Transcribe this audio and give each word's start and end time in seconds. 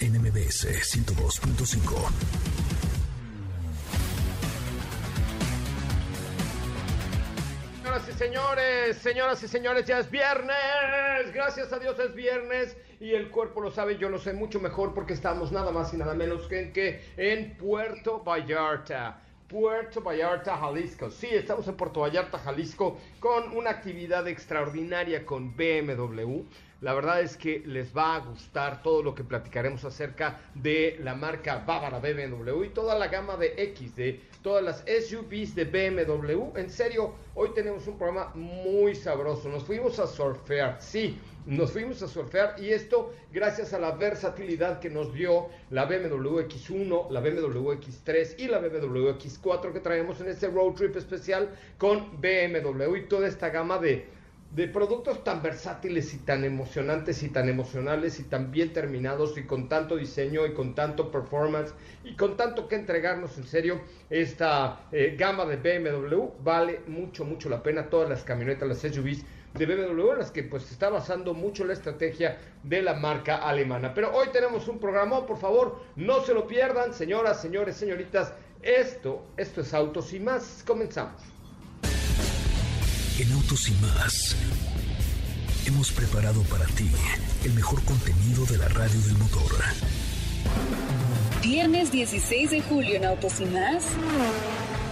NMBS 0.00 0.66
102.5. 0.66 2.52
Señoras 7.82 8.08
y 8.08 8.12
señores, 8.12 8.96
señoras 8.98 9.42
y 9.42 9.48
señores, 9.48 9.86
ya 9.86 9.98
es 9.98 10.10
viernes. 10.10 11.32
Gracias 11.34 11.72
a 11.72 11.78
Dios 11.78 11.98
es 11.98 12.14
viernes 12.14 12.76
y 13.00 13.14
el 13.14 13.30
cuerpo 13.30 13.60
lo 13.60 13.70
sabe, 13.70 13.98
yo 13.98 14.08
lo 14.08 14.18
sé 14.18 14.32
mucho 14.32 14.60
mejor 14.60 14.94
porque 14.94 15.12
estamos 15.12 15.52
nada 15.52 15.72
más 15.72 15.92
y 15.92 15.96
nada 15.96 16.14
menos 16.14 16.50
en, 16.50 16.72
que 16.72 17.04
en 17.16 17.56
Puerto 17.56 18.22
Vallarta. 18.24 19.20
Puerto 19.52 20.00
Vallarta, 20.00 20.56
Jalisco. 20.56 21.10
Sí, 21.10 21.28
estamos 21.30 21.68
en 21.68 21.76
Puerto 21.76 22.00
Vallarta, 22.00 22.38
Jalisco, 22.38 22.96
con 23.20 23.54
una 23.54 23.68
actividad 23.68 24.26
extraordinaria 24.26 25.26
con 25.26 25.54
BMW. 25.54 26.40
La 26.80 26.94
verdad 26.94 27.20
es 27.20 27.36
que 27.36 27.62
les 27.66 27.94
va 27.94 28.16
a 28.16 28.20
gustar 28.20 28.82
todo 28.82 29.02
lo 29.02 29.14
que 29.14 29.24
platicaremos 29.24 29.84
acerca 29.84 30.40
de 30.54 30.98
la 31.02 31.14
marca 31.14 31.62
bávara 31.66 31.98
BMW 31.98 32.64
y 32.64 32.68
toda 32.70 32.98
la 32.98 33.08
gama 33.08 33.36
de 33.36 33.52
X, 33.58 33.94
de 33.94 34.22
todas 34.42 34.64
las 34.64 34.84
SUVs 34.86 35.54
de 35.54 35.66
BMW. 35.66 36.56
En 36.56 36.70
serio, 36.70 37.12
hoy 37.34 37.50
tenemos 37.54 37.86
un 37.86 37.98
programa 37.98 38.32
muy 38.34 38.94
sabroso. 38.94 39.50
Nos 39.50 39.64
fuimos 39.64 39.98
a 39.98 40.06
surfear, 40.06 40.80
sí, 40.80 41.20
nos 41.46 41.72
fuimos 41.72 42.02
a 42.02 42.08
surfear 42.08 42.56
y 42.58 42.70
esto 42.70 43.12
gracias 43.32 43.72
a 43.72 43.78
la 43.78 43.92
versatilidad 43.92 44.80
que 44.80 44.90
nos 44.90 45.12
dio 45.12 45.48
la 45.70 45.86
BMW 45.86 46.40
X1, 46.40 47.10
la 47.10 47.20
BMW 47.20 47.72
X3 47.72 48.34
y 48.38 48.48
la 48.48 48.58
BMW 48.58 49.08
X4 49.18 49.72
que 49.72 49.80
traemos 49.80 50.20
en 50.20 50.28
este 50.28 50.48
road 50.48 50.74
trip 50.74 50.96
especial 50.96 51.50
con 51.78 52.20
BMW 52.20 52.96
y 52.96 53.06
toda 53.08 53.26
esta 53.26 53.50
gama 53.50 53.78
de 53.78 54.06
de 54.54 54.68
productos 54.68 55.24
tan 55.24 55.42
versátiles 55.42 56.12
y 56.12 56.18
tan 56.18 56.44
emocionantes 56.44 57.22
y 57.22 57.30
tan 57.30 57.48
emocionales 57.48 58.20
y 58.20 58.24
tan 58.24 58.50
bien 58.50 58.74
terminados 58.74 59.38
y 59.38 59.44
con 59.44 59.66
tanto 59.68 59.96
diseño 59.96 60.46
y 60.46 60.52
con 60.52 60.74
tanto 60.74 61.10
performance 61.10 61.72
y 62.04 62.16
con 62.16 62.36
tanto 62.36 62.68
que 62.68 62.74
entregarnos 62.74 63.38
en 63.38 63.44
serio 63.44 63.80
esta 64.10 64.88
eh, 64.92 65.16
gama 65.18 65.46
de 65.46 65.56
BMW. 65.56 66.24
Vale 66.44 66.80
mucho 66.86 67.24
mucho 67.24 67.48
la 67.48 67.62
pena. 67.62 67.88
Todas 67.88 68.10
las 68.10 68.24
camionetas 68.24 68.68
las 68.68 68.80
SUVs 68.80 69.24
de 69.54 69.66
BMW 69.66 70.12
en 70.12 70.18
las 70.18 70.30
que 70.30 70.42
pues 70.42 70.70
está 70.70 70.88
basando 70.88 71.34
mucho 71.34 71.64
la 71.64 71.72
estrategia 71.72 72.38
de 72.62 72.82
la 72.82 72.94
marca 72.94 73.36
alemana 73.36 73.92
pero 73.94 74.12
hoy 74.12 74.28
tenemos 74.32 74.68
un 74.68 74.78
programa 74.78 75.26
por 75.26 75.38
favor 75.38 75.82
no 75.96 76.22
se 76.22 76.34
lo 76.34 76.46
pierdan 76.46 76.94
señoras 76.94 77.40
señores 77.40 77.76
señoritas 77.76 78.32
esto 78.62 79.26
esto 79.36 79.60
es 79.60 79.74
autos 79.74 80.12
y 80.12 80.20
más 80.20 80.64
comenzamos 80.66 81.32
en 83.18 83.30
Autos 83.32 83.68
y 83.68 83.72
más, 83.74 84.34
hemos 85.66 85.92
preparado 85.92 86.42
para 86.44 86.64
ti 86.66 86.90
el 87.44 87.52
mejor 87.52 87.84
contenido 87.84 88.44
de 88.46 88.56
la 88.56 88.68
radio 88.68 89.00
del 89.02 89.18
motor. 89.18 89.52
Viernes 91.42 91.92
16 91.92 92.50
de 92.50 92.62
julio 92.62 92.96
en 92.96 93.04
Autos 93.04 93.40
y 93.40 93.44
más. 93.44 93.84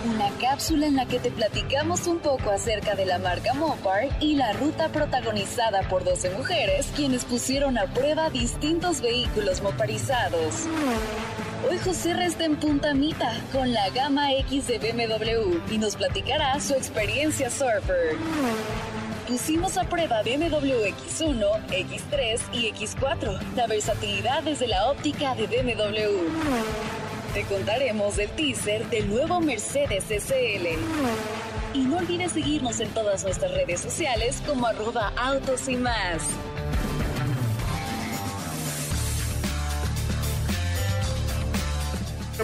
Una 0.03 0.31
cápsula 0.39 0.87
en 0.87 0.97
la 0.97 1.05
que 1.05 1.19
te 1.19 1.31
platicamos 1.31 2.07
un 2.07 2.21
poco 2.21 2.51
acerca 2.51 2.95
de 2.95 3.05
la 3.05 3.19
marca 3.19 3.53
Mopar 3.53 4.09
y 4.19 4.35
la 4.35 4.55
ruta 4.55 4.89
protagonizada 4.89 5.83
por 5.91 6.05
12 6.05 6.31
mujeres 6.31 6.89
quienes 6.97 7.27
pusieron 7.27 7.77
a 7.77 7.85
prueba 7.85 8.31
distintos 8.31 9.03
vehículos 9.03 9.61
moparizados. 9.61 10.67
Hoy 11.69 11.77
José 11.85 12.13
está 12.25 12.47
en 12.47 12.57
Punta 12.57 12.95
Mita 12.95 13.31
con 13.53 13.75
la 13.75 13.91
gama 13.91 14.33
X 14.33 14.69
de 14.69 14.79
BMW 14.79 15.59
y 15.71 15.77
nos 15.77 15.97
platicará 15.97 16.59
su 16.61 16.73
experiencia 16.73 17.51
surfer. 17.51 18.17
Pusimos 19.29 19.77
a 19.77 19.85
prueba 19.85 20.23
BMW 20.23 20.95
X1, 20.97 21.67
X3 21.69 22.41
y 22.55 22.73
X4, 22.73 23.39
la 23.55 23.67
versatilidad 23.67 24.43
desde 24.45 24.67
la 24.67 24.91
óptica 24.91 25.35
de 25.35 25.47
BMW. 25.47 27.00
Te 27.35 27.45
contaremos 27.45 28.19
el 28.19 28.29
teaser 28.31 28.91
del 28.91 29.09
nuevo 29.09 29.41
Mercedes 29.41 30.05
SL. 30.05 30.67
Y 31.75 31.79
no 31.83 31.99
olvides 31.99 32.33
seguirnos 32.33 32.81
en 32.81 32.89
todas 32.89 33.23
nuestras 33.23 33.53
redes 33.53 33.81
sociales 33.81 34.43
como 34.45 34.67
arroba 34.67 35.13
autos 35.17 35.69
y 35.69 35.77
más. 35.77 36.23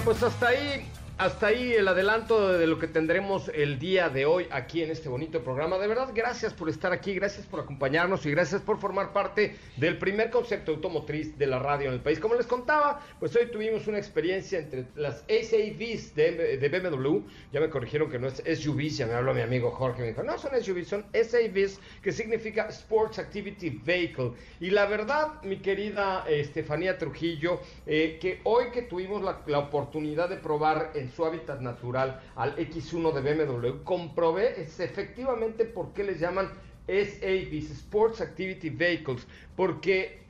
pues 0.05 0.23
hasta 0.23 0.49
ahí 0.49 0.87
hasta 1.19 1.47
ahí 1.47 1.73
el 1.73 1.89
adelanto 1.89 2.53
de 2.53 2.67
lo 2.67 2.79
que 2.79 2.89
tendremos 2.89 3.51
el 3.55 3.79
día 3.79 4.11
de 4.11 4.27
hoy 4.27 4.47
aquí 4.51 4.83
en 4.83 4.91
este 4.91 5.09
bonito 5.09 5.43
programa. 5.43 5.79
De 5.79 5.89
verdad, 5.89 6.11
gracias 6.15 6.53
por 6.53 6.69
estar 6.69 6.93
aquí, 6.93 7.15
gracias 7.15 7.47
por 7.47 7.61
acompañarnos 7.61 8.27
y 8.27 8.31
gracias 8.31 8.61
por 8.61 8.79
formar 8.79 9.15
parte 9.15 9.57
del 9.79 9.97
primer 9.97 10.29
concepto 10.29 10.73
automotriz 10.73 11.39
de 11.39 11.47
la 11.47 11.59
radio 11.59 11.89
en 11.89 11.95
el 11.95 12.01
país. 12.01 12.21
Como 12.21 12.35
les 12.35 12.47
contaba, 12.47 13.01
pues 13.19 13.35
hoy 13.35 13.47
tuvimos 13.51 13.87
una 13.87 13.97
experiencia 13.97 14.59
entre 14.59 14.85
las 14.95 15.25
SAVs 15.29 16.15
de, 16.15 16.59
de 16.59 16.69
BMW. 16.69 17.21
Ya 17.51 17.61
me 17.61 17.71
corrigieron 17.71 18.11
que 18.11 18.19
no 18.19 18.29
es 18.29 18.43
SUVs, 18.61 18.99
ya 18.99 19.07
me 19.07 19.15
habló 19.15 19.33
mi 19.33 19.41
amigo 19.41 19.71
Jorge, 19.71 20.03
me 20.03 20.09
dijo, 20.09 20.23
no 20.23 20.37
son 20.37 20.51
SUVs, 20.63 20.89
son 20.89 21.07
SAVs, 21.15 21.81
que 22.03 22.13
significa 22.13 22.67
Sports 22.69 23.19
Activity 23.19 23.71
Vehicle. 23.71 24.33
Y 24.61 24.69
la 24.69 24.85
verdad, 24.85 25.43
mi 25.43 25.57
querida 25.61 26.27
Estefanía 26.29 26.99
Trujillo, 26.99 27.61
eh, 27.87 28.19
que 28.21 28.41
hoy 28.45 28.67
que 28.71 28.83
tuvimos 28.83 29.23
la, 29.23 29.41
la 29.47 29.61
oportunidad 29.61 30.29
de 30.29 30.37
probar 30.37 30.93
su 31.11 31.25
hábitat 31.25 31.61
natural 31.61 32.21
al 32.35 32.57
X1 32.57 33.13
de 33.13 33.21
BMW, 33.21 33.83
comprobé 33.85 34.61
es 34.61 34.81
efectivamente 34.81 35.65
por 35.65 35.93
qué 35.93 36.05
les 36.05 36.21
llaman 36.21 36.51
SAVs, 36.89 37.71
Sports 37.71 38.21
Activity 38.21 38.71
Vehicles, 38.71 39.27
porque 39.57 40.25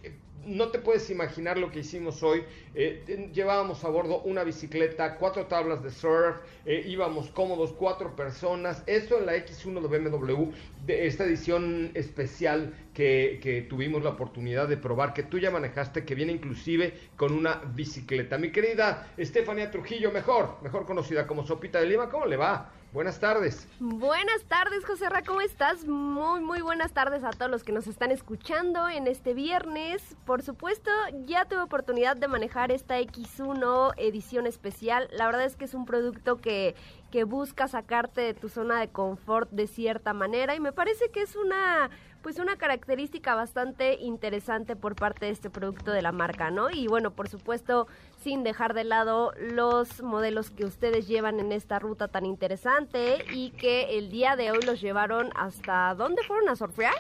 no 0.47 0.69
te 0.69 0.79
puedes 0.79 1.11
imaginar 1.11 1.59
lo 1.59 1.71
que 1.71 1.81
hicimos 1.81 2.23
hoy. 2.23 2.45
Eh, 2.75 3.31
llevábamos 3.33 3.85
a 3.85 3.89
bordo 3.89 4.23
una 4.23 4.45
bicicleta, 4.45 5.17
cuatro 5.17 5.47
tablas 5.47 5.83
de 5.83 5.91
surf, 5.91 6.37
eh, 6.65 6.85
íbamos 6.87 7.31
cómodos, 7.31 7.73
cuatro 7.73 8.15
personas. 8.15 8.83
Esto 8.87 9.19
en 9.19 9.27
la 9.27 9.37
X1 9.37 9.81
de 9.81 9.99
BMW, 9.99 10.53
de 10.87 11.07
esta 11.07 11.25
edición 11.25 11.91
especial 11.95 12.75
que, 12.95 13.41
que, 13.43 13.63
tuvimos 13.63 14.03
la 14.03 14.11
oportunidad 14.11 14.69
de 14.69 14.77
probar, 14.77 15.13
que 15.13 15.23
tú 15.23 15.39
ya 15.39 15.51
manejaste, 15.51 16.05
que 16.05 16.15
viene 16.15 16.33
inclusive 16.33 16.95
con 17.17 17.33
una 17.33 17.61
bicicleta. 17.75 18.39
Mi 18.39 18.51
querida 18.51 19.13
Estefanía 19.17 19.71
Trujillo, 19.71 20.13
mejor, 20.13 20.57
mejor 20.63 20.87
conocida 20.87 21.27
como 21.27 21.47
Sopita 21.47 21.81
de 21.81 21.87
Lima, 21.87 22.09
¿cómo 22.09 22.27
le 22.27 22.37
va? 22.37 22.73
Buenas 22.97 23.21
tardes. 23.21 23.69
Buenas 23.79 24.43
tardes, 24.45 24.83
José 24.87 25.11
Ra, 25.11 25.21
¿cómo 25.21 25.43
estás? 25.43 25.85
Muy, 25.85 26.41
muy 26.41 26.63
buenas 26.63 26.93
tardes 26.93 27.25
a 27.25 27.31
todos 27.31 27.51
los 27.51 27.63
que 27.63 27.71
nos 27.71 27.89
están 27.89 28.11
escuchando 28.11 28.89
en 28.89 29.07
este 29.07 29.35
viernes. 29.35 30.17
Por 30.25 30.41
supuesto, 30.41 30.91
ya 31.27 31.45
tuve 31.45 31.61
oportunidad 31.61 32.17
de 32.17 32.27
manejar 32.27 32.73
esta 32.73 32.99
X1 32.99 33.93
edición 33.99 34.47
especial. 34.47 35.11
La 35.13 35.27
verdad 35.27 35.45
es 35.45 35.57
que 35.57 35.67
es 35.67 35.75
un 35.75 35.85
producto 35.85 36.39
que, 36.39 36.75
que 37.11 37.25
busca 37.25 37.69
sacarte 37.69 38.23
de 38.23 38.33
tu 38.33 38.49
zona 38.49 38.81
de 38.81 38.89
confort 38.89 39.51
de 39.51 39.67
cierta 39.67 40.15
manera 40.15 40.55
y 40.55 40.61
me 40.61 40.73
parece 40.73 41.11
que 41.11 41.21
es 41.21 41.37
una 41.37 41.91
pues 42.27 42.41
una 42.41 42.57
característica 42.57 43.37
bastante 43.37 43.99
interesante 44.01 44.75
por 44.75 44.97
parte 44.97 45.27
de 45.27 45.31
este 45.31 45.49
producto 45.49 45.93
de 45.93 46.03
la 46.03 46.11
marca, 46.11 46.51
¿no? 46.51 46.71
Y 46.73 46.89
bueno, 46.89 47.13
por 47.13 47.29
supuesto, 47.29 47.87
sin 48.21 48.43
dejar 48.43 48.75
de 48.75 48.83
lado 48.83 49.33
los 49.39 50.03
modelos 50.03 50.51
que 50.51 50.65
ustedes 50.65 51.07
llevan 51.07 51.39
en 51.39 51.53
esta 51.53 51.79
ruta 51.79 52.09
tan 52.09 52.27
interesante 52.27 53.25
y 53.33 53.51
que 53.51 53.97
el 53.97 54.11
día 54.11 54.35
de 54.35 54.51
hoy 54.51 54.61
los 54.63 54.81
llevaron 54.81 55.31
hasta 55.37 55.95
¿dónde 55.95 56.21
fueron 56.25 56.49
a 56.49 56.57
surfear? 56.57 56.95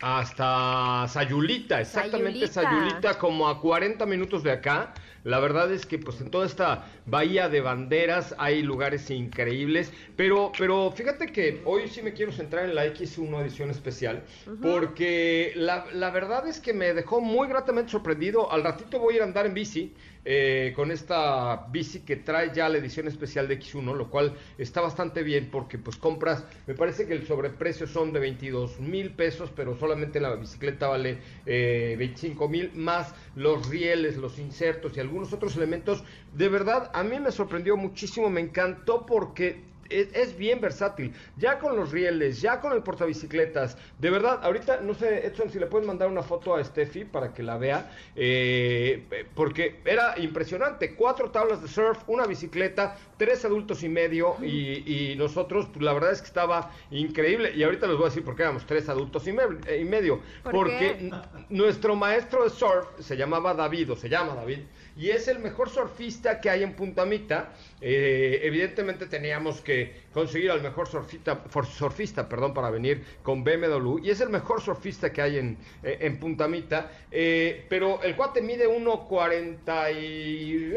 hasta 0.00 1.06
Sayulita, 1.08 1.82
exactamente 1.82 2.46
Sayulita. 2.46 3.18
como 3.18 3.48
a 3.48 3.60
40 3.60 4.06
minutos 4.06 4.42
de 4.42 4.52
acá. 4.52 4.94
La 5.28 5.40
verdad 5.40 5.70
es 5.70 5.84
que 5.84 5.98
pues 5.98 6.22
en 6.22 6.30
toda 6.30 6.46
esta 6.46 6.86
bahía 7.04 7.50
de 7.50 7.60
banderas 7.60 8.34
hay 8.38 8.62
lugares 8.62 9.10
increíbles, 9.10 9.92
pero 10.16 10.52
pero 10.56 10.90
fíjate 10.90 11.26
que 11.26 11.60
hoy 11.66 11.86
sí 11.88 12.00
me 12.00 12.14
quiero 12.14 12.32
centrar 12.32 12.64
en 12.64 12.74
la 12.74 12.86
X1 12.86 13.42
edición 13.42 13.68
especial, 13.68 14.24
porque 14.62 15.52
la, 15.54 15.84
la 15.92 16.08
verdad 16.08 16.48
es 16.48 16.60
que 16.60 16.72
me 16.72 16.94
dejó 16.94 17.20
muy 17.20 17.46
gratamente 17.46 17.92
sorprendido. 17.92 18.50
Al 18.50 18.64
ratito 18.64 18.98
voy 19.00 19.12
a 19.12 19.16
ir 19.16 19.22
a 19.22 19.26
andar 19.26 19.44
en 19.44 19.52
bici 19.52 19.92
eh, 20.30 20.74
con 20.76 20.90
esta 20.90 21.68
bici 21.70 22.00
que 22.00 22.16
trae 22.16 22.52
ya 22.54 22.68
la 22.68 22.76
edición 22.76 23.08
especial 23.08 23.48
de 23.48 23.58
X1, 23.58 23.96
lo 23.96 24.10
cual 24.10 24.34
está 24.58 24.82
bastante 24.82 25.22
bien 25.22 25.48
porque 25.50 25.78
pues 25.78 25.96
compras, 25.96 26.44
me 26.66 26.74
parece 26.74 27.06
que 27.06 27.14
el 27.14 27.26
sobreprecio 27.26 27.86
son 27.86 28.12
de 28.12 28.20
22 28.20 28.78
mil 28.78 29.14
pesos, 29.14 29.50
pero 29.56 29.74
solamente 29.74 30.20
la 30.20 30.34
bicicleta 30.34 30.86
vale 30.86 31.16
eh, 31.46 31.94
25 31.98 32.46
mil, 32.46 32.70
más 32.74 33.14
los 33.36 33.70
rieles, 33.70 34.18
los 34.18 34.38
insertos 34.38 34.94
y 34.98 35.00
algunos 35.00 35.32
otros 35.32 35.56
elementos. 35.56 36.04
De 36.34 36.50
verdad, 36.50 36.90
a 36.92 37.02
mí 37.04 37.18
me 37.18 37.32
sorprendió 37.32 37.78
muchísimo, 37.78 38.28
me 38.28 38.42
encantó 38.42 39.06
porque 39.06 39.62
es, 39.88 40.36
bien 40.36 40.60
versátil. 40.60 41.12
Ya 41.36 41.58
con 41.58 41.76
los 41.76 41.92
rieles, 41.92 42.40
ya 42.40 42.60
con 42.60 42.72
el 42.72 42.82
portabicicletas. 42.82 43.76
De 43.98 44.10
verdad, 44.10 44.40
ahorita, 44.42 44.80
no 44.80 44.94
sé, 44.94 45.26
Edson, 45.26 45.50
si 45.50 45.58
le 45.58 45.66
puedes 45.66 45.86
mandar 45.86 46.08
una 46.08 46.22
foto 46.22 46.54
a 46.54 46.64
Steffi 46.64 47.04
para 47.04 47.32
que 47.32 47.42
la 47.42 47.58
vea. 47.58 47.90
Eh, 48.16 49.26
porque 49.34 49.80
era 49.84 50.18
impresionante. 50.18 50.94
Cuatro 50.94 51.30
tablas 51.30 51.62
de 51.62 51.68
surf, 51.68 51.98
una 52.06 52.26
bicicleta, 52.26 52.96
tres 53.16 53.44
adultos 53.44 53.82
y 53.82 53.88
medio. 53.88 54.36
Y, 54.44 55.14
nosotros, 55.16 55.66
pues 55.72 55.82
la 55.82 55.92
verdad 55.92 56.12
es 56.12 56.20
que 56.20 56.28
estaba 56.28 56.70
increíble. 56.90 57.52
Y 57.54 57.62
ahorita 57.62 57.86
les 57.86 57.96
voy 57.96 58.06
a 58.06 58.08
decir 58.08 58.24
por 58.24 58.36
qué 58.36 58.42
éramos 58.42 58.66
tres 58.66 58.88
adultos 58.88 59.26
y, 59.26 59.30
y 59.30 59.84
medio. 59.84 60.20
porque 60.44 61.10
nuestro 61.48 61.96
maestro 61.96 62.44
de 62.44 62.50
surf 62.50 62.86
se 63.00 63.16
llamaba 63.16 63.54
David, 63.54 63.92
o 63.92 63.96
se 63.96 64.08
llama 64.08 64.34
David 64.34 64.60
y 64.98 65.10
es 65.10 65.28
el 65.28 65.38
mejor 65.38 65.70
surfista 65.70 66.40
que 66.40 66.50
hay 66.50 66.64
en 66.64 66.74
Puntamita. 66.74 67.52
Eh, 67.80 68.40
evidentemente 68.42 69.06
teníamos 69.06 69.60
que 69.60 70.08
conseguir 70.12 70.50
al 70.50 70.60
mejor 70.60 70.88
surfista, 70.88 71.44
surfista 71.72 72.28
perdón, 72.28 72.52
para 72.52 72.68
venir 72.70 73.04
con 73.22 73.44
BMW 73.44 73.98
y 74.02 74.10
es 74.10 74.20
el 74.20 74.28
mejor 74.28 74.60
surfista 74.60 75.12
que 75.12 75.22
hay 75.22 75.38
en, 75.38 75.56
eh, 75.84 75.98
en 76.00 76.18
Puntamita. 76.18 76.90
Eh, 77.12 77.64
pero 77.68 78.02
el 78.02 78.16
cuate 78.16 78.42
mide 78.42 78.66
1.40 78.66 79.92
y 80.02 80.74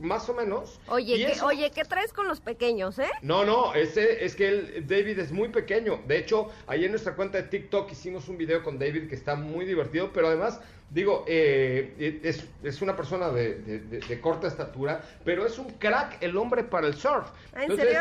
más 0.00 0.28
o 0.28 0.34
menos. 0.34 0.80
Oye, 0.88 1.16
¿qué, 1.16 1.40
oye, 1.42 1.70
¿qué 1.70 1.84
traes 1.84 2.12
con 2.12 2.28
los 2.28 2.40
pequeños, 2.40 2.98
eh? 2.98 3.10
No, 3.22 3.44
no, 3.44 3.74
ese, 3.74 4.24
es 4.24 4.34
que 4.34 4.48
el, 4.48 4.86
David 4.86 5.18
es 5.18 5.32
muy 5.32 5.48
pequeño. 5.48 6.00
De 6.06 6.18
hecho, 6.18 6.50
ahí 6.66 6.84
en 6.84 6.92
nuestra 6.92 7.14
cuenta 7.14 7.38
de 7.38 7.44
TikTok 7.44 7.90
hicimos 7.92 8.28
un 8.28 8.38
video 8.38 8.62
con 8.62 8.78
David 8.78 9.08
que 9.08 9.14
está 9.14 9.34
muy 9.34 9.64
divertido, 9.64 10.10
pero 10.12 10.28
además, 10.28 10.60
digo, 10.90 11.24
eh, 11.26 12.20
es, 12.22 12.82
una 12.82 12.96
persona 12.96 13.30
de, 13.30 14.18
corta 14.20 14.46
estatura, 14.46 15.02
pero 15.24 15.46
es 15.46 15.58
un 15.58 15.70
crack 15.72 16.22
el 16.22 16.36
hombre 16.36 16.64
para 16.64 16.86
el 16.86 16.94
surf. 16.94 17.28
¿En 17.54 17.76
serio? 17.76 18.00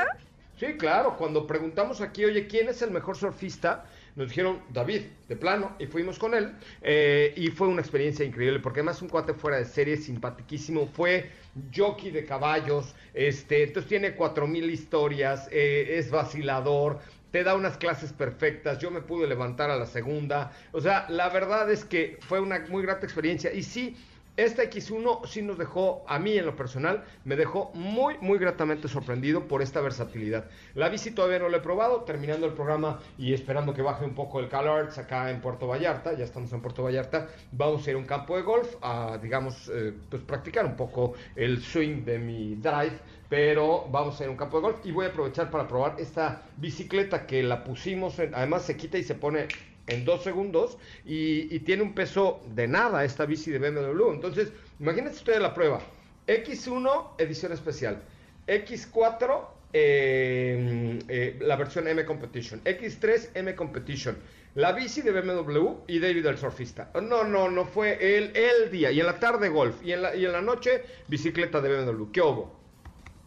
Sí, 0.58 0.74
claro, 0.78 1.16
cuando 1.18 1.48
preguntamos 1.48 2.02
aquí, 2.02 2.26
oye, 2.26 2.48
¿quién 2.48 2.68
es 2.68 2.82
el 2.82 2.92
mejor 2.92 3.16
surfista? 3.16 3.86
nos 4.20 4.28
dijeron 4.28 4.62
David, 4.70 5.04
de 5.30 5.36
plano, 5.38 5.76
y 5.80 5.86
fuimos 5.86 6.20
con 6.20 6.34
él. 6.34 6.52
Eh, 6.82 7.34
y 7.38 7.48
fue 7.48 7.70
una 7.70 7.80
experiencia 7.80 8.26
increíble, 8.26 8.60
porque 8.60 8.82
además 8.82 9.02
un 9.02 9.08
cuate 9.08 9.34
fuera 9.34 9.58
de 9.58 9.66
serie, 9.66 9.96
simpaticísimo, 9.96 10.88
fue 10.88 11.32
jockey 11.76 12.12
de 12.12 12.26
caballos, 12.26 12.96
este, 13.14 13.64
entonces 13.64 13.90
tiene 13.90 14.16
cuatro 14.16 14.48
mil 14.48 14.70
historias, 14.70 15.48
eh, 15.52 15.98
es 15.98 16.12
vacilador, 16.12 17.00
te 17.32 17.44
da 17.44 17.56
unas 17.56 17.78
clases 17.78 18.14
perfectas, 18.14 18.80
yo 18.80 18.92
me 18.92 19.02
pude 19.02 19.28
levantar 19.28 19.70
a 19.70 19.76
la 19.76 19.86
segunda, 19.86 20.52
o 20.72 20.82
sea, 20.82 21.06
la 21.10 21.30
verdad 21.30 21.70
es 21.72 21.86
que 21.86 22.18
fue 22.22 22.40
una 22.40 22.60
muy 22.70 22.84
grata 22.84 23.06
experiencia, 23.06 23.54
y 23.54 23.64
sí, 23.64 23.96
esta 24.44 24.64
X1 24.64 25.26
sí 25.28 25.42
nos 25.42 25.58
dejó, 25.58 26.04
a 26.08 26.18
mí 26.20 26.38
en 26.38 26.46
lo 26.46 26.56
personal, 26.56 27.04
me 27.26 27.36
dejó 27.36 27.72
muy, 27.74 28.16
muy 28.22 28.40
gratamente 28.40 28.88
sorprendido 28.88 29.48
por 29.48 29.62
esta 29.62 29.82
versatilidad. 29.82 30.50
La 30.76 30.90
bici 30.90 31.12
todavía 31.12 31.40
no 31.40 31.50
la 31.50 31.58
he 31.58 31.62
probado, 31.62 32.04
terminando 32.04 32.46
el 32.46 32.54
programa 32.54 33.00
y 33.18 33.34
esperando 33.34 33.74
que 33.74 33.82
baje 33.82 34.06
un 34.06 34.16
poco 34.16 34.40
el 34.40 34.48
calor 34.48 34.90
acá 34.98 35.30
en 35.30 35.42
Puerto 35.42 35.68
Vallarta, 35.68 36.14
ya 36.14 36.24
estamos 36.24 36.54
en 36.54 36.62
Puerto 36.62 36.84
Vallarta, 36.84 37.28
vamos 37.52 37.86
a 37.86 37.90
ir 37.90 37.96
a 37.96 38.00
un 38.00 38.06
campo 38.06 38.36
de 38.36 38.44
golf 38.44 38.76
a, 38.82 39.18
digamos, 39.22 39.70
eh, 39.74 39.94
pues 40.10 40.22
practicar 40.24 40.66
un 40.66 40.76
poco 40.76 41.14
el 41.36 41.62
swing 41.62 42.04
de 42.06 42.20
mi 42.20 42.56
drive, 42.56 42.98
pero 43.28 43.88
vamos 43.92 44.20
a 44.20 44.24
ir 44.24 44.30
a 44.30 44.32
un 44.32 44.38
campo 44.38 44.58
de 44.58 44.64
golf 44.64 44.86
y 44.86 44.92
voy 44.92 45.06
a 45.06 45.10
aprovechar 45.10 45.52
para 45.52 45.68
probar 45.68 45.96
esta 46.00 46.44
bicicleta 46.58 47.26
que 47.26 47.44
la 47.44 47.64
pusimos, 47.64 48.20
además 48.20 48.64
se 48.64 48.78
quita 48.78 48.98
y 48.98 49.04
se 49.04 49.16
pone 49.16 49.48
en 49.90 50.06
dos 50.06 50.24
segundos 50.24 50.78
y, 51.06 51.60
tiene 51.60 51.84
un 51.84 51.94
peso 51.94 52.42
de 52.56 52.68
nada 52.68 53.04
esta 53.04 53.26
bici 53.26 53.52
de 53.52 53.60
BMW. 53.60 54.14
Entonces, 54.14 54.52
imagínense 54.80 55.18
ustedes 55.18 55.42
la 55.42 55.54
prueba. 55.54 55.82
X1, 56.28 57.16
edición 57.18 57.52
especial. 57.52 58.02
X4, 58.48 59.48
eh, 59.74 61.00
eh, 61.08 61.38
la 61.42 61.56
versión 61.56 61.88
M 61.88 62.06
Competition. 62.06 62.64
X3, 62.64 63.30
M 63.36 63.56
Competition. 63.56 64.18
La 64.56 64.72
bici 64.72 65.02
de 65.02 65.12
BMW 65.12 65.84
y 65.88 66.00
David 66.00 66.26
el 66.26 66.38
surfista. 66.38 66.92
No, 67.02 67.24
no, 67.24 67.50
no 67.50 67.66
fue 67.66 68.18
el, 68.18 68.36
el 68.36 68.72
día. 68.72 68.92
Y 68.92 69.00
en 69.00 69.06
la 69.06 69.20
tarde 69.20 69.50
golf. 69.50 69.76
Y 69.84 69.94
en 69.94 70.02
la, 70.02 70.16
y 70.16 70.26
en 70.26 70.32
la 70.32 70.42
noche 70.42 70.84
bicicleta 71.08 71.62
de 71.62 71.70
BMW. 71.70 72.12
¿Qué 72.12 72.22
hubo? 72.22 72.59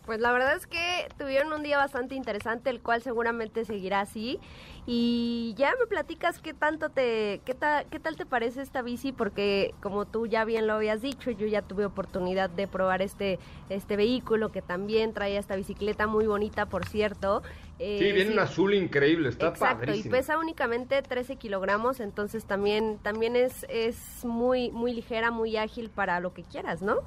Pues 0.04 0.20
la 0.20 0.32
verdad 0.32 0.56
es 0.56 0.66
que 0.66 1.08
tuvieron 1.16 1.52
un 1.52 1.62
día 1.62 1.78
bastante 1.78 2.16
interesante, 2.16 2.70
el 2.70 2.80
cual 2.80 3.02
seguramente 3.02 3.64
seguirá 3.64 4.00
así. 4.00 4.40
Y 4.84 5.54
ya 5.56 5.72
me 5.78 5.86
platicas 5.86 6.40
qué 6.40 6.54
tanto 6.54 6.88
te, 6.88 7.40
qué, 7.44 7.56
qué 7.88 8.00
tal 8.00 8.16
te 8.16 8.26
parece 8.26 8.62
esta 8.62 8.82
bici, 8.82 9.12
porque 9.12 9.74
como 9.80 10.06
tú 10.06 10.26
ya 10.26 10.44
bien 10.44 10.66
lo 10.66 10.72
habías 10.72 11.02
dicho, 11.02 11.30
yo 11.30 11.46
ya 11.46 11.62
tuve 11.62 11.84
oportunidad 11.84 12.50
de 12.50 12.66
probar 12.66 13.00
este, 13.00 13.38
este 13.68 13.96
vehículo 13.96 14.50
que 14.50 14.60
también 14.60 15.12
trae 15.12 15.36
esta 15.36 15.54
bicicleta 15.54 16.08
muy 16.08 16.26
bonita, 16.26 16.66
por 16.66 16.84
cierto. 16.84 17.44
Eh, 17.78 17.98
sí, 18.00 18.12
viene 18.12 18.32
un 18.32 18.40
azul 18.40 18.74
increíble, 18.74 19.28
está 19.28 19.48
Exacto, 19.48 19.94
y 19.94 20.02
pesa 20.02 20.36
únicamente 20.36 21.00
13 21.00 21.36
kilogramos, 21.36 22.00
entonces 22.00 22.44
también, 22.44 22.98
también 23.02 23.36
es, 23.36 23.64
es 23.68 24.24
muy, 24.24 24.72
muy 24.72 24.94
ligera, 24.94 25.30
muy 25.30 25.56
ágil 25.56 25.90
para 25.90 26.18
lo 26.18 26.34
que 26.34 26.42
quieras, 26.42 26.82
¿no? 26.82 27.02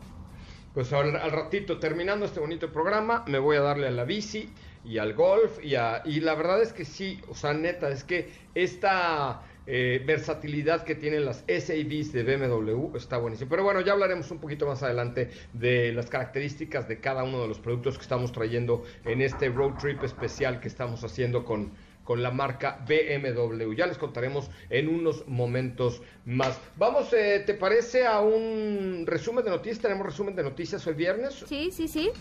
Pues 0.75 0.91
al, 0.91 1.13
ratito, 1.31 1.79
terminando 1.79 2.25
este 2.25 2.41
bonito 2.41 2.69
programa, 2.69 3.23
me 3.27 3.39
voy 3.39 3.55
a 3.55 3.61
darle 3.61 3.87
a 3.87 3.91
la 3.91 4.03
bici 4.03 4.49
y 4.83 4.97
al 4.97 5.13
golf 5.13 5.63
y, 5.63 5.75
a, 5.75 6.01
y 6.03 6.19
la 6.19 6.35
verdad 6.35 6.61
es 6.61 6.73
que 6.73 6.83
sí, 6.83 7.21
o 7.29 7.33
sea, 7.33 7.53
neta, 7.53 7.87
es 7.87 8.03
que 8.03 8.29
esta 8.55 9.41
eh, 9.67 10.03
versatilidad 10.05 10.83
que 10.83 10.95
tienen 10.95 11.23
las 11.23 11.45
SAVs 11.47 12.11
de 12.11 12.23
BMW 12.23 12.97
está 12.97 13.15
buenísimo. 13.15 13.49
Pero 13.49 13.63
bueno, 13.63 13.79
ya 13.79 13.93
hablaremos 13.93 14.29
un 14.31 14.39
poquito 14.39 14.67
más 14.67 14.83
adelante 14.83 15.29
de 15.53 15.93
las 15.93 16.07
características 16.07 16.89
de 16.89 16.99
cada 16.99 17.23
uno 17.23 17.41
de 17.41 17.47
los 17.47 17.59
productos 17.59 17.95
que 17.95 18.03
estamos 18.03 18.33
trayendo 18.33 18.83
en 19.05 19.21
este 19.21 19.47
road 19.47 19.75
trip 19.79 20.03
especial 20.03 20.59
que 20.59 20.67
estamos 20.67 21.05
haciendo 21.05 21.45
con, 21.45 21.71
con 22.05 22.23
la 22.23 22.31
marca 22.31 22.85
BMW. 22.87 23.73
Ya 23.73 23.87
les 23.87 23.97
contaremos 23.97 24.49
en 24.69 24.87
unos 24.87 25.27
momentos 25.27 26.01
más. 26.23 26.57
Vamos, 26.77 27.11
eh, 27.11 27.43
¿te 27.45 27.55
parece 27.55 28.05
a 28.05 28.21
un 28.21 29.03
resumen 29.05 29.43
de 29.43 29.51
noticias? 29.51 29.81
¿Tenemos 29.81 30.05
resumen 30.05 30.35
de 30.35 30.43
noticias 30.43 30.87
hoy 30.87 30.93
viernes? 30.93 31.43
Sí, 31.49 31.71
sí, 31.71 31.89
sí. 31.89 32.11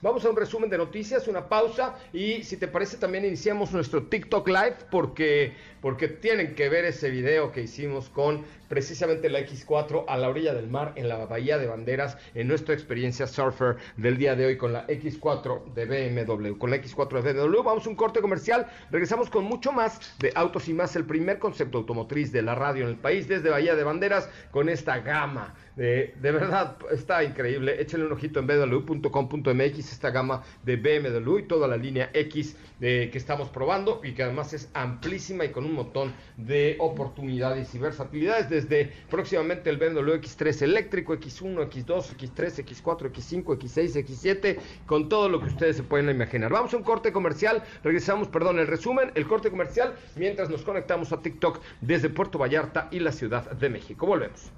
Vamos 0.00 0.24
a 0.24 0.30
un 0.30 0.36
resumen 0.36 0.70
de 0.70 0.78
noticias, 0.78 1.26
una 1.26 1.48
pausa 1.48 1.96
y 2.12 2.44
si 2.44 2.56
te 2.56 2.68
parece 2.68 2.98
también 2.98 3.24
iniciamos 3.24 3.72
nuestro 3.72 4.04
TikTok 4.04 4.46
Live 4.46 4.76
porque, 4.92 5.54
porque 5.80 6.08
tienen 6.08 6.54
que 6.54 6.68
ver 6.68 6.84
ese 6.84 7.10
video 7.10 7.52
que 7.52 7.62
hicimos 7.62 8.08
con 8.08 8.44
precisamente 8.68 9.28
la 9.30 9.40
X4 9.40 10.04
a 10.06 10.16
la 10.16 10.28
orilla 10.28 10.54
del 10.54 10.68
mar 10.68 10.92
en 10.96 11.08
la 11.08 11.24
Bahía 11.26 11.58
de 11.58 11.66
Banderas 11.66 12.18
en 12.34 12.48
nuestra 12.48 12.74
experiencia 12.74 13.26
surfer 13.26 13.76
del 13.96 14.18
día 14.18 14.36
de 14.36 14.46
hoy 14.46 14.56
con 14.56 14.72
la 14.72 14.86
X4 14.86 15.72
de 15.72 15.86
BMW. 15.86 16.58
Con 16.58 16.70
la 16.70 16.76
X4 16.76 17.22
de 17.22 17.32
BMW 17.32 17.62
vamos 17.62 17.86
a 17.86 17.90
un 17.90 17.96
corte 17.96 18.20
comercial, 18.20 18.66
regresamos 18.90 19.30
con 19.30 19.44
mucho 19.44 19.72
más 19.72 20.00
de 20.18 20.32
Autos 20.34 20.68
y 20.68 20.74
más, 20.74 20.94
el 20.96 21.04
primer 21.04 21.38
concepto 21.38 21.78
automotriz 21.78 22.32
de 22.32 22.42
la 22.42 22.54
radio 22.54 22.84
en 22.84 22.90
el 22.90 22.96
país 22.96 23.28
desde 23.28 23.50
Bahía 23.50 23.74
de 23.74 23.84
Banderas 23.84 24.28
con 24.50 24.68
esta 24.68 24.98
gama 25.00 25.54
de, 25.78 26.12
de 26.20 26.32
verdad, 26.32 26.76
está 26.90 27.22
increíble. 27.22 27.80
Échenle 27.80 28.06
un 28.06 28.12
ojito 28.12 28.40
en 28.40 28.48
bmw.com.mx, 28.48 29.92
esta 29.92 30.10
gama 30.10 30.42
de 30.64 30.74
BMW 30.74 31.38
y 31.38 31.42
toda 31.44 31.68
la 31.68 31.76
línea 31.76 32.10
X 32.12 32.56
eh, 32.80 33.08
que 33.12 33.18
estamos 33.18 33.48
probando 33.48 34.00
y 34.02 34.12
que 34.12 34.24
además 34.24 34.52
es 34.52 34.70
amplísima 34.74 35.44
y 35.44 35.50
con 35.50 35.64
un 35.64 35.67
montón 35.74 36.12
de 36.36 36.76
oportunidades 36.78 37.74
y 37.74 37.78
versatilidades. 37.78 38.48
Desde 38.48 38.92
próximamente 39.10 39.70
el 39.70 39.76
BMW 39.76 40.14
X3 40.14 40.62
eléctrico, 40.62 41.14
X1, 41.14 41.68
X2, 41.68 42.16
X3, 42.16 42.64
X4, 42.64 43.12
X5, 43.12 43.44
X6, 43.58 44.04
X7, 44.06 44.58
con 44.86 45.08
todo 45.08 45.28
lo 45.28 45.40
que 45.40 45.46
ustedes 45.46 45.76
se 45.76 45.82
pueden 45.82 46.08
imaginar. 46.10 46.52
Vamos 46.52 46.72
a 46.74 46.76
un 46.76 46.82
corte 46.82 47.12
comercial, 47.12 47.62
regresamos, 47.82 48.28
perdón, 48.28 48.58
el 48.58 48.66
resumen, 48.66 49.10
el 49.14 49.26
corte 49.26 49.50
comercial, 49.50 49.94
mientras 50.16 50.50
nos 50.50 50.62
conectamos 50.62 51.12
a 51.12 51.20
TikTok 51.20 51.60
desde 51.80 52.08
Puerto 52.08 52.38
Vallarta 52.38 52.88
y 52.90 53.00
la 53.00 53.12
Ciudad 53.12 53.50
de 53.50 53.68
México. 53.68 54.06
Volvemos. 54.06 54.50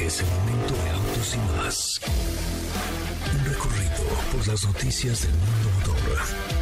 Es 0.00 0.20
el 0.20 0.26
momento 0.26 0.74
de 0.74 0.90
autos 0.90 1.34
y 1.34 1.38
más. 1.56 2.00
Un 3.34 3.44
recorrido 3.44 4.04
por 4.32 4.48
las 4.48 4.64
noticias 4.64 5.22
del 5.22 5.32
mundo 5.32 5.92
motor. 5.92 6.57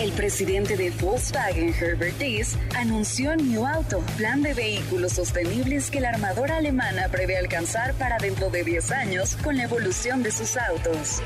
El 0.00 0.12
presidente 0.12 0.76
de 0.76 0.90
Volkswagen, 0.90 1.74
Herbert 1.74 2.16
Diess, 2.18 2.56
anunció 2.76 3.34
New 3.34 3.66
Auto, 3.66 4.00
plan 4.16 4.42
de 4.42 4.54
vehículos 4.54 5.14
sostenibles 5.14 5.90
que 5.90 6.00
la 6.00 6.10
armadora 6.10 6.58
alemana 6.58 7.08
prevé 7.08 7.36
alcanzar 7.36 7.94
para 7.94 8.16
dentro 8.18 8.48
de 8.48 8.62
10 8.62 8.92
años 8.92 9.36
con 9.42 9.56
la 9.56 9.64
evolución 9.64 10.22
de 10.22 10.30
sus 10.30 10.56
autos. 10.56 11.20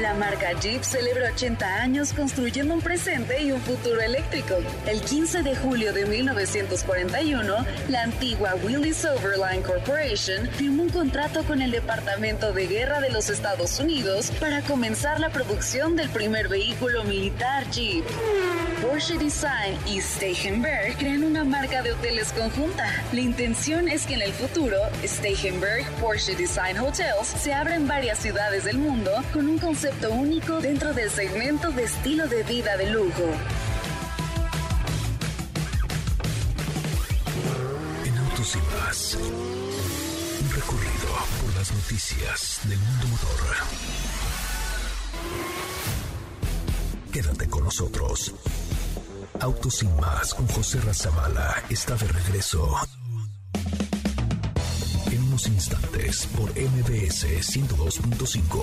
La 0.00 0.14
marca 0.14 0.52
Jeep 0.58 0.82
celebró 0.82 1.26
80 1.26 1.82
años 1.82 2.14
construyendo 2.14 2.72
un 2.72 2.80
presente 2.80 3.42
y 3.42 3.52
un 3.52 3.60
futuro 3.60 4.00
eléctrico. 4.00 4.54
El 4.86 5.02
15 5.02 5.42
de 5.42 5.54
julio 5.54 5.92
de 5.92 6.06
1941, 6.06 7.54
la 7.90 8.02
antigua 8.04 8.54
Willys 8.64 9.04
Overline 9.04 9.62
Corporation 9.62 10.48
firmó 10.52 10.84
un 10.84 10.88
contrato 10.88 11.44
con 11.44 11.60
el 11.60 11.70
Departamento 11.70 12.54
de 12.54 12.66
Guerra 12.66 13.00
de 13.00 13.10
los 13.10 13.28
Estados 13.28 13.78
Unidos 13.78 14.32
para 14.40 14.62
comenzar 14.62 15.20
la 15.20 15.28
producción 15.28 15.96
del 15.96 16.08
primer 16.08 16.48
vehículo 16.48 17.04
militar 17.04 17.70
Jeep. 17.70 18.04
Porsche 18.82 19.18
Design 19.18 19.78
y 19.86 20.00
Steichenberg 20.00 20.96
crean 20.96 21.22
una 21.22 21.44
marca 21.44 21.82
de 21.82 21.92
hoteles 21.92 22.32
conjunta. 22.32 22.86
La 23.12 23.20
intención 23.20 23.88
es 23.88 24.06
que 24.06 24.14
en 24.14 24.22
el 24.22 24.32
futuro, 24.32 24.76
Steichenberg 25.04 25.84
Porsche 26.00 26.34
Design 26.34 26.78
Hotels 26.78 27.26
se 27.26 27.52
abra 27.52 27.76
en 27.76 27.86
varias 27.86 28.18
ciudades 28.18 28.64
del 28.64 28.78
mundo 28.78 29.10
con 29.34 29.48
un 29.48 29.58
concepto 29.58 30.10
único 30.10 30.60
dentro 30.60 30.94
del 30.94 31.10
segmento 31.10 31.70
de 31.72 31.84
estilo 31.84 32.26
de 32.26 32.42
vida 32.44 32.76
de 32.78 32.90
lujo. 32.90 33.24
En 38.04 38.18
Autos 38.18 38.56
y 38.56 38.76
más, 38.76 39.14
un 39.20 40.52
recorrido 40.54 41.08
por 41.42 41.54
las 41.54 41.70
noticias 41.72 42.60
del 42.64 42.78
mundo 42.78 43.06
motor. 43.08 43.56
Quédate 47.12 47.48
con 47.48 47.64
nosotros. 47.64 48.32
Autos 49.40 49.78
sin 49.78 49.94
más 49.96 50.32
con 50.32 50.46
José 50.46 50.80
Razabala 50.80 51.62
está 51.68 51.96
de 51.96 52.06
regreso. 52.06 52.76
En 55.10 55.22
unos 55.24 55.46
instantes 55.48 56.28
por 56.36 56.50
MBS 56.50 57.26
102.5. 57.26 58.62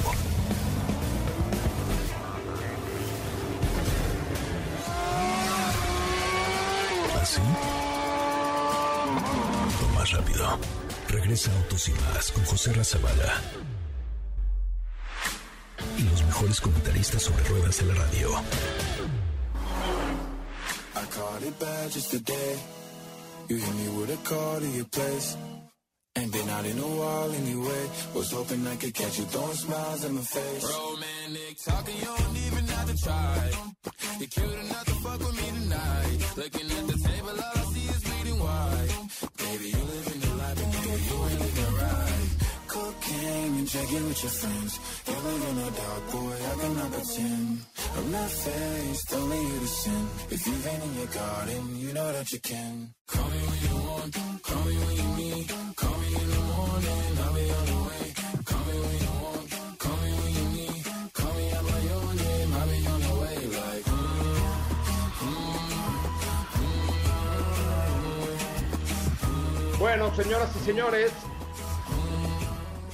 ¿Así? 7.21 7.41
Lo 9.81 9.87
más 9.99 10.11
rápido. 10.11 10.59
Regresa 11.09 11.51
Autos 11.57 11.89
y 11.89 11.91
más 11.91 12.31
con 12.31 12.45
José 12.45 12.71
Razabala. 12.71 13.41
Mejores 16.37 17.23
sobre 17.23 17.43
ruedas 17.45 17.77
de 17.77 17.85
la 17.85 17.93
radio. 17.95 18.29
I 20.95 21.05
caught 21.09 21.41
it 21.41 21.59
bad 21.59 21.91
just 21.91 22.11
today. 22.11 22.59
You 23.49 23.57
hit 23.57 23.75
me 23.75 23.89
with 23.97 24.11
a 24.11 24.17
call 24.17 24.59
to 24.59 24.67
your 24.67 24.85
place. 24.85 25.35
Ain't 26.15 26.31
been 26.31 26.47
out 26.49 26.65
in 26.65 26.77
a 26.77 26.81
while 26.99 27.31
anyway. 27.33 27.89
Was 28.13 28.31
hoping 28.31 28.67
I 28.67 28.75
could 28.75 28.93
catch 28.93 29.17
you 29.17 29.25
throwing 29.25 29.57
smiles 29.57 30.05
in 30.05 30.13
my 30.13 30.21
face. 30.21 30.63
Romantic 30.63 31.57
talking, 31.65 31.97
you 31.97 32.05
don't 32.05 32.37
even 32.45 32.67
have 32.67 32.87
to 32.91 33.03
try. 33.03 33.51
You're 34.19 34.29
cute 34.29 34.59
enough 34.65 34.85
to 34.85 34.93
fuck 34.93 35.19
with 35.19 35.35
me 35.41 35.47
tonight. 35.59 36.17
Looking 36.37 36.69
Cocaine 43.47 43.59
and 43.59 43.71
drinking 43.71 44.07
with 44.07 44.23
your 44.23 44.31
friends. 44.31 44.79
A 45.07 45.11
dark, 45.71 46.11
boy, 46.11 46.35
I 46.35 46.55
cannot 46.59 46.91
pretend. 46.91 47.59
I'm 47.97 48.11
not 48.11 48.29
faced, 48.29 49.13
only 49.13 49.41
you 49.41 49.59
to 49.59 49.67
sin. 49.67 50.07
If 50.31 50.47
in 50.47 51.07
garden, 51.07 51.77
you 51.77 51.93
know 51.93 52.11
that 52.11 52.31
you 52.31 52.39
can. 52.39 52.93
Call 53.07 53.29
me 53.29 53.39
when 53.47 53.59
you 53.69 53.75
want, 53.87 54.13
call 54.43 54.63
me 54.65 54.75
when 54.77 54.95
you 54.97 55.09
need. 55.15 55.47
Call 55.75 55.97
me 55.97 56.07
in 56.07 56.29
the 56.29 56.41
morning, 56.51 57.17
I'll 57.23 57.33
be 57.33 57.51
on 57.57 57.65
the 57.71 57.77
way. 57.87 58.13
Call 58.45 58.65
me 58.65 58.75
when 58.83 58.99
you 58.99 59.13
want, 59.23 59.57
Bueno, 69.79 70.15
señoras 70.15 70.49
y 70.59 70.65
señores, 70.65 71.11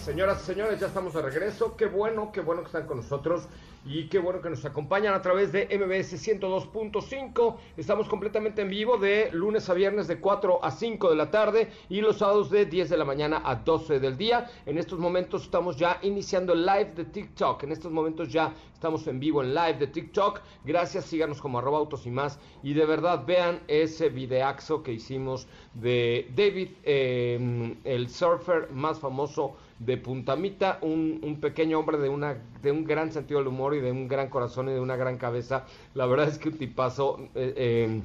señoras 0.03 0.43
y 0.43 0.45
señores, 0.48 0.79
ya 0.81 0.88
estamos 0.88 1.13
de 1.13 1.22
regreso. 1.22 1.77
Qué 1.77 1.86
bueno, 1.86 2.31
qué 2.33 2.41
bueno 2.41 2.62
que 2.62 2.67
están 2.67 2.86
con 2.86 2.98
nosotros 2.98 3.48
y 3.86 4.07
qué 4.07 4.19
bueno 4.19 4.41
que 4.41 4.50
nos 4.50 4.63
acompañan 4.65 5.13
a 5.13 5.22
través 5.22 5.51
de 5.53 5.65
MBS 5.65 6.13
102.5. 6.13 7.55
Estamos 7.77 8.10
completamente 8.10 8.62
en 8.62 8.69
vivo 8.69 8.98
de 8.98 9.29
lunes 9.31 9.69
a 9.69 9.74
viernes 9.74 10.07
de 10.07 10.19
4 10.19 10.63
a 10.63 10.72
5 10.72 11.10
de 11.10 11.15
la 11.15 11.31
tarde 11.31 11.69
y 11.89 12.01
los 12.01 12.17
sábados 12.17 12.50
de 12.50 12.65
10 12.65 12.89
de 12.89 12.98
la 12.98 13.05
mañana 13.05 13.41
a 13.45 13.55
12 13.55 14.01
del 14.01 14.17
día. 14.17 14.50
En 14.65 14.77
estos 14.77 15.00
momentos 15.00 15.43
estamos 15.43 15.77
ya 15.77 16.00
iniciando 16.01 16.51
el 16.51 16.65
live 16.65 16.93
de 16.95 17.05
TikTok. 17.05 17.63
En 17.63 17.72
estos 17.72 17.91
momentos 17.91 18.29
ya 18.29 18.53
estamos 18.74 19.07
en 19.07 19.19
vivo 19.22 19.41
en 19.41 19.53
live 19.53 19.75
de 19.75 19.88
TikTok. 19.88 20.41
Gracias, 20.65 21.05
síganos 21.05 21.41
como 21.41 21.60
arroba 21.60 21.77
autos 21.77 22.05
y 22.05 22.12
más. 22.12 22.39
Y 22.62 22.74
de 22.74 22.86
verdad 22.86 23.24
vean 23.25 23.62
ese 23.67 24.10
videaxo 24.10 24.83
que 24.83 24.91
hicimos 24.91 25.48
de 25.74 26.29
David, 26.36 26.72
eh, 26.83 27.75
el 27.86 28.10
surfer 28.10 28.69
más 28.72 29.00
famoso 29.00 29.55
de 29.80 29.98
Puntamita, 29.98 30.80
un, 30.82 31.20
un, 31.24 31.39
pequeño 31.39 31.80
hombre 31.80 31.98
de, 31.98 32.10
una, 32.10 32.38
de 32.62 32.72
un 32.72 32.84
gran 32.84 33.12
sentido 33.12 33.39
del 33.39 33.48
humor 33.48 33.75
y 33.75 33.82
de 33.82 33.92
un 33.92 34.08
gran 34.08 34.30
corazón 34.30 34.70
y 34.70 34.74
de 34.74 34.80
una 34.80 34.96
gran 34.96 35.18
cabeza. 35.18 35.65
La 35.94 36.06
verdad 36.06 36.27
es 36.27 36.38
que 36.38 36.50
un 36.50 36.58
tipazo 36.58 37.20
eh, 37.36 37.53
eh, 37.56 38.01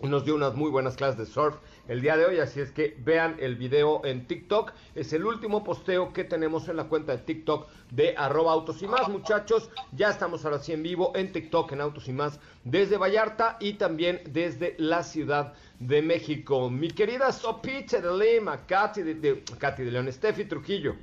nos 0.00 0.24
dio 0.24 0.34
unas 0.34 0.54
muy 0.54 0.70
buenas 0.70 0.96
clases 0.96 1.18
de 1.18 1.26
surf 1.26 1.56
el 1.86 2.00
día 2.00 2.16
de 2.16 2.24
hoy, 2.24 2.38
así 2.38 2.60
es 2.60 2.70
que 2.70 2.96
vean 3.00 3.36
el 3.40 3.56
video 3.56 4.04
en 4.06 4.26
TikTok. 4.26 4.72
Es 4.94 5.12
el 5.12 5.26
último 5.26 5.64
posteo 5.64 6.14
que 6.14 6.24
tenemos 6.24 6.66
en 6.68 6.76
la 6.76 6.84
cuenta 6.84 7.12
de 7.12 7.18
TikTok 7.18 7.68
de 7.90 8.14
arroba 8.16 8.52
autos 8.52 8.80
y 8.82 8.86
más, 8.86 9.06
muchachos. 9.10 9.70
Ya 9.92 10.08
estamos 10.08 10.46
ahora 10.46 10.60
sí 10.60 10.72
en 10.72 10.82
vivo 10.82 11.12
en 11.14 11.30
TikTok, 11.30 11.72
en 11.72 11.82
Autos 11.82 12.08
y 12.08 12.12
más, 12.12 12.40
desde 12.64 12.96
Vallarta 12.96 13.58
y 13.60 13.74
también 13.74 14.22
desde 14.30 14.74
la 14.78 15.02
Ciudad 15.02 15.52
de 15.78 16.00
México. 16.00 16.70
Mi 16.70 16.90
querida 16.90 17.32
Sopiche 17.32 18.00
de 18.00 18.16
Lima, 18.16 18.64
Katy 18.66 19.02
de, 19.02 19.14
de, 19.14 19.44
Katy 19.58 19.82
de 19.82 19.90
León, 19.90 20.10
Steffi 20.10 20.46
Trujillo. 20.46 20.96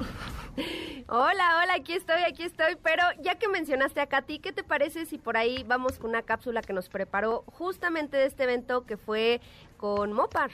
Hola, 1.08 1.60
hola, 1.62 1.74
aquí 1.74 1.94
estoy, 1.94 2.22
aquí 2.22 2.44
estoy. 2.44 2.76
Pero 2.82 3.02
ya 3.22 3.36
que 3.36 3.48
mencionaste 3.48 4.00
a 4.00 4.06
Katy, 4.06 4.38
¿qué 4.38 4.52
te 4.52 4.62
parece 4.62 5.06
si 5.06 5.18
por 5.18 5.36
ahí 5.36 5.64
vamos 5.66 5.98
con 5.98 6.10
una 6.10 6.22
cápsula 6.22 6.62
que 6.62 6.72
nos 6.72 6.88
preparó 6.88 7.42
justamente 7.46 8.16
de 8.16 8.26
este 8.26 8.44
evento 8.44 8.86
que 8.86 8.96
fue 8.96 9.40
con 9.76 10.12
Mopar? 10.12 10.50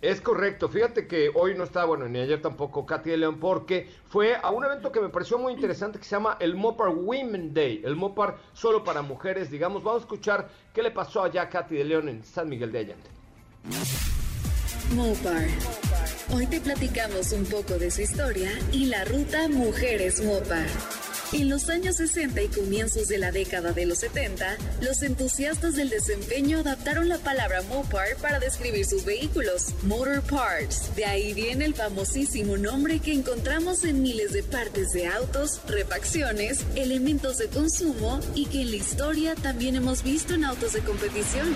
Es 0.00 0.22
correcto, 0.22 0.70
fíjate 0.70 1.06
que 1.06 1.30
hoy 1.34 1.54
no 1.54 1.64
está, 1.64 1.84
bueno, 1.84 2.08
ni 2.08 2.20
ayer 2.20 2.40
tampoco 2.40 2.86
Katy 2.86 3.10
de 3.10 3.16
León, 3.18 3.38
porque 3.38 3.90
fue 4.06 4.34
a 4.34 4.50
un 4.50 4.64
evento 4.64 4.90
que 4.90 5.00
me 5.00 5.10
pareció 5.10 5.38
muy 5.38 5.52
interesante 5.52 5.98
que 5.98 6.04
se 6.04 6.16
llama 6.16 6.38
el 6.40 6.54
Mopar 6.54 6.88
Women 6.88 7.52
Day, 7.52 7.82
el 7.84 7.96
Mopar 7.96 8.38
solo 8.54 8.82
para 8.82 9.02
mujeres, 9.02 9.50
digamos. 9.50 9.82
Vamos 9.82 10.02
a 10.02 10.04
escuchar 10.04 10.48
qué 10.72 10.82
le 10.82 10.90
pasó 10.90 11.22
allá 11.22 11.42
a 11.42 11.48
Katy 11.50 11.74
de 11.74 11.84
León 11.84 12.08
en 12.08 12.24
San 12.24 12.48
Miguel 12.48 12.72
de 12.72 12.78
Allende. 12.78 13.10
Mopar. 14.90 15.46
Hoy 16.32 16.46
te 16.46 16.60
platicamos 16.60 17.32
un 17.32 17.44
poco 17.44 17.78
de 17.78 17.90
su 17.90 18.02
historia 18.02 18.50
y 18.72 18.86
la 18.86 19.04
ruta 19.04 19.48
Mujeres 19.48 20.22
Mopar. 20.22 20.66
En 21.32 21.48
los 21.48 21.68
años 21.68 21.96
60 21.96 22.42
y 22.42 22.48
comienzos 22.48 23.06
de 23.06 23.18
la 23.18 23.30
década 23.30 23.72
de 23.72 23.86
los 23.86 23.98
70, 23.98 24.56
los 24.80 25.02
entusiastas 25.02 25.76
del 25.76 25.88
desempeño 25.88 26.58
adaptaron 26.58 27.08
la 27.08 27.18
palabra 27.18 27.62
Mopar 27.62 28.16
para 28.20 28.40
describir 28.40 28.84
sus 28.84 29.04
vehículos, 29.04 29.68
Motor 29.82 30.22
Parts. 30.22 30.94
De 30.96 31.04
ahí 31.04 31.34
viene 31.34 31.66
el 31.66 31.74
famosísimo 31.74 32.56
nombre 32.56 32.98
que 32.98 33.12
encontramos 33.12 33.84
en 33.84 34.02
miles 34.02 34.32
de 34.32 34.42
partes 34.42 34.90
de 34.90 35.06
autos, 35.06 35.60
refacciones, 35.68 36.64
elementos 36.74 37.38
de 37.38 37.46
consumo 37.46 38.18
y 38.34 38.46
que 38.46 38.62
en 38.62 38.70
la 38.70 38.76
historia 38.76 39.34
también 39.36 39.76
hemos 39.76 40.02
visto 40.02 40.34
en 40.34 40.44
autos 40.44 40.72
de 40.72 40.80
competición. 40.80 41.54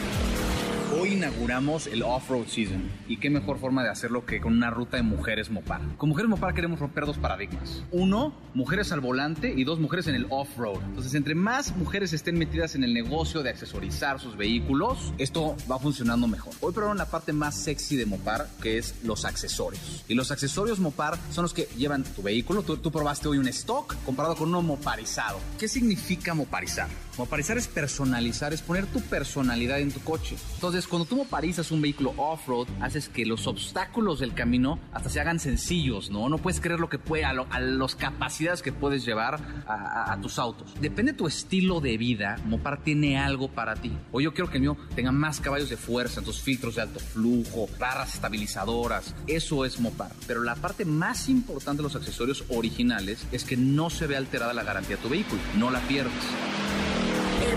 Hoy 0.96 1.14
inauguramos 1.14 1.88
el 1.88 2.04
Off-Road 2.04 2.46
Season 2.46 2.88
y 3.08 3.16
qué 3.16 3.28
mejor 3.28 3.58
forma 3.58 3.82
de 3.82 3.90
hacerlo 3.90 4.24
que 4.24 4.40
con 4.40 4.52
una 4.52 4.70
ruta 4.70 4.96
de 4.96 5.02
mujeres 5.02 5.50
Mopar. 5.50 5.80
Con 5.96 6.08
mujeres 6.08 6.28
Mopar 6.28 6.54
queremos 6.54 6.78
romper 6.78 7.04
dos 7.04 7.18
paradigmas. 7.18 7.82
Uno, 7.90 8.32
mujeres 8.54 8.92
al 8.92 9.00
volante 9.00 9.52
y 9.56 9.64
dos, 9.64 9.80
mujeres 9.80 10.06
en 10.06 10.14
el 10.14 10.26
off-road. 10.30 10.80
Entonces, 10.84 11.14
entre 11.14 11.34
más 11.34 11.76
mujeres 11.76 12.12
estén 12.12 12.38
metidas 12.38 12.76
en 12.76 12.84
el 12.84 12.94
negocio 12.94 13.42
de 13.42 13.50
accesorizar 13.50 14.20
sus 14.20 14.36
vehículos, 14.36 15.12
esto 15.18 15.56
va 15.70 15.80
funcionando 15.80 16.28
mejor. 16.28 16.54
Hoy 16.60 16.72
probaron 16.72 16.98
la 16.98 17.10
parte 17.10 17.32
más 17.32 17.56
sexy 17.56 17.96
de 17.96 18.06
Mopar, 18.06 18.48
que 18.62 18.78
es 18.78 18.94
los 19.02 19.24
accesorios. 19.24 20.04
Y 20.06 20.14
los 20.14 20.30
accesorios 20.30 20.78
Mopar 20.78 21.18
son 21.32 21.42
los 21.42 21.54
que 21.54 21.68
llevan 21.76 22.04
tu 22.04 22.22
vehículo. 22.22 22.62
Tú, 22.62 22.76
tú 22.76 22.92
probaste 22.92 23.26
hoy 23.26 23.38
un 23.38 23.48
stock 23.48 23.96
comparado 24.04 24.36
con 24.36 24.48
uno 24.48 24.62
moparizado. 24.62 25.40
¿Qué 25.58 25.66
significa 25.66 26.34
moparizar? 26.34 26.88
Moparizar 27.16 27.56
es 27.56 27.68
personalizar, 27.68 28.52
es 28.52 28.62
poner 28.62 28.86
tu 28.86 29.00
personalidad 29.00 29.78
en 29.78 29.92
tu 29.92 30.00
coche. 30.00 30.36
Entonces, 30.54 30.88
cuando 30.88 31.06
tú 31.06 31.16
moparizas 31.16 31.70
un 31.70 31.80
vehículo 31.80 32.12
off-road, 32.16 32.66
haces 32.80 33.08
que 33.08 33.24
los 33.24 33.46
obstáculos 33.46 34.18
del 34.18 34.34
camino 34.34 34.80
hasta 34.92 35.08
se 35.08 35.20
hagan 35.20 35.38
sencillos, 35.38 36.10
¿no? 36.10 36.28
No 36.28 36.38
puedes 36.38 36.60
creer 36.60 36.80
lo 36.80 36.88
que 36.88 36.98
puede, 36.98 37.24
a, 37.24 37.32
las 37.32 37.94
capacidades 37.94 38.62
que 38.62 38.72
puedes 38.72 39.04
llevar 39.04 39.38
a, 39.66 40.18
tus 40.20 40.38
autos. 40.38 40.74
Depende 40.80 41.12
de 41.12 41.18
tu 41.18 41.26
estilo 41.26 41.80
de 41.80 41.96
vida, 41.98 42.36
Mopar 42.46 42.82
tiene 42.82 43.18
algo 43.18 43.48
para 43.48 43.74
ti. 43.74 43.92
O 44.10 44.20
yo 44.20 44.32
quiero 44.32 44.50
que 44.50 44.56
el 44.56 44.62
mío 44.62 44.76
tenga 44.94 45.12
más 45.12 45.40
caballos 45.40 45.70
de 45.70 45.76
fuerza, 45.76 46.22
tus 46.22 46.40
filtros 46.40 46.76
de 46.76 46.82
alto 46.82 46.98
flujo, 46.98 47.68
barras 47.78 48.14
estabilizadoras. 48.14 49.14
Eso 49.26 49.64
es 49.64 49.78
Mopar. 49.78 50.12
Pero 50.26 50.42
la 50.42 50.56
parte 50.56 50.84
más 50.84 51.28
importante 51.28 51.78
de 51.78 51.84
los 51.84 51.96
accesorios 51.96 52.44
originales 52.48 53.26
es 53.32 53.44
que 53.44 53.56
no 53.56 53.90
se 53.90 54.06
ve 54.06 54.16
alterada 54.16 54.52
la 54.52 54.64
garantía 54.64 54.96
de 54.96 55.02
tu 55.02 55.08
vehículo, 55.08 55.40
no 55.56 55.70
la 55.70 55.80
pierdes. 55.80 56.12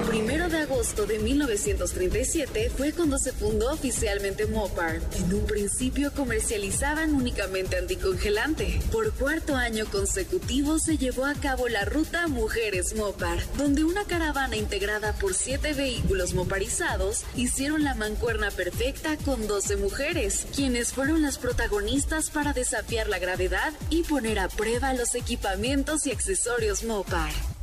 Primero 0.07 0.47
de 0.47 0.59
agosto 0.59 1.05
de 1.05 1.19
1937 1.19 2.69
fue 2.69 2.93
cuando 2.93 3.19
se 3.19 3.33
fundó 3.33 3.73
oficialmente 3.73 4.45
Mopar. 4.45 5.01
En 5.17 5.33
un 5.33 5.45
principio 5.45 6.13
comercializaban 6.13 7.13
únicamente 7.13 7.77
anticongelante. 7.77 8.79
Por 8.89 9.11
cuarto 9.11 9.57
año 9.57 9.85
consecutivo 9.85 10.79
se 10.79 10.97
llevó 10.97 11.25
a 11.25 11.33
cabo 11.33 11.67
la 11.67 11.83
ruta 11.83 12.29
Mujeres 12.29 12.95
Mopar, 12.95 13.39
donde 13.57 13.83
una 13.83 14.05
caravana 14.05 14.55
integrada 14.55 15.11
por 15.11 15.33
siete 15.33 15.73
vehículos 15.73 16.33
moparizados 16.33 17.25
hicieron 17.35 17.83
la 17.83 17.93
mancuerna 17.93 18.49
perfecta 18.49 19.17
con 19.17 19.45
12 19.45 19.75
mujeres, 19.75 20.47
quienes 20.55 20.93
fueron 20.93 21.21
las 21.21 21.37
protagonistas 21.37 22.29
para 22.29 22.53
desafiar 22.53 23.09
la 23.09 23.19
gravedad 23.19 23.73
y 23.89 24.03
poner 24.03 24.39
a 24.39 24.47
prueba 24.47 24.93
los 24.93 25.15
equipamientos 25.15 26.07
y 26.07 26.11
accesorios 26.11 26.85
Mopar. 26.85 27.56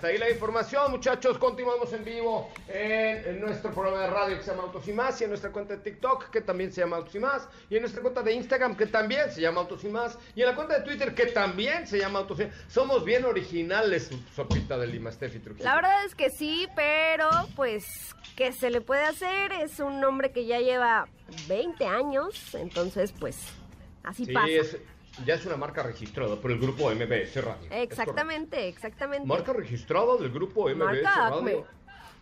Hasta 0.00 0.08
ahí 0.08 0.16
la 0.16 0.30
información, 0.30 0.90
muchachos. 0.92 1.36
Continuamos 1.36 1.92
en 1.92 2.02
vivo 2.02 2.50
en, 2.68 3.38
nuestro 3.38 3.70
programa 3.70 4.00
de 4.00 4.06
radio 4.06 4.38
que 4.38 4.42
se 4.42 4.50
llama 4.50 4.62
Autos 4.62 4.88
y 4.88 4.94
Más, 4.94 5.20
y 5.20 5.24
en 5.24 5.28
nuestra 5.28 5.52
cuenta 5.52 5.76
de 5.76 5.82
TikTok 5.82 6.30
que 6.30 6.40
también 6.40 6.72
se 6.72 6.80
llama 6.80 6.96
Autos 6.96 7.14
y 7.16 7.18
Más, 7.18 7.46
y 7.68 7.74
en 7.74 7.82
nuestra 7.82 8.00
cuenta 8.00 8.22
de 8.22 8.32
Instagram 8.32 8.78
que 8.78 8.86
también 8.86 9.30
se 9.30 9.42
llama 9.42 9.60
Autos 9.60 9.84
y 9.84 9.88
Más, 9.88 10.16
y 10.34 10.40
en 10.40 10.46
la 10.46 10.56
cuenta 10.56 10.78
de 10.78 10.84
Twitter 10.86 11.14
que 11.14 11.26
también 11.26 11.86
se 11.86 11.98
llama 11.98 12.20
Autos 12.20 12.40
y 12.40 12.44
Más. 12.46 12.54
Somos 12.68 13.04
bien 13.04 13.26
originales, 13.26 14.08
Sopita 14.34 14.78
de 14.78 14.86
Lima, 14.86 15.12
Steffi 15.12 15.38
Trujillo. 15.38 15.66
La 15.66 15.74
verdad 15.74 16.02
es 16.06 16.14
que 16.14 16.30
sí, 16.30 16.66
pero 16.74 17.28
pues, 17.54 18.16
¿qué 18.36 18.52
se 18.52 18.70
le 18.70 18.80
puede 18.80 19.02
hacer? 19.02 19.52
Es 19.52 19.80
un 19.80 20.00
nombre 20.00 20.32
que 20.32 20.46
ya 20.46 20.60
lleva 20.60 21.08
20 21.46 21.84
años, 21.84 22.54
entonces 22.54 23.12
pues, 23.12 23.36
así 24.02 24.24
sí, 24.24 24.32
pasa. 24.32 24.48
Es 24.48 24.78
ya 25.24 25.34
es 25.34 25.44
una 25.46 25.56
marca 25.56 25.82
registrada 25.82 26.36
por 26.36 26.50
el 26.50 26.58
grupo 26.58 26.90
MBS 26.90 27.44
Radio. 27.44 27.68
Exactamente, 27.70 28.68
exactamente. 28.68 29.26
Marca 29.26 29.52
registrada 29.52 30.16
del 30.16 30.30
grupo 30.30 30.68
MBS 30.68 30.76
marca 30.76 31.14
Radio. 31.16 31.36
Acme. 31.36 31.64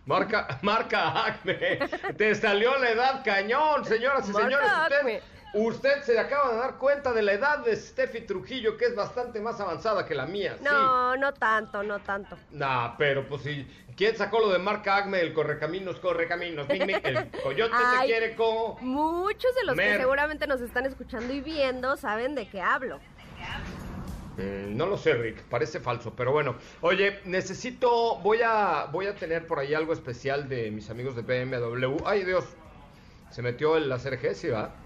Marca, 0.07 0.59
marca 0.63 1.27
Acme. 1.27 1.79
Te 2.17 2.35
salió 2.35 2.79
la 2.79 2.91
edad 2.91 3.23
cañón, 3.25 3.85
señoras 3.85 4.29
y 4.29 4.33
señores. 4.33 4.71
Usted, 4.83 5.23
usted, 5.55 6.03
se 6.03 6.19
acaba 6.19 6.53
de 6.53 6.59
dar 6.59 6.79
cuenta 6.79 7.13
de 7.13 7.23
la 7.23 7.33
edad 7.33 7.59
de 7.59 7.75
Steffi 7.77 8.23
Trujillo, 8.23 8.77
que 8.77 8.87
es 8.87 8.95
bastante 8.95 9.41
más 9.41 9.61
avanzada 9.61 10.07
que 10.07 10.15
la 10.15 10.27
mía. 10.27 10.57
No, 10.63 11.17
no 11.17 11.33
tanto, 11.35 11.83
no 11.83 11.99
tanto. 12.01 12.37
Nah, 12.51 12.97
pero 12.97 13.29
pues 13.29 13.43
si 13.43 13.67
¿Quién 13.99 14.17
sacó 14.17 14.39
lo 14.39 14.51
de 14.51 14.61
marca 14.61 14.95
Acme? 14.95 15.21
El 15.21 15.35
correcaminos, 15.35 15.99
correcaminos. 15.99 16.69
el 16.71 17.31
coyote 17.43 17.75
se 17.99 18.07
quiere 18.07 18.37
como. 18.37 18.79
Muchos 18.81 19.53
de 19.57 19.65
los 19.65 19.77
que 19.77 19.97
seguramente 19.97 20.47
nos 20.47 20.61
están 20.61 20.87
escuchando 20.87 21.35
y 21.35 21.41
viendo 21.41 21.97
saben 21.97 22.37
de 22.37 22.49
qué 22.49 22.61
hablo. 22.61 23.01
Mm, 24.37 24.77
no 24.77 24.87
lo 24.87 24.97
sé, 24.97 25.15
Rick, 25.15 25.43
parece 25.51 25.81
falso, 25.81 26.15
pero 26.15 26.31
bueno. 26.31 26.55
Oye, 26.81 27.19
necesito, 27.25 28.19
voy 28.19 28.39
a, 28.45 28.87
voy 28.93 29.07
a 29.07 29.17
tener 29.17 29.49
por 29.49 29.59
ahí 29.59 29.75
algo 29.75 29.93
especial 29.93 30.49
de 30.49 30.71
mis 30.71 30.91
amigos 30.91 31.17
de 31.17 31.23
BMW. 31.23 31.97
Ay, 32.07 32.23
Dios, 32.25 32.45
se 33.33 33.43
metió 33.43 33.77
el 33.77 33.89
láser 33.89 34.21
G, 34.21 34.33
¿sí 34.35 34.47
va? 34.47 34.77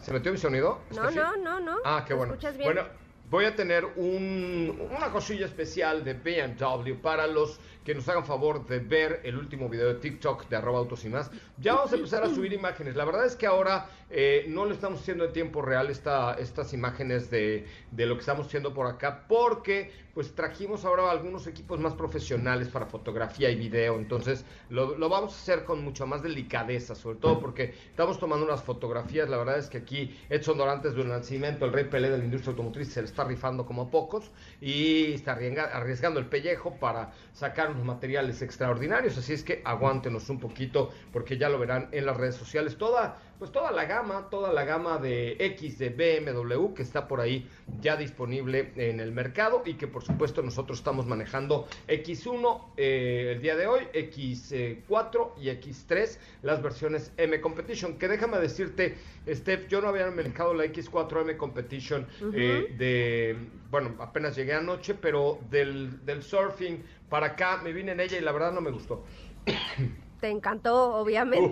¿Se 0.00 0.12
metió 0.12 0.32
mi 0.32 0.38
sonido? 0.38 0.80
No, 0.94 1.10
no, 1.10 1.36
no, 1.36 1.60
no. 1.60 1.76
Ah, 1.84 2.04
qué 2.06 2.14
bueno. 2.14 2.32
Escuchas 2.32 2.56
bien? 2.56 2.66
Bueno, 2.72 2.88
voy 3.28 3.44
a 3.44 3.54
tener 3.54 3.84
un, 3.84 4.88
una 4.90 5.10
cosilla 5.10 5.46
especial 5.46 6.04
de 6.04 6.14
BMW 6.14 6.94
para 7.00 7.26
los 7.26 7.60
que 7.90 7.94
nos 7.96 8.08
hagan 8.08 8.24
favor 8.24 8.64
de 8.68 8.78
ver 8.78 9.20
el 9.24 9.36
último 9.36 9.68
video 9.68 9.88
de 9.88 9.94
TikTok 9.94 10.48
de 10.48 10.54
arroba 10.54 10.78
autos 10.78 11.04
y 11.04 11.08
más. 11.08 11.28
Ya 11.58 11.74
vamos 11.74 11.92
a 11.92 11.96
empezar 11.96 12.22
a 12.22 12.28
subir 12.28 12.52
imágenes. 12.52 12.94
La 12.94 13.04
verdad 13.04 13.26
es 13.26 13.34
que 13.34 13.48
ahora 13.48 13.88
eh, 14.10 14.44
no 14.46 14.64
lo 14.64 14.72
estamos 14.72 15.00
haciendo 15.00 15.24
en 15.24 15.32
tiempo 15.32 15.60
real 15.60 15.90
esta, 15.90 16.34
estas 16.34 16.72
imágenes 16.72 17.30
de, 17.30 17.66
de, 17.90 18.06
lo 18.06 18.14
que 18.14 18.20
estamos 18.20 18.46
haciendo 18.46 18.72
por 18.72 18.86
acá 18.86 19.24
porque 19.26 19.90
pues 20.14 20.34
trajimos 20.34 20.84
ahora 20.84 21.10
algunos 21.10 21.46
equipos 21.46 21.78
más 21.78 21.94
profesionales 21.94 22.68
para 22.68 22.86
fotografía 22.86 23.50
y 23.50 23.56
video. 23.56 23.96
Entonces 23.96 24.44
lo, 24.68 24.96
lo 24.96 25.08
vamos 25.08 25.32
a 25.32 25.36
hacer 25.36 25.64
con 25.64 25.82
mucho 25.82 26.06
más 26.06 26.22
delicadeza, 26.22 26.94
sobre 26.94 27.18
todo 27.18 27.40
porque 27.40 27.74
estamos 27.90 28.18
tomando 28.18 28.46
unas 28.46 28.62
fotografías. 28.62 29.28
La 29.28 29.36
verdad 29.36 29.58
es 29.58 29.68
que 29.68 29.78
aquí 29.78 30.16
Edson 30.28 30.58
Dorantes 30.58 30.94
del 30.94 31.08
Nacimiento, 31.08 31.64
el 31.64 31.72
rey 31.72 31.84
Pelé 31.84 32.10
de 32.10 32.18
la 32.18 32.24
industria 32.24 32.50
automotriz, 32.50 32.92
se 32.92 33.00
le 33.00 33.06
está 33.06 33.24
rifando 33.24 33.66
como 33.66 33.90
pocos 33.90 34.30
y 34.60 35.12
está 35.12 35.32
arriesgando 35.32 36.20
el 36.20 36.26
pellejo 36.26 36.78
para 36.78 37.12
sacar 37.32 37.74
materiales 37.84 38.42
extraordinarios, 38.42 39.16
así 39.18 39.32
es 39.32 39.42
que 39.42 39.62
aguántenos 39.64 40.28
un 40.30 40.38
poquito 40.38 40.90
porque 41.12 41.38
ya 41.38 41.48
lo 41.48 41.58
verán 41.58 41.88
en 41.92 42.06
las 42.06 42.16
redes 42.16 42.36
sociales. 42.36 42.76
Toda, 42.76 43.18
pues 43.40 43.52
toda 43.52 43.72
la 43.72 43.86
gama, 43.86 44.28
toda 44.28 44.52
la 44.52 44.66
gama 44.66 44.98
de 44.98 45.34
X 45.38 45.78
de 45.78 45.88
BMW 45.88 46.74
que 46.74 46.82
está 46.82 47.08
por 47.08 47.22
ahí 47.22 47.48
ya 47.80 47.96
disponible 47.96 48.70
en 48.76 49.00
el 49.00 49.12
mercado 49.12 49.62
y 49.64 49.74
que 49.74 49.86
por 49.86 50.04
supuesto 50.04 50.42
nosotros 50.42 50.78
estamos 50.78 51.06
manejando 51.06 51.66
X1 51.88 52.72
eh, 52.76 53.32
el 53.34 53.40
día 53.40 53.56
de 53.56 53.66
hoy, 53.66 53.80
X4 53.94 55.30
y 55.38 55.48
X3, 55.48 56.18
las 56.42 56.62
versiones 56.62 57.12
M 57.16 57.40
Competition, 57.40 57.98
que 57.98 58.08
déjame 58.08 58.36
decirte, 58.38 58.98
Steph, 59.26 59.68
yo 59.68 59.80
no 59.80 59.88
había 59.88 60.10
manejado 60.10 60.52
la 60.52 60.66
X4 60.66 61.22
M 61.22 61.38
Competition 61.38 62.06
eh, 62.34 62.74
de, 62.76 63.36
bueno, 63.70 63.96
apenas 64.00 64.36
llegué 64.36 64.52
anoche, 64.52 64.92
pero 64.92 65.38
del, 65.48 66.04
del 66.04 66.22
surfing 66.22 66.84
para 67.08 67.28
acá, 67.28 67.62
me 67.64 67.72
vine 67.72 67.92
en 67.92 68.00
ella 68.00 68.18
y 68.18 68.20
la 68.20 68.32
verdad 68.32 68.52
no 68.52 68.60
me 68.60 68.70
gustó. 68.70 69.02
Te 70.20 70.28
encantó, 70.28 70.94
obviamente. 70.96 71.50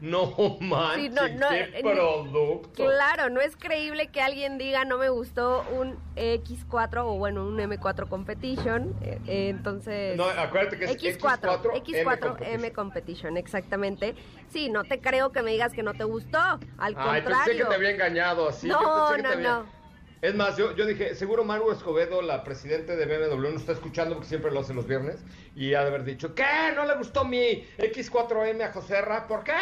no 0.00 0.34
manches, 0.60 1.70
qué 1.72 1.80
producto. 1.82 2.84
Claro, 2.84 3.30
no 3.30 3.40
es 3.40 3.56
creíble 3.56 4.08
que 4.08 4.20
alguien 4.20 4.58
diga 4.58 4.84
no 4.84 4.98
me 4.98 5.08
gustó 5.08 5.64
un 5.72 5.96
X4 6.16 7.04
o 7.04 7.18
bueno, 7.18 7.46
un 7.46 7.58
M4 7.58 8.08
Competition. 8.08 8.94
Eh, 9.02 9.20
eh, 9.26 9.48
entonces. 9.50 10.16
No, 10.16 10.24
acuérdate 10.24 10.78
que 10.78 10.84
es 10.86 11.20
X4. 11.20 11.62
X4, 11.84 12.36
M, 12.40 12.72
Competition. 12.72 13.36
exactamente. 13.36 14.14
Sí, 14.48 14.68
no 14.68 14.84
te 14.84 15.00
creo 15.00 15.30
que 15.30 15.42
me 15.42 15.52
digas 15.52 15.72
que 15.72 15.82
no 15.82 15.94
te 15.94 16.04
gustó. 16.04 16.38
Al 16.78 16.94
Ay, 16.96 17.22
pensé 17.22 17.56
que 17.56 17.64
te 17.64 17.74
había 17.74 17.90
engañado 17.90 18.48
así. 18.48 18.66
No, 18.66 19.16
no, 19.16 19.34
no. 19.36 19.75
Es 20.22 20.34
más, 20.34 20.56
yo, 20.56 20.74
yo 20.74 20.86
dije, 20.86 21.14
seguro 21.14 21.44
Maru 21.44 21.70
Escobedo, 21.70 22.22
la 22.22 22.42
presidente 22.42 22.96
de 22.96 23.04
BMW, 23.04 23.50
no 23.50 23.56
está 23.56 23.72
escuchando 23.72 24.14
porque 24.14 24.28
siempre 24.28 24.50
lo 24.50 24.60
hace 24.60 24.72
los 24.72 24.86
viernes. 24.86 25.22
Y 25.54 25.74
ha 25.74 25.82
de 25.82 25.88
haber 25.88 26.04
dicho, 26.04 26.34
¿qué? 26.34 26.72
¿No 26.74 26.84
le 26.84 26.94
gustó 26.96 27.24
mi 27.24 27.66
X4M 27.78 28.62
a 28.62 28.72
José 28.72 29.00
Ra? 29.02 29.26
¿Por 29.26 29.44
qué? 29.44 29.52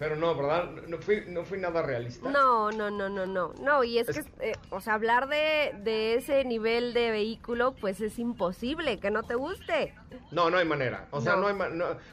Pero 0.00 0.16
no, 0.16 0.34
¿verdad? 0.34 0.70
No 0.88 0.96
fui, 0.96 1.24
no 1.28 1.44
fui 1.44 1.58
nada 1.58 1.82
realista. 1.82 2.30
No, 2.30 2.72
no, 2.72 2.90
no, 2.90 3.10
no, 3.10 3.26
no. 3.26 3.52
No, 3.60 3.84
y 3.84 3.98
es, 3.98 4.06
que, 4.06 4.50
eh, 4.50 4.56
o 4.70 4.80
sea, 4.80 4.94
hablar 4.94 5.28
de, 5.28 5.74
de, 5.82 6.14
ese 6.14 6.42
nivel 6.44 6.94
de 6.94 7.10
vehículo, 7.10 7.72
pues 7.72 8.00
es 8.00 8.18
imposible 8.18 8.98
que 8.98 9.10
no 9.10 9.24
te 9.24 9.34
guste. 9.34 9.94
No, 10.30 10.48
no 10.48 10.56
hay 10.56 10.64
manera. 10.64 11.06
O 11.10 11.20
sea, 11.20 11.36
no, 11.36 11.48
hay 11.48 11.54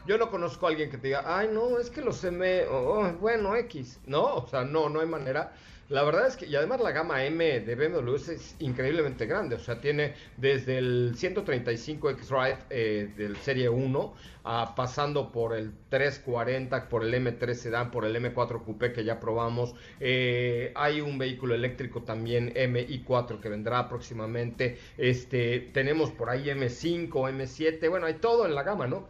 yo 0.05 0.17
no 0.17 0.29
conozco 0.29 0.67
a 0.67 0.69
alguien 0.71 0.91
que 0.91 0.97
te 0.97 1.07
diga, 1.07 1.23
ay, 1.25 1.49
no, 1.49 1.79
es 1.79 1.89
que 1.89 2.01
los 2.01 2.21
M, 2.25 2.65
oh, 2.69 3.09
bueno, 3.21 3.55
X. 3.55 4.01
No, 4.05 4.35
o 4.35 4.47
sea, 4.49 4.65
no, 4.65 4.89
no 4.89 4.99
hay 4.99 5.07
manera. 5.07 5.53
La 5.89 6.03
verdad 6.03 6.27
es 6.27 6.35
que, 6.35 6.45
y 6.45 6.55
además 6.55 6.81
la 6.81 6.91
gama 6.91 7.23
M 7.23 7.61
de 7.61 7.75
BMW 7.75 8.15
es 8.15 8.57
increíblemente 8.59 9.25
grande, 9.25 9.55
o 9.55 9.59
sea, 9.59 9.79
tiene 9.79 10.15
desde 10.35 10.79
el 10.79 11.13
135 11.15 12.09
X-Drive 12.09 12.57
eh, 12.69 13.09
del 13.15 13.37
Serie 13.37 13.69
1, 13.69 14.13
pasando 14.75 15.31
por 15.31 15.55
el 15.55 15.71
340, 15.89 16.89
por 16.89 17.05
el 17.05 17.13
M3 17.13 17.53
Sedan, 17.53 17.91
por 17.91 18.03
el 18.03 18.15
M4 18.17 18.63
Coupé 18.65 18.91
que 18.91 19.05
ya 19.05 19.19
probamos. 19.21 19.75
Eh, 20.01 20.73
hay 20.75 20.99
un 20.99 21.17
vehículo 21.17 21.55
eléctrico 21.55 22.03
también 22.03 22.53
MI4 22.53 23.39
que 23.39 23.47
vendrá 23.47 23.87
próximamente. 23.87 24.77
Este, 24.97 25.69
tenemos 25.73 26.11
por 26.11 26.29
ahí 26.29 26.45
M5, 26.49 27.11
M7, 27.11 27.89
bueno, 27.89 28.07
hay 28.07 28.15
todo 28.15 28.45
en 28.45 28.55
la 28.55 28.63
gama, 28.63 28.87
¿no? 28.87 29.07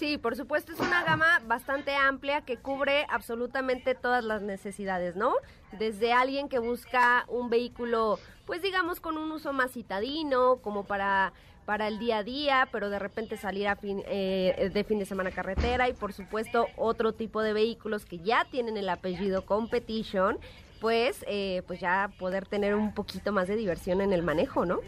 Sí, 0.00 0.16
por 0.16 0.34
supuesto, 0.34 0.72
es 0.72 0.80
una 0.80 1.04
gama 1.04 1.42
bastante 1.46 1.94
amplia 1.94 2.40
que 2.40 2.56
cubre 2.56 3.04
absolutamente 3.10 3.94
todas 3.94 4.24
las 4.24 4.40
necesidades, 4.40 5.14
¿no? 5.14 5.34
Desde 5.78 6.14
alguien 6.14 6.48
que 6.48 6.58
busca 6.58 7.26
un 7.28 7.50
vehículo, 7.50 8.18
pues 8.46 8.62
digamos, 8.62 8.98
con 8.98 9.18
un 9.18 9.30
uso 9.30 9.52
más 9.52 9.72
citadino, 9.72 10.56
como 10.62 10.84
para 10.84 11.34
para 11.66 11.86
el 11.86 11.98
día 11.98 12.16
a 12.16 12.22
día, 12.22 12.68
pero 12.72 12.88
de 12.88 12.98
repente 12.98 13.36
salir 13.36 13.68
a 13.68 13.76
fin, 13.76 14.02
eh, 14.06 14.70
de 14.72 14.84
fin 14.84 14.98
de 14.98 15.04
semana 15.04 15.32
carretera 15.32 15.90
y 15.90 15.92
por 15.92 16.14
supuesto 16.14 16.66
otro 16.78 17.12
tipo 17.12 17.42
de 17.42 17.52
vehículos 17.52 18.06
que 18.06 18.18
ya 18.20 18.46
tienen 18.50 18.78
el 18.78 18.88
apellido 18.88 19.44
Competition 19.44 20.38
después 20.80 21.26
eh, 21.28 21.62
pues 21.66 21.78
ya 21.78 22.10
poder 22.18 22.46
tener 22.46 22.74
un 22.74 22.94
poquito 22.94 23.32
más 23.32 23.48
de 23.48 23.56
diversión 23.56 24.00
en 24.00 24.14
el 24.14 24.22
manejo, 24.22 24.64
¿no? 24.64 24.80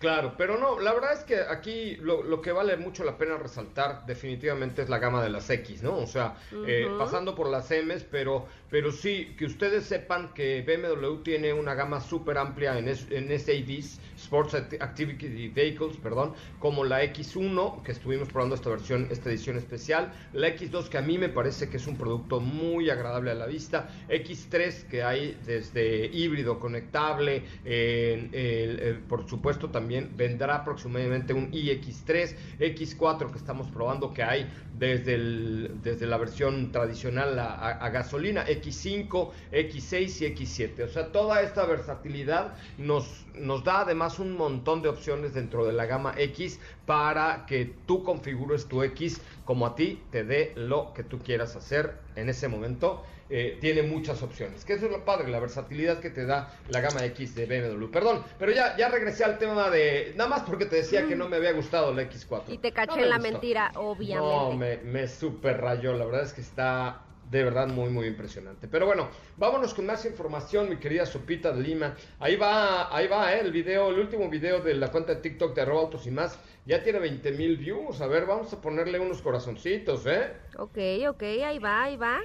Claro, 0.00 0.32
pero 0.38 0.56
no, 0.56 0.80
la 0.80 0.94
verdad 0.94 1.12
es 1.12 1.24
que 1.24 1.40
aquí 1.40 1.94
lo, 1.96 2.22
lo, 2.22 2.40
que 2.40 2.52
vale 2.52 2.74
mucho 2.78 3.04
la 3.04 3.18
pena 3.18 3.36
resaltar 3.36 4.06
definitivamente 4.06 4.80
es 4.80 4.88
la 4.88 4.98
gama 4.98 5.22
de 5.22 5.28
las 5.28 5.50
X, 5.50 5.82
¿no? 5.82 5.98
O 5.98 6.06
sea, 6.06 6.36
eh, 6.66 6.86
pasando 6.98 7.34
por 7.34 7.50
las 7.50 7.70
M's, 7.70 8.06
pero, 8.10 8.46
pero 8.70 8.92
sí, 8.92 9.34
que 9.36 9.46
ustedes 9.46 9.84
sepan 9.84 10.32
que 10.32 10.62
BMW 10.62 11.22
tiene 11.22 11.52
una 11.52 11.74
gama 11.74 12.00
súper 12.00 12.38
amplia 12.38 12.78
en, 12.78 12.88
en 12.88 13.38
SAVs, 13.38 14.00
Sports 14.16 14.54
Activity 14.54 15.48
Vehicles, 15.48 15.96
perdón, 15.96 16.34
como 16.58 16.84
la 16.84 17.02
X1, 17.04 17.82
que 17.82 17.92
estuvimos 17.92 18.28
probando 18.28 18.54
esta 18.54 18.70
versión, 18.70 19.08
esta 19.10 19.28
edición 19.30 19.56
especial, 19.56 20.12
la 20.32 20.48
X2, 20.48 20.88
que 20.88 20.98
a 20.98 21.02
mí 21.02 21.18
me 21.18 21.28
parece 21.28 21.68
que 21.68 21.78
es 21.78 21.86
un 21.86 21.96
producto 21.96 22.40
muy 22.40 22.90
agradable 22.90 23.30
a 23.30 23.34
la 23.34 23.46
vista, 23.46 23.88
X3, 24.08 24.86
que 24.86 25.02
hay 25.02 25.36
desde 25.44 26.06
híbrido 26.06 26.60
conectable, 26.60 27.42
eh, 27.64 29.00
por 29.08 29.28
supuesto 29.28 29.70
también 29.70 30.12
vendrá 30.16 30.64
próximamente 30.64 31.32
un 31.32 31.50
iX3, 31.50 32.36
X4 32.58 33.30
que 33.30 33.38
estamos 33.38 33.68
probando 33.68 34.12
que 34.12 34.22
hay 34.22 34.48
desde, 34.78 35.14
el, 35.14 35.80
desde 35.82 36.06
la 36.06 36.16
versión 36.16 36.72
tradicional 36.72 37.38
a, 37.38 37.88
gasolina, 37.90 38.44
X5, 38.60 39.30
X6 39.52 40.20
y 40.20 40.34
X7. 40.34 40.84
O 40.84 40.88
sea, 40.88 41.12
toda 41.12 41.42
esta 41.42 41.64
versatilidad 41.64 42.54
nos, 42.78 43.26
nos 43.34 43.64
da 43.64 43.80
además 43.80 44.18
un 44.18 44.36
montón 44.36 44.82
de 44.82 44.88
opciones 44.88 45.34
dentro 45.34 45.64
de 45.64 45.72
la 45.72 45.86
gama 45.86 46.14
X 46.16 46.60
para 46.86 47.46
que 47.46 47.72
tú 47.86 48.02
configures 48.04 48.66
tu 48.66 48.82
X 48.82 49.20
como 49.44 49.66
a 49.66 49.74
ti 49.74 50.02
te 50.10 50.24
dé 50.24 50.52
lo 50.56 50.92
que 50.94 51.02
tú 51.02 51.18
quieras 51.18 51.56
hacer 51.56 51.98
en 52.16 52.28
ese 52.28 52.48
momento 52.48 53.02
eh, 53.32 53.58
tiene 53.60 53.84
muchas 53.84 54.24
opciones. 54.24 54.64
Que 54.64 54.72
eso 54.72 54.86
es 54.86 54.92
lo 54.92 55.04
padre, 55.04 55.28
la 55.28 55.38
versatilidad 55.38 56.00
que 56.00 56.10
te 56.10 56.26
da 56.26 56.52
la 56.68 56.80
gama 56.80 57.04
X 57.04 57.36
de 57.36 57.46
BMW. 57.46 57.88
Perdón, 57.88 58.24
pero 58.40 58.50
ya, 58.50 58.76
ya 58.76 58.88
regresé 58.88 59.22
al 59.22 59.38
tema 59.38 59.70
de. 59.70 60.14
Nada 60.16 60.28
más 60.28 60.42
porque 60.42 60.66
te 60.66 60.76
decía 60.76 61.06
que 61.06 61.14
no 61.14 61.28
me 61.28 61.36
había 61.36 61.52
gustado 61.52 61.94
la 61.94 62.02
X4. 62.02 62.42
Y 62.48 62.58
te 62.58 62.72
caché 62.72 63.00
en 63.00 63.08
la 63.08 63.20
mentira, 63.20 63.70
obviamente. 63.76 64.34
No, 64.34 64.52
me, 64.52 64.78
me 64.78 65.06
super 65.06 65.60
rayó. 65.60 65.92
La 65.92 66.06
verdad 66.06 66.24
es 66.24 66.32
que 66.32 66.40
está 66.40 67.02
de 67.30 67.44
verdad 67.44 67.68
muy, 67.68 67.90
muy 67.90 68.06
impresionante. 68.06 68.66
Pero 68.66 68.86
bueno, 68.86 69.08
vámonos 69.36 69.72
con 69.72 69.86
más 69.86 70.04
información, 70.04 70.68
mi 70.68 70.76
querida 70.76 71.06
Sopita 71.06 71.52
de 71.52 71.62
Lima. 71.62 71.94
Ahí 72.18 72.36
va, 72.36 72.94
ahí 72.94 73.06
va, 73.06 73.32
eh, 73.32 73.40
el 73.40 73.52
video, 73.52 73.90
el 73.90 74.00
último 74.00 74.28
video 74.28 74.60
de 74.60 74.74
la 74.74 74.90
cuenta 74.90 75.14
de 75.14 75.20
TikTok 75.20 75.54
de 75.54 75.62
arroba 75.62 75.82
autos 75.82 76.06
y 76.06 76.10
más. 76.10 76.38
Ya 76.66 76.82
tiene 76.82 76.98
20 76.98 77.30
mil 77.32 77.56
views. 77.56 78.00
A 78.00 78.08
ver, 78.08 78.26
vamos 78.26 78.52
a 78.52 78.60
ponerle 78.60 78.98
unos 78.98 79.22
corazoncitos, 79.22 80.06
¿eh? 80.06 80.32
Ok, 80.58 80.78
ok, 81.08 81.22
ahí 81.22 81.58
va, 81.60 81.84
ahí 81.84 81.96
va. 81.96 82.18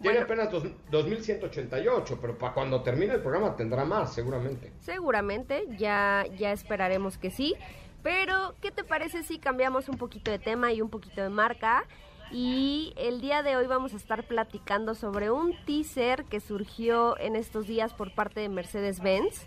Tiene 0.00 0.20
apenas 0.20 0.48
2.188, 0.50 2.18
pero 2.20 2.38
para 2.38 2.54
cuando 2.54 2.82
termine 2.82 3.14
el 3.14 3.20
programa 3.20 3.56
tendrá 3.56 3.84
más, 3.84 4.14
seguramente. 4.14 4.72
Seguramente, 4.78 5.64
ya, 5.76 6.24
ya 6.36 6.52
esperaremos 6.52 7.18
que 7.18 7.30
sí. 7.30 7.56
Pero, 8.02 8.54
¿qué 8.62 8.70
te 8.70 8.84
parece 8.84 9.24
si 9.24 9.38
cambiamos 9.38 9.88
un 9.88 9.98
poquito 9.98 10.30
de 10.30 10.38
tema 10.38 10.72
y 10.72 10.80
un 10.80 10.88
poquito 10.88 11.20
de 11.20 11.28
marca? 11.28 11.84
Y 12.30 12.92
el 12.96 13.20
día 13.20 13.42
de 13.42 13.56
hoy 13.56 13.66
vamos 13.66 13.94
a 13.94 13.96
estar 13.96 14.24
platicando 14.24 14.94
sobre 14.94 15.30
un 15.30 15.54
teaser 15.64 16.24
que 16.24 16.40
surgió 16.40 17.18
en 17.18 17.36
estos 17.36 17.66
días 17.66 17.94
por 17.94 18.14
parte 18.14 18.40
de 18.40 18.48
Mercedes-Benz 18.48 19.46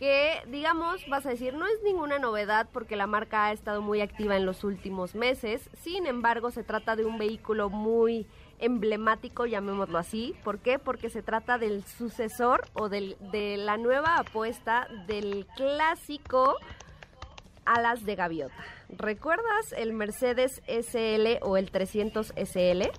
que 0.00 0.40
digamos, 0.46 1.06
vas 1.10 1.26
a 1.26 1.28
decir, 1.28 1.52
no 1.52 1.66
es 1.66 1.82
ninguna 1.84 2.18
novedad 2.18 2.70
porque 2.72 2.96
la 2.96 3.06
marca 3.06 3.44
ha 3.44 3.52
estado 3.52 3.82
muy 3.82 4.00
activa 4.00 4.34
en 4.34 4.46
los 4.46 4.64
últimos 4.64 5.14
meses, 5.14 5.68
sin 5.74 6.06
embargo 6.06 6.50
se 6.50 6.64
trata 6.64 6.96
de 6.96 7.04
un 7.04 7.18
vehículo 7.18 7.68
muy 7.68 8.26
emblemático, 8.60 9.44
llamémoslo 9.44 9.98
así. 9.98 10.34
¿Por 10.42 10.58
qué? 10.58 10.78
Porque 10.78 11.10
se 11.10 11.20
trata 11.20 11.58
del 11.58 11.84
sucesor 11.84 12.66
o 12.72 12.88
del, 12.88 13.18
de 13.30 13.58
la 13.58 13.76
nueva 13.76 14.16
apuesta 14.16 14.88
del 15.06 15.46
clásico 15.54 16.56
alas 17.64 18.04
de 18.04 18.16
gaviota. 18.16 18.64
¿Recuerdas 18.88 19.72
el 19.76 19.92
Mercedes 19.92 20.62
SL 20.66 21.38
o 21.42 21.56
el 21.56 21.70
300 21.70 22.32
SL? 22.36 22.90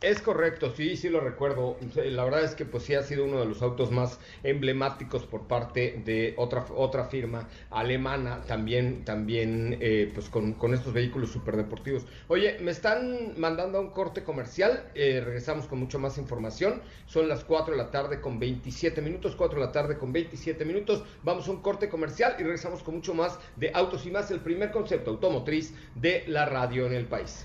Es 0.00 0.22
correcto, 0.22 0.72
sí, 0.76 0.96
sí 0.96 1.08
lo 1.08 1.18
recuerdo. 1.18 1.76
La 1.96 2.22
verdad 2.22 2.44
es 2.44 2.54
que 2.54 2.64
pues 2.64 2.84
sí 2.84 2.94
ha 2.94 3.02
sido 3.02 3.24
uno 3.24 3.40
de 3.40 3.46
los 3.46 3.62
autos 3.62 3.90
más 3.90 4.20
emblemáticos 4.44 5.24
por 5.26 5.48
parte 5.48 6.00
de 6.04 6.34
otra 6.36 6.66
otra 6.76 7.06
firma 7.06 7.48
alemana, 7.70 8.42
también 8.46 9.04
también 9.04 9.76
eh, 9.80 10.08
pues 10.14 10.28
con, 10.28 10.54
estos 10.72 10.92
vehículos 10.92 11.30
superdeportivos. 11.30 12.06
Oye, 12.28 12.58
me 12.60 12.70
están 12.70 13.34
mandando 13.40 13.78
a 13.78 13.80
un 13.80 13.90
corte 13.90 14.22
comercial, 14.22 14.88
eh, 14.94 15.20
regresamos 15.24 15.66
con 15.66 15.80
mucho 15.80 15.98
más 15.98 16.16
información. 16.16 16.80
Son 17.06 17.28
las 17.28 17.42
4 17.42 17.72
de 17.72 17.78
la 17.78 17.90
tarde 17.90 18.20
con 18.20 18.38
27 18.38 19.02
minutos, 19.02 19.34
4 19.34 19.58
de 19.58 19.66
la 19.66 19.72
tarde 19.72 19.98
con 19.98 20.12
27 20.12 20.64
minutos. 20.64 21.02
Vamos 21.24 21.48
a 21.48 21.50
un 21.50 21.60
corte 21.60 21.88
comercial 21.88 22.36
y 22.38 22.44
regresamos 22.44 22.84
con 22.84 22.94
mucho 22.94 23.14
más 23.14 23.36
de 23.56 23.72
autos 23.74 24.06
y 24.06 24.12
más, 24.12 24.30
el 24.30 24.38
primer 24.38 24.70
concepto 24.70 25.10
automotriz 25.10 25.74
de 25.96 26.22
la 26.28 26.44
radio 26.44 26.86
en 26.86 26.92
el 26.92 27.06
país. 27.06 27.44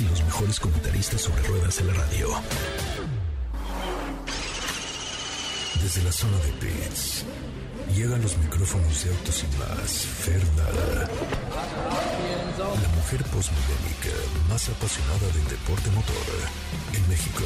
y 0.00 0.08
los 0.08 0.24
mejores 0.24 0.58
comentaristas 0.58 1.20
sobre 1.20 1.42
ruedas 1.42 1.78
en 1.78 1.86
la 1.88 1.94
radio. 1.94 2.28
Desde 5.82 6.02
la 6.02 6.12
zona 6.12 6.36
de 6.38 6.52
pits, 6.52 7.24
llegan 7.94 8.22
los 8.22 8.36
micrófonos 8.38 9.04
de 9.04 9.10
autos 9.10 9.44
y 9.44 9.56
más, 9.58 9.90
Fernanda. 9.90 11.08
La 12.58 12.88
mujer 12.96 13.22
postmodélica 13.24 14.16
más 14.48 14.68
apasionada 14.68 15.26
del 15.34 15.48
deporte 15.48 15.90
motor 15.90 16.26
en 16.94 17.08
México. 17.08 17.44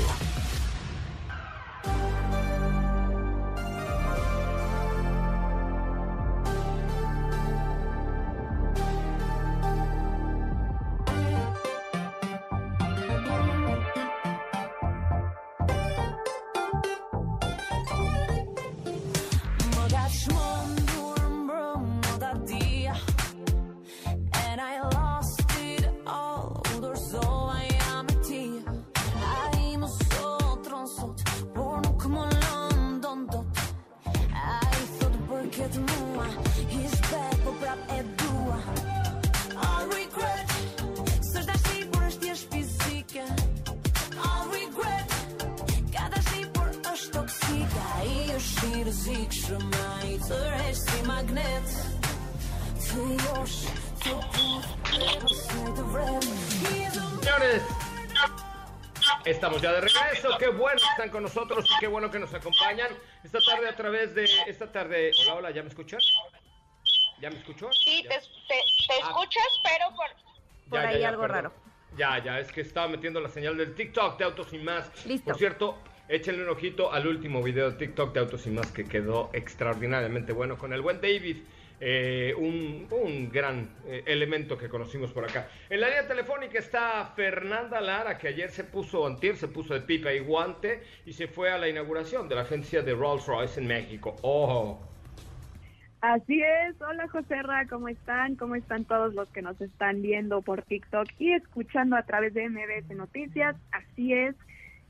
Están 61.04 61.10
con 61.10 61.22
nosotros 61.22 61.64
y 61.70 61.80
qué 61.80 61.86
bueno 61.86 62.10
que 62.10 62.18
nos 62.18 62.32
acompañan 62.32 62.88
esta 63.22 63.38
tarde 63.40 63.68
a 63.68 63.76
través 63.76 64.14
de 64.14 64.24
esta 64.46 64.72
tarde. 64.72 65.10
Hola, 65.22 65.34
hola, 65.34 65.50
¿ya 65.50 65.62
me 65.62 65.68
escuchas? 65.68 66.04
¿Ya 67.20 67.30
me 67.30 67.36
escuchas? 67.36 67.76
Sí, 67.84 68.04
te, 68.08 68.14
ah. 68.14 68.98
escuchas, 69.00 69.48
pero 69.62 69.94
por, 70.70 70.78
ahí 70.80 71.04
algo 71.04 71.26
raro. 71.26 71.52
Ya, 71.96 72.22
ya, 72.24 72.40
es 72.40 72.50
que 72.50 72.62
estaba 72.62 72.88
metiendo 72.88 73.20
la 73.20 73.28
señal 73.28 73.56
del 73.56 73.74
TikTok 73.74 74.18
de 74.18 74.24
Autos 74.24 74.52
y 74.52 74.58
Más. 74.58 75.04
Listo. 75.04 75.26
Por 75.26 75.36
cierto, 75.36 75.78
échenle 76.08 76.42
un 76.42 76.48
ojito 76.48 76.90
al 76.90 77.06
último 77.06 77.42
video 77.42 77.70
de 77.70 77.76
TikTok 77.76 78.14
de 78.14 78.20
Autos 78.20 78.46
y 78.46 78.50
Más 78.50 78.72
que 78.72 78.84
quedó 78.84 79.30
extraordinariamente 79.34 80.32
bueno 80.32 80.56
con 80.56 80.72
el 80.72 80.80
buen 80.80 81.00
David. 81.00 81.38
Eh, 81.86 82.34
un, 82.38 82.86
un, 82.90 83.30
gran 83.30 83.68
eh, 83.86 84.04
elemento 84.06 84.56
que 84.56 84.70
conocimos 84.70 85.12
por 85.12 85.22
acá. 85.24 85.48
En 85.68 85.82
la 85.82 85.88
línea 85.88 86.08
telefónica 86.08 86.58
está 86.58 87.12
Fernanda 87.14 87.78
Lara, 87.82 88.16
que 88.16 88.28
ayer 88.28 88.48
se 88.50 88.64
puso, 88.64 89.06
antier 89.06 89.36
se 89.36 89.48
puso 89.48 89.74
de 89.74 89.82
pipa 89.82 90.10
y 90.10 90.20
guante 90.20 90.82
y 91.04 91.12
se 91.12 91.28
fue 91.28 91.50
a 91.50 91.58
la 91.58 91.68
inauguración 91.68 92.26
de 92.26 92.36
la 92.36 92.40
agencia 92.40 92.80
de 92.80 92.94
Rolls 92.94 93.26
Royce 93.26 93.60
en 93.60 93.66
México. 93.66 94.16
¡Oh! 94.22 94.80
Así 96.00 96.40
es, 96.40 96.80
hola 96.80 97.06
José 97.08 97.42
Ra, 97.42 97.66
¿cómo 97.68 97.88
están? 97.88 98.36
¿Cómo 98.36 98.54
están 98.54 98.86
todos 98.86 99.12
los 99.12 99.28
que 99.28 99.42
nos 99.42 99.60
están 99.60 100.00
viendo 100.00 100.40
por 100.40 100.62
TikTok 100.62 101.08
y 101.18 101.34
escuchando 101.34 101.96
a 101.96 102.02
través 102.04 102.32
de 102.32 102.48
MBS 102.48 102.96
Noticias? 102.96 103.56
Así 103.72 104.14
es, 104.14 104.34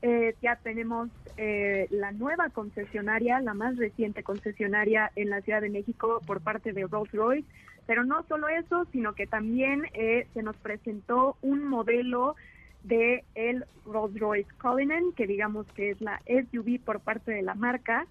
eh, 0.07 0.35
ya 0.41 0.55
tenemos 0.57 1.09
eh, 1.37 1.87
la 1.89 2.11
nueva 2.11 2.49
concesionaria, 2.49 3.39
la 3.41 3.53
más 3.53 3.75
reciente 3.77 4.21
concesionaria 4.21 5.11
en 5.15 5.29
la 5.29 5.41
Ciudad 5.41 5.61
de 5.61 5.69
México 5.69 6.21
por 6.27 6.41
parte 6.41 6.73
de 6.73 6.85
Rolls 6.85 7.11
Royce, 7.11 7.47
pero 7.87 8.03
no 8.03 8.23
solo 8.27 8.47
eso, 8.47 8.85
sino 8.91 9.13
que 9.13 9.25
también 9.25 9.83
eh, 9.93 10.27
se 10.33 10.43
nos 10.43 10.55
presentó 10.57 11.37
un 11.41 11.67
modelo 11.67 12.35
de 12.83 13.23
el 13.33 13.65
Rolls 13.85 14.19
Royce 14.19 14.49
Cullinan, 14.61 15.11
que 15.15 15.25
digamos 15.25 15.65
que 15.73 15.91
es 15.91 16.01
la 16.01 16.21
SUV 16.27 16.79
por 16.79 16.99
parte 16.99 17.31
de 17.31 17.41
la 17.41 17.55
marca, 17.55 18.05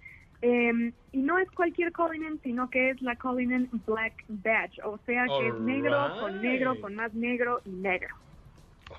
Em, 0.46 0.92
y 1.11 1.22
no 1.22 1.38
es 1.38 1.50
cualquier 1.52 1.90
Cullinan, 1.90 2.38
sino 2.42 2.68
que 2.68 2.90
es 2.90 3.00
la 3.00 3.16
Cullinan 3.16 3.66
Black 3.87 4.12
Badge, 4.28 4.78
o 4.85 4.98
sea 5.07 5.24
que 5.24 5.48
es 5.48 5.54
negro 5.54 5.96
con 6.20 6.42
negro 6.42 6.78
con 6.83 6.94
más 6.94 7.14
negro 7.14 7.62
y 7.64 7.70
negro. 7.70 8.14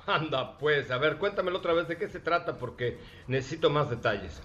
Anda, 0.08 0.58
pues, 0.58 0.92
a 0.92 0.98
ver, 0.98 1.18
cuéntamelo 1.18 1.58
otra 1.58 1.74
vez 1.74 1.88
de 1.88 1.98
qué 1.98 2.08
se 2.08 2.20
trata 2.20 2.58
porque 2.58 2.98
necesito 3.28 3.70
más 3.70 3.90
detalles. 3.90 4.42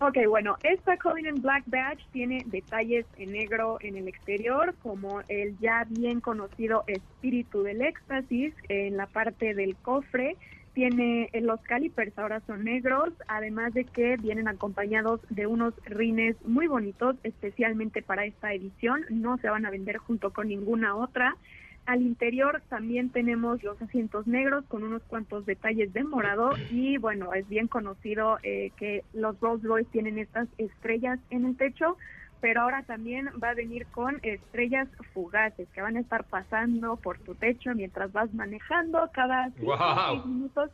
Ok, 0.00 0.18
bueno, 0.28 0.56
esta 0.64 0.98
Cullinan 0.98 1.40
Black 1.40 1.62
Badge 1.66 2.04
tiene 2.10 2.42
detalles 2.46 3.06
en 3.18 3.32
negro 3.32 3.78
en 3.80 3.96
el 3.96 4.08
exterior, 4.08 4.74
como 4.82 5.22
el 5.28 5.56
ya 5.58 5.86
bien 5.88 6.20
conocido 6.20 6.82
espíritu 6.88 7.62
del 7.62 7.82
éxtasis 7.82 8.52
en 8.68 8.96
la 8.96 9.06
parte 9.06 9.54
del 9.54 9.76
cofre 9.76 10.36
tiene 10.74 11.28
eh, 11.32 11.40
los 11.42 11.60
calipers 11.60 12.18
ahora 12.18 12.40
son 12.46 12.64
negros, 12.64 13.12
además 13.28 13.74
de 13.74 13.84
que 13.84 14.16
vienen 14.16 14.48
acompañados 14.48 15.20
de 15.28 15.46
unos 15.46 15.74
rines 15.84 16.36
muy 16.46 16.66
bonitos, 16.66 17.16
especialmente 17.24 18.02
para 18.02 18.24
esta 18.24 18.54
edición. 18.54 19.04
No 19.10 19.36
se 19.38 19.50
van 19.50 19.66
a 19.66 19.70
vender 19.70 19.98
junto 19.98 20.32
con 20.32 20.48
ninguna 20.48 20.96
otra. 20.96 21.36
Al 21.84 22.02
interior 22.02 22.62
también 22.68 23.10
tenemos 23.10 23.62
los 23.62 23.80
asientos 23.82 24.26
negros 24.26 24.64
con 24.66 24.84
unos 24.84 25.02
cuantos 25.04 25.44
detalles 25.46 25.92
de 25.92 26.04
morado 26.04 26.54
y 26.70 26.96
bueno, 26.98 27.34
es 27.34 27.48
bien 27.48 27.66
conocido 27.66 28.38
eh, 28.42 28.70
que 28.76 29.04
los 29.12 29.38
Rolls 29.40 29.64
Royce 29.64 29.90
tienen 29.90 30.18
estas 30.18 30.48
estrellas 30.58 31.18
en 31.30 31.44
el 31.44 31.56
techo 31.56 31.96
pero 32.42 32.62
ahora 32.62 32.82
también 32.82 33.30
va 33.40 33.50
a 33.50 33.54
venir 33.54 33.86
con 33.86 34.18
estrellas 34.24 34.88
fugaces 35.14 35.68
que 35.70 35.80
van 35.80 35.96
a 35.96 36.00
estar 36.00 36.24
pasando 36.24 36.96
por 36.96 37.20
tu 37.20 37.36
techo 37.36 37.70
mientras 37.72 38.10
vas 38.10 38.34
manejando 38.34 39.08
cada 39.14 39.48
cinco, 39.52 40.26
minutos. 40.26 40.70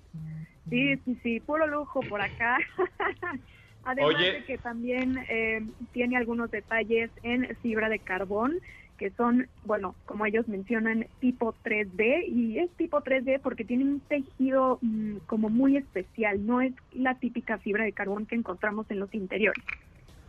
Sí, 0.71 0.97
sí, 1.05 1.19
sí, 1.23 1.41
puro 1.41 1.67
lujo 1.67 2.01
por 2.01 2.23
acá. 2.23 2.57
Además 3.85 4.19
de 4.19 4.45
que 4.47 4.57
también 4.57 5.19
eh, 5.29 5.61
tiene 5.93 6.17
algunos 6.17 6.51
detalles 6.51 7.11
en 7.23 7.55
fibra 7.57 7.91
de 7.91 7.99
carbón 7.99 8.59
que 8.99 9.11
son, 9.11 9.49
bueno, 9.65 9.95
como 10.05 10.27
ellos 10.27 10.47
mencionan, 10.49 11.07
tipo 11.21 11.55
3D 11.65 12.29
y 12.29 12.59
es 12.59 12.71
tipo 12.73 13.01
3D 13.01 13.41
porque 13.41 13.65
tiene 13.65 13.85
un 13.85 14.01
tejido 14.01 14.79
mm, 14.83 15.19
como 15.27 15.49
muy 15.49 15.79
especial, 15.79 16.45
no 16.47 16.61
es 16.61 16.75
la 16.93 17.15
típica 17.15 17.57
fibra 17.59 17.85
de 17.85 17.93
carbón 17.93 18.27
que 18.27 18.35
encontramos 18.35 18.91
en 18.91 19.01
los 19.01 19.15
interiores. 19.15 19.65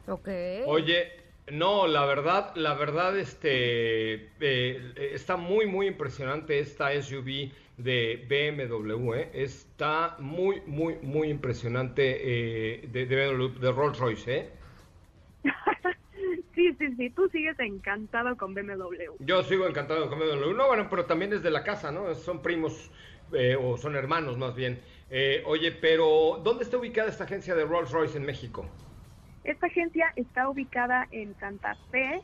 Okay. 0.08 0.62
Oye, 0.66 1.08
no, 1.52 1.88
la 1.88 2.06
verdad, 2.06 2.56
la 2.56 2.76
verdad, 2.76 3.18
este, 3.18 4.30
eh, 4.40 5.12
está 5.14 5.36
muy, 5.36 5.66
muy 5.66 5.88
impresionante 5.88 6.60
esta 6.60 6.90
SUV 7.02 7.52
de 7.78 8.26
BMW. 8.28 9.14
Eh. 9.16 9.30
Está 9.34 10.16
muy, 10.20 10.62
muy, 10.68 10.96
muy 11.02 11.30
impresionante 11.30 12.18
eh, 12.22 12.88
de, 12.92 13.06
de, 13.06 13.72
Rolls 13.72 13.98
Royce. 13.98 14.38
¿eh? 14.38 14.50
sí, 16.60 16.76
sí, 16.78 16.95
sí. 16.95 17.10
Tú 17.12 17.30
sigues 17.30 17.58
encantado 17.60 18.36
con 18.36 18.54
BMW. 18.54 19.15
Yo 19.19 19.43
sigo 19.43 19.67
encantado 19.67 20.10
con 20.10 20.19
BMW. 20.19 20.54
No, 20.54 20.67
bueno, 20.67 20.88
pero 20.89 21.06
también 21.06 21.32
es 21.34 21.41
de 21.41 21.52
la 21.52 21.63
casa, 21.63 21.91
¿no? 21.91 22.13
Son 22.15 22.41
primos 22.41 22.91
o 23.62 23.78
son 23.78 23.95
hermanos 23.95 24.38
más 24.38 24.56
bien. 24.56 24.82
oye, 25.45 25.72
pero 25.72 26.41
¿dónde 26.43 26.63
está 26.63 26.78
ubicada 26.78 27.10
esta 27.10 27.24
agencia 27.26 27.56
de 27.56 27.63
Rolls 27.63 27.91
Royce 27.91 28.17
en 28.17 28.26
México? 28.26 28.65
Esta 29.43 29.67
agencia 29.67 30.12
está 30.15 30.50
ubicada 30.50 31.08
en 31.12 31.36
Santa 31.39 31.76
Fe 31.91 32.22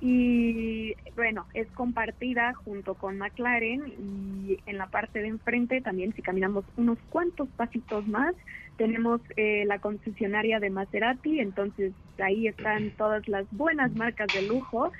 y 0.00 0.94
bueno, 1.16 1.46
es 1.54 1.66
compartida 1.72 2.54
junto 2.54 2.94
con 2.94 3.18
McLaren 3.18 3.82
y 3.98 4.58
en 4.66 4.78
la 4.78 4.86
parte 4.86 5.20
de 5.20 5.28
enfrente 5.28 5.80
también 5.80 6.14
si 6.14 6.22
caminamos 6.22 6.64
unos 6.76 6.98
cuantos 7.08 7.48
pasitos 7.56 8.06
más 8.06 8.34
tenemos 8.78 9.20
eh, 9.36 9.64
la 9.66 9.80
concesionaria 9.80 10.60
de 10.60 10.70
Maserati, 10.70 11.40
entonces 11.40 11.92
ahí 12.18 12.46
están 12.46 12.92
todas 12.92 13.28
las 13.28 13.46
buenas 13.50 13.94
marcas 13.94 14.32
de 14.32 14.40
lujo 14.40 14.92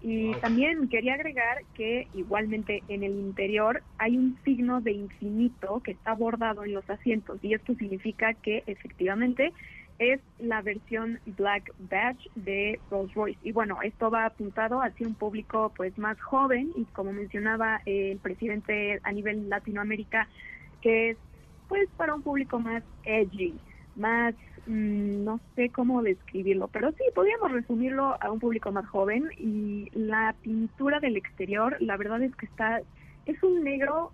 y 0.00 0.34
también 0.36 0.88
quería 0.88 1.14
agregar 1.14 1.58
que 1.74 2.08
igualmente 2.14 2.82
en 2.88 3.02
el 3.04 3.12
interior 3.12 3.82
hay 3.98 4.16
un 4.16 4.38
signo 4.44 4.80
de 4.80 4.92
infinito 4.92 5.80
que 5.84 5.92
está 5.92 6.14
bordado 6.14 6.64
en 6.64 6.74
los 6.74 6.88
asientos 6.88 7.38
y 7.42 7.54
esto 7.54 7.74
significa 7.74 8.34
que 8.34 8.64
efectivamente 8.66 9.52
es 9.98 10.20
la 10.38 10.62
versión 10.62 11.18
Black 11.26 11.72
Badge 11.78 12.28
de 12.34 12.80
Rolls 12.90 13.12
Royce. 13.14 13.38
Y 13.42 13.52
bueno, 13.52 13.78
esto 13.82 14.10
va 14.10 14.26
apuntado 14.26 14.82
hacia 14.82 15.06
un 15.06 15.14
público 15.14 15.72
pues 15.76 15.96
más 15.98 16.20
joven 16.20 16.70
y 16.76 16.84
como 16.86 17.12
mencionaba 17.12 17.80
el 17.86 18.18
presidente 18.18 19.00
a 19.02 19.12
nivel 19.12 19.48
Latinoamérica, 19.48 20.28
que 20.82 21.10
es 21.10 21.18
pues 21.68 21.88
para 21.96 22.14
un 22.14 22.22
público 22.22 22.58
más 22.58 22.82
edgy, 23.04 23.54
más 23.96 24.34
mm, 24.66 25.24
no 25.24 25.40
sé 25.54 25.70
cómo 25.70 26.02
describirlo, 26.02 26.68
pero 26.68 26.90
sí, 26.92 27.04
podríamos 27.14 27.52
resumirlo 27.52 28.16
a 28.20 28.30
un 28.30 28.40
público 28.40 28.72
más 28.72 28.86
joven 28.88 29.28
y 29.38 29.88
la 29.92 30.34
pintura 30.42 31.00
del 31.00 31.16
exterior, 31.16 31.76
la 31.80 31.96
verdad 31.96 32.22
es 32.22 32.34
que 32.36 32.46
está, 32.46 32.82
es 33.26 33.42
un 33.42 33.64
negro 33.64 34.12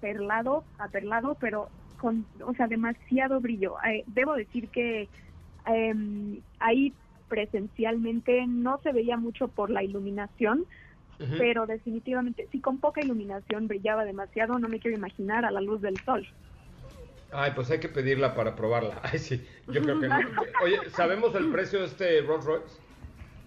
perlado, 0.00 0.64
aperlado, 0.78 1.36
pero 1.40 1.68
con, 1.98 2.26
o 2.44 2.54
sea, 2.54 2.66
demasiado 2.66 3.40
brillo. 3.40 3.76
Eh, 3.88 4.04
debo 4.06 4.34
decir 4.34 4.68
que 4.68 5.08
eh, 5.66 6.40
ahí 6.58 6.92
presencialmente 7.28 8.46
no 8.46 8.78
se 8.82 8.92
veía 8.92 9.16
mucho 9.16 9.48
por 9.48 9.70
la 9.70 9.82
iluminación, 9.82 10.66
pero 11.38 11.64
definitivamente, 11.64 12.48
si 12.50 12.60
con 12.60 12.78
poca 12.78 13.00
iluminación 13.00 13.68
brillaba 13.68 14.04
demasiado, 14.04 14.58
no 14.58 14.68
me 14.68 14.80
quiero 14.80 14.96
imaginar 14.96 15.44
a 15.44 15.50
la 15.50 15.60
luz 15.60 15.80
del 15.80 15.96
sol. 16.04 16.26
Ay, 17.30 17.52
pues 17.54 17.70
hay 17.70 17.80
que 17.80 17.88
pedirla 17.88 18.34
para 18.34 18.54
probarla. 18.54 19.00
Ay, 19.04 19.18
sí, 19.18 19.46
yo 19.68 19.82
creo 19.82 19.98
que 19.98 20.08
no. 20.08 20.24
Oye, 20.56 20.88
¿sabemos 20.90 21.34
el 21.34 21.48
precio 21.50 21.80
de 21.80 21.86
este 21.86 22.20
Rolls 22.22 22.44
Royce? 22.44 22.80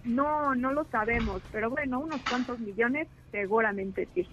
No, 0.02 0.54
no 0.56 0.72
lo 0.72 0.86
sabemos, 0.90 1.42
pero 1.50 1.70
bueno, 1.70 2.00
unos 2.00 2.24
cuantos 2.26 2.58
millones 2.60 3.08
seguramente 3.30 4.10
sí. 4.14 4.28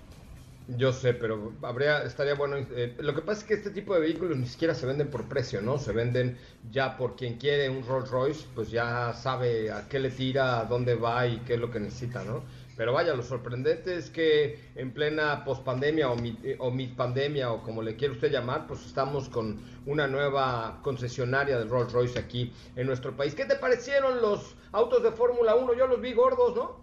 Yo 0.68 0.92
sé, 0.94 1.14
pero 1.14 1.60
habría, 1.62 2.04
estaría 2.04 2.34
bueno. 2.34 2.58
Eh, 2.58 2.98
lo 3.00 3.14
que 3.14 3.22
pasa 3.22 3.42
es 3.42 3.48
que 3.48 3.54
este 3.54 3.70
tipo 3.70 3.94
de 3.94 4.00
vehículos 4.00 4.36
ni 4.38 4.48
siquiera 4.48 4.74
se 4.74 4.88
venden 4.88 5.12
por 5.12 5.28
precio, 5.30 5.62
¿no? 5.62 5.78
Se 5.78 5.92
venden 5.94 6.40
ya 6.64 6.98
por 6.98 7.16
quien 7.16 7.38
quiere 7.38 7.70
un 7.70 7.84
Rolls 7.86 8.10
Royce, 8.10 8.48
pues 8.54 8.72
ya 8.72 9.14
sabe 9.14 9.72
a 9.72 9.88
qué 9.88 10.00
le 10.00 10.10
tira, 10.10 10.60
a 10.60 10.66
dónde 10.66 10.96
va 10.96 11.28
y 11.28 11.44
qué 11.44 11.54
es 11.56 11.60
lo 11.60 11.70
que 11.70 11.80
necesita, 11.80 12.24
¿no? 12.24 12.48
Pero 12.78 12.92
vaya, 12.92 13.14
lo 13.14 13.24
sorprendente 13.24 13.96
es 13.96 14.10
que 14.10 14.60
en 14.76 14.92
plena 14.92 15.46
pospandemia 15.46 16.12
o, 16.12 16.16
mi, 16.18 16.38
o 16.60 16.74
pandemia 16.96 17.52
o 17.52 17.64
como 17.64 17.82
le 17.82 17.96
quiera 17.96 18.14
usted 18.14 18.32
llamar, 18.32 18.68
pues 18.68 18.86
estamos 18.86 19.30
con 19.30 19.60
una 19.86 20.08
nueva 20.08 20.80
concesionaria 20.82 21.58
de 21.58 21.66
Rolls 21.66 21.94
Royce 21.94 22.20
aquí 22.20 22.52
en 22.76 22.88
nuestro 22.88 23.16
país. 23.16 23.34
¿Qué 23.34 23.46
te 23.46 23.56
parecieron 23.56 24.22
los 24.22 24.58
autos 24.74 25.04
de 25.04 25.12
Fórmula 25.12 25.56
1? 25.56 25.74
Yo 25.76 25.88
los 25.88 26.02
vi 26.02 26.14
gordos, 26.14 26.56
¿no? 26.56 26.82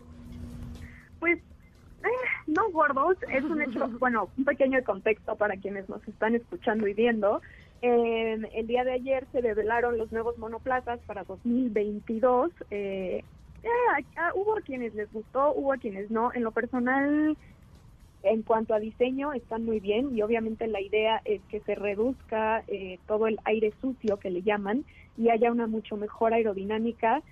Pues 1.20 1.38
eh, 1.38 2.08
no 2.46 2.70
gordos, 2.70 3.16
es 3.30 3.44
un 3.44 3.60
hecho, 3.60 3.86
bueno, 4.00 4.30
un 4.38 4.44
pequeño 4.44 4.82
contexto 4.84 5.36
para 5.36 5.56
quienes 5.56 5.88
nos 5.90 6.06
están 6.08 6.34
escuchando 6.34 6.88
y 6.88 6.94
viendo. 6.94 7.42
el 7.82 8.66
día 8.66 8.84
de 8.84 8.92
ayer 8.92 9.26
se 9.30 9.42
revelaron 9.42 9.98
los 9.98 10.10
nuevos 10.10 10.38
monoplazas 10.38 11.00
para 11.00 11.24
2022. 11.24 12.50
Eh, 12.70 13.24
eh, 13.62 14.04
hubo 14.34 14.54
quienes 14.64 14.94
les 14.94 15.12
gustó, 15.12 15.52
hubo 15.54 15.72
quienes 15.72 16.10
no. 16.10 16.32
En 16.32 16.42
lo 16.42 16.52
personal, 16.52 17.36
en 18.22 18.42
cuanto 18.42 18.74
a 18.74 18.80
diseño, 18.80 19.32
están 19.32 19.64
muy 19.64 19.80
bien 19.80 20.16
y 20.16 20.22
obviamente 20.22 20.66
la 20.66 20.80
idea 20.80 21.20
es 21.24 21.40
que 21.48 21.60
se 21.60 21.74
reduzca 21.74 22.64
eh, 22.68 22.98
todo 23.06 23.26
el 23.26 23.38
aire 23.44 23.72
sucio 23.80 24.18
que 24.18 24.30
le 24.30 24.42
llaman 24.42 24.84
y 25.16 25.30
haya 25.30 25.52
una 25.52 25.66
mucho 25.66 25.96
mejor 25.96 26.32
aerodinámica 26.32 27.22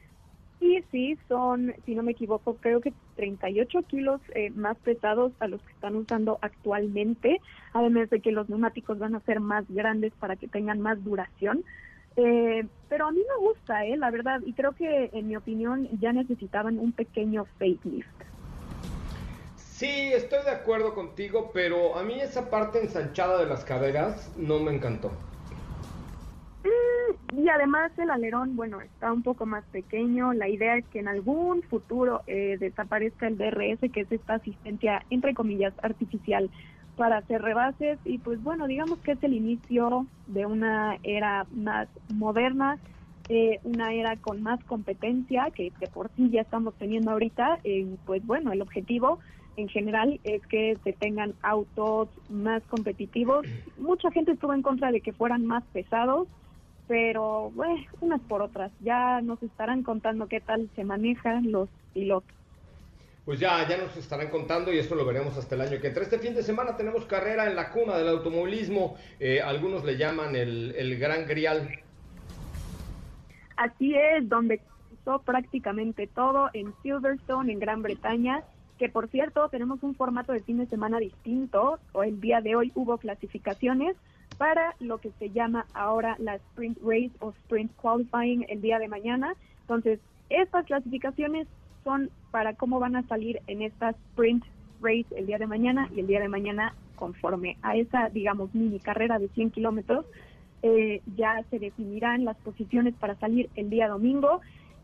y 0.61 0.83
sí, 0.90 1.19
son, 1.27 1.75
si 1.87 1.95
no 1.95 2.03
me 2.03 2.12
equivoco, 2.12 2.57
creo 2.57 2.83
que 2.83 2.93
38 3.16 3.83
kilos 3.85 4.21
eh, 4.35 4.51
más 4.51 4.77
pesados 4.77 5.33
a 5.40 5.49
los 5.49 5.62
que 5.62 5.73
están 5.73 5.97
usando 5.97 6.38
actualmente, 6.43 7.40
además 7.73 8.11
de 8.11 8.21
que 8.21 8.31
los 8.31 8.49
neumáticos 8.51 8.99
van 8.99 9.14
a 9.14 9.21
ser 9.21 9.40
más 9.40 9.64
grandes 9.71 10.12
para 10.21 10.37
que 10.37 10.49
tengan 10.49 10.81
más 10.81 11.03
duración. 11.03 11.64
Eh, 12.16 12.66
pero 12.88 13.07
a 13.07 13.12
mí 13.12 13.18
me 13.18 13.46
gusta, 13.46 13.85
eh, 13.85 13.96
la 13.96 14.11
verdad, 14.11 14.40
y 14.44 14.53
creo 14.53 14.73
que 14.73 15.11
en 15.12 15.29
mi 15.29 15.37
opinión 15.37 15.88
ya 16.01 16.12
necesitaban 16.12 16.79
un 16.79 16.92
pequeño 16.92 17.46
facelift. 17.59 18.09
Sí, 19.57 20.12
estoy 20.12 20.44
de 20.44 20.51
acuerdo 20.51 20.94
contigo, 20.94 21.51
pero 21.55 21.96
a 21.96 22.03
mí 22.03 22.20
esa 22.20 22.51
parte 22.51 22.81
ensanchada 22.83 23.38
de 23.38 23.46
las 23.46 23.64
caderas 23.64 24.31
no 24.37 24.59
me 24.59 24.75
encantó. 24.75 25.11
Mm, 26.64 27.38
y 27.38 27.49
además 27.49 27.90
el 27.96 28.11
alerón, 28.11 28.57
bueno, 28.57 28.83
está 28.83 29.11
un 29.12 29.23
poco 29.23 29.46
más 29.46 29.64
pequeño. 29.66 30.35
La 30.35 30.49
idea 30.49 30.77
es 30.77 30.87
que 30.88 30.99
en 30.99 31.09
algún 31.09 31.62
futuro 31.62 32.23
eh, 32.27 32.59
desaparezca 32.61 33.27
el 33.27 33.38
DRS, 33.38 33.90
que 33.90 34.01
es 34.01 34.12
esta 34.12 34.35
asistencia, 34.35 35.03
entre 35.09 35.33
comillas, 35.33 35.73
artificial 35.83 36.51
para 36.96 37.18
hacer 37.18 37.42
rebases. 37.42 37.98
Y 38.05 38.18
pues 38.18 38.42
bueno, 38.42 38.66
digamos 38.66 38.98
que 39.00 39.12
es 39.12 39.22
el 39.22 39.35
inicio 39.35 40.07
de 40.26 40.46
una 40.46 40.98
era 41.03 41.46
más 41.53 41.88
moderna, 42.09 42.79
eh, 43.29 43.61
una 43.62 43.92
era 43.92 44.16
con 44.16 44.42
más 44.42 44.62
competencia, 44.64 45.48
que 45.55 45.72
de 45.79 45.87
por 45.88 46.11
sí 46.16 46.31
ya 46.31 46.42
estamos 46.42 46.74
teniendo 46.74 47.11
ahorita. 47.11 47.61
y 47.64 47.85
pues 48.05 48.24
bueno, 48.26 48.53
el 48.53 48.62
objetivo 48.62 49.18
en 49.57 49.68
general 49.68 50.20
es 50.24 50.44
que 50.46 50.76
se 50.85 50.92
tengan 50.92 51.35
autos 51.42 52.09
más 52.29 52.62
competitivos. 52.64 53.46
Mucha 53.79 54.11
gente 54.11 54.33
estuvo 54.33 54.55
en 54.55 54.62
contra 54.62 54.90
de 54.90 55.00
que 55.00 55.12
fueran 55.12 55.44
más 55.44 55.64
pesados, 55.72 56.29
pero 56.87 57.50
bueno, 57.55 57.76
unas 58.00 58.20
por 58.22 58.42
otras. 58.42 58.72
Ya 58.81 59.20
nos 59.20 59.42
estarán 59.42 59.83
contando 59.83 60.29
qué 60.29 60.40
tal 60.40 60.68
se 60.74 60.85
manejan 60.85 61.50
los 61.53 61.68
pilotos. 61.92 62.39
Pues 63.31 63.38
ya, 63.38 63.64
ya 63.69 63.77
nos 63.77 63.97
estarán 63.97 64.29
contando 64.29 64.73
y 64.73 64.79
esto 64.81 64.97
lo 64.97 65.07
veremos 65.07 65.37
hasta 65.37 65.55
el 65.55 65.61
año 65.61 65.81
que 65.81 65.87
entra. 65.87 66.03
Este 66.03 66.19
fin 66.19 66.35
de 66.35 66.43
semana 66.43 66.77
tenemos 66.77 67.05
carrera 67.05 67.47
en 67.47 67.55
la 67.55 67.71
cuna 67.71 67.97
del 67.97 68.09
automovilismo. 68.09 68.97
Eh, 69.21 69.40
algunos 69.40 69.85
le 69.85 69.97
llaman 69.97 70.35
el, 70.35 70.75
el 70.77 70.99
Gran 70.99 71.29
Grial. 71.29 71.79
Así 73.57 73.95
es, 73.95 74.29
donde 74.29 74.61
hizo 74.93 75.21
prácticamente 75.21 76.09
todo 76.09 76.51
en 76.55 76.75
Silverstone, 76.83 77.53
en 77.53 77.61
Gran 77.61 77.83
Bretaña 77.83 78.43
que 78.81 78.88
por 78.88 79.09
cierto 79.09 79.49
tenemos 79.49 79.81
un 79.85 79.95
formato 79.95 80.33
de 80.33 80.40
fin 80.40 80.59
de 80.59 80.66
semana 80.66 80.99
distinto, 80.99 81.79
o 81.93 82.03
el 82.03 82.21
día 82.21 82.40
de 82.40 82.57
hoy 82.57 82.73
hubo 82.75 82.99
clasificaciones 82.99 83.95
para 84.38 84.75
lo 84.81 84.99
que 84.99 85.12
se 85.21 85.31
llama 85.31 85.66
ahora 85.73 86.16
la 86.19 86.35
Sprint 86.35 86.79
Race 86.83 87.12
o 87.21 87.31
Sprint 87.45 87.71
Qualifying 87.77 88.47
el 88.49 88.61
día 88.61 88.81
de 88.81 88.88
mañana. 88.88 89.35
Entonces, 89.61 90.01
estas 90.31 90.66
clasificaciones 90.66 91.47
son 91.85 92.11
para 92.31 92.55
cómo 92.55 92.79
van 92.79 92.97
a 92.97 93.07
salir 93.07 93.40
en 93.47 93.62
esta 93.62 93.90
Sprint 93.90 94.45
Race 94.81 95.07
el 95.16 95.27
día 95.27 95.38
de 95.38 95.47
mañana 95.47 95.88
y 95.95 96.01
el 96.01 96.07
día 96.07 96.21
de 96.21 96.29
mañana 96.29 96.75
conforme 96.97 97.57
a 97.62 97.77
esa, 97.77 98.11
digamos, 98.11 98.55
mini 98.55 98.79
carrera 98.79 99.19
de 99.19 99.29
100 99.29 99.51
kilómetros, 99.51 100.05
eh, 100.62 101.01
ya 101.16 101.43
se 101.51 101.59
definirán 101.59 102.25
las 102.25 102.37
posiciones 102.38 102.95
para 102.95 103.14
salir 103.16 103.49
el 103.57 103.71
día 103.71 103.88
domingo 103.88 104.40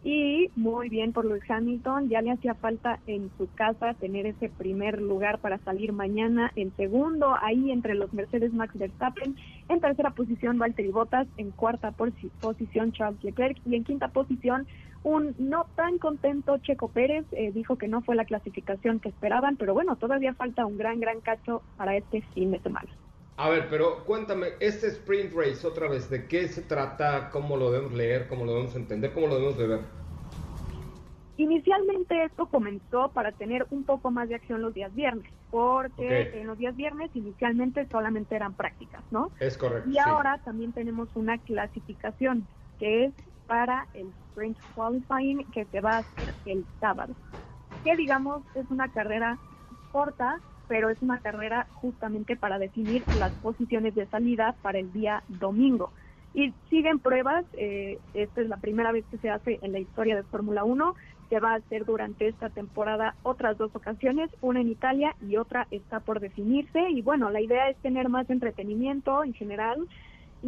y 0.07 0.51
muy 0.55 0.89
bien 0.89 1.13
por 1.13 1.25
Luis 1.25 1.43
Hamilton, 1.49 2.09
ya 2.09 2.23
le 2.23 2.31
hacía 2.31 2.55
falta 2.55 3.01
en 3.09 3.29
su 3.37 3.49
casa 3.57 3.95
tener 3.95 4.25
ese 4.25 4.49
primer 4.49 5.03
lugar 5.03 5.41
para 5.41 5.59
salir 5.59 5.93
mañana. 5.93 6.53
En 6.55 6.75
segundo, 6.77 7.35
ahí 7.43 7.73
entre 7.73 7.97
los 7.97 8.13
Mercedes 8.13 8.53
Max 8.53 8.79
Verstappen. 8.79 9.35
En 9.69 9.81
tercera 9.81 10.11
posición, 10.11 10.59
Valtteri 10.59 10.93
Bottas. 10.93 11.27
En 11.39 11.51
cuarta 11.51 11.91
posición, 11.91 12.93
Charles 12.93 13.25
Leclerc. 13.25 13.59
Y 13.67 13.75
en 13.75 13.83
quinta 13.83 14.07
posición, 14.07 14.69
un 15.07 15.37
no 15.39 15.67
tan 15.77 15.99
contento 15.99 16.59
Checo 16.59 16.89
Pérez. 16.89 17.25
Eh, 17.31 17.53
dijo 17.53 17.79
que 17.79 17.87
no 17.87 18.03
fue 18.03 18.17
la 18.17 18.25
clasificación 18.25 18.99
que 18.99 19.09
esperaban, 19.09 19.57
pero 19.57 19.73
bueno, 19.73 19.95
todavía 19.95 20.35
falta 20.35 20.67
un 20.67 20.77
gran, 20.77 20.99
gran 20.99 21.21
cacho 21.21 21.63
para 21.77 21.97
este 21.97 22.23
fin 22.35 22.51
de 22.51 22.59
semana. 22.59 22.89
A 23.37 23.49
ver, 23.49 23.69
pero 23.71 24.05
cuéntame, 24.05 24.49
este 24.59 24.89
sprint 24.89 25.33
race 25.33 25.65
otra 25.65 25.89
vez, 25.89 26.11
¿de 26.11 26.27
qué 26.27 26.49
se 26.49 26.63
trata? 26.63 27.31
¿Cómo 27.31 27.57
lo 27.57 27.71
debemos 27.71 27.93
leer? 27.93 28.27
¿Cómo 28.27 28.45
lo 28.45 28.53
debemos 28.55 28.75
entender? 28.75 29.13
¿Cómo 29.13 29.29
lo 29.29 29.37
debemos 29.37 29.59
de 29.59 29.67
ver? 29.69 29.81
Inicialmente 31.37 32.25
esto 32.25 32.47
comenzó 32.47 33.13
para 33.13 33.31
tener 33.31 33.65
un 33.71 33.85
poco 33.85 34.11
más 34.11 34.29
de 34.29 34.35
acción 34.35 34.61
los 34.61 34.75
días 34.75 34.93
viernes, 34.93 35.31
porque 35.53 36.41
en 36.41 36.49
los 36.49 36.59
días 36.59 36.75
viernes 36.75 37.11
inicialmente 37.15 37.87
solamente 37.93 38.35
eran 38.35 38.55
prácticas, 38.55 39.05
¿no? 39.13 39.31
Es 39.39 39.57
correcto. 39.57 39.89
Y 39.89 39.99
ahora 39.99 40.41
también 40.45 40.73
tenemos 40.73 41.09
una 41.15 41.39
clasificación 41.39 42.47
que 42.81 43.05
es 43.05 43.13
para 43.47 43.87
el 43.95 44.13
Sprint 44.29 44.59
Qualifying 44.75 45.45
que 45.53 45.65
se 45.67 45.81
va 45.81 45.97
a 45.97 45.99
hacer 45.99 46.35
el 46.45 46.65
sábado, 46.81 47.15
que 47.85 47.97
digamos 47.97 48.43
es 48.55 48.69
una 48.71 48.89
carrera 48.89 49.39
corta, 49.93 50.41
pero 50.69 50.91
es 50.91 51.01
una 51.01 51.21
carrera 51.21 51.69
justamente 51.75 52.37
para 52.37 52.59
definir 52.59 53.07
las 53.13 53.33
posiciones 53.35 53.95
de 53.95 54.07
salida 54.07 54.57
para 54.63 54.79
el 54.79 54.93
día 54.93 55.23
domingo. 55.29 55.93
Y 56.35 56.53
siguen 56.69 56.99
pruebas, 56.99 57.47
eh, 57.55 57.99
esta 58.13 58.43
es 58.43 58.49
la 58.49 58.59
primera 58.59 58.93
vez 58.93 59.07
que 59.11 59.17
se 59.19 59.31
hace 59.31 59.59
en 59.63 59.73
la 59.73 59.79
historia 59.79 60.17
de 60.17 60.23
Fórmula 60.25 60.65
1, 60.65 60.95
se 61.29 61.41
va 61.41 61.53
a 61.53 61.57
hacer 61.57 61.85
durante 61.85 62.29
esta 62.29 62.51
temporada 62.51 63.17
otras 63.23 63.57
dos 63.57 63.75
ocasiones, 63.75 64.31
una 64.41 64.61
en 64.61 64.69
Italia 64.69 65.17
y 65.21 65.37
otra 65.37 65.67
está 65.71 66.01
por 66.01 66.21
definirse. 66.21 66.91
Y 66.91 67.03
bueno, 67.03 67.31
la 67.31 67.41
idea 67.41 67.69
es 67.69 67.77
tener 67.79 68.09
más 68.09 68.29
entretenimiento 68.31 69.25
en 69.25 69.33
general 69.33 69.89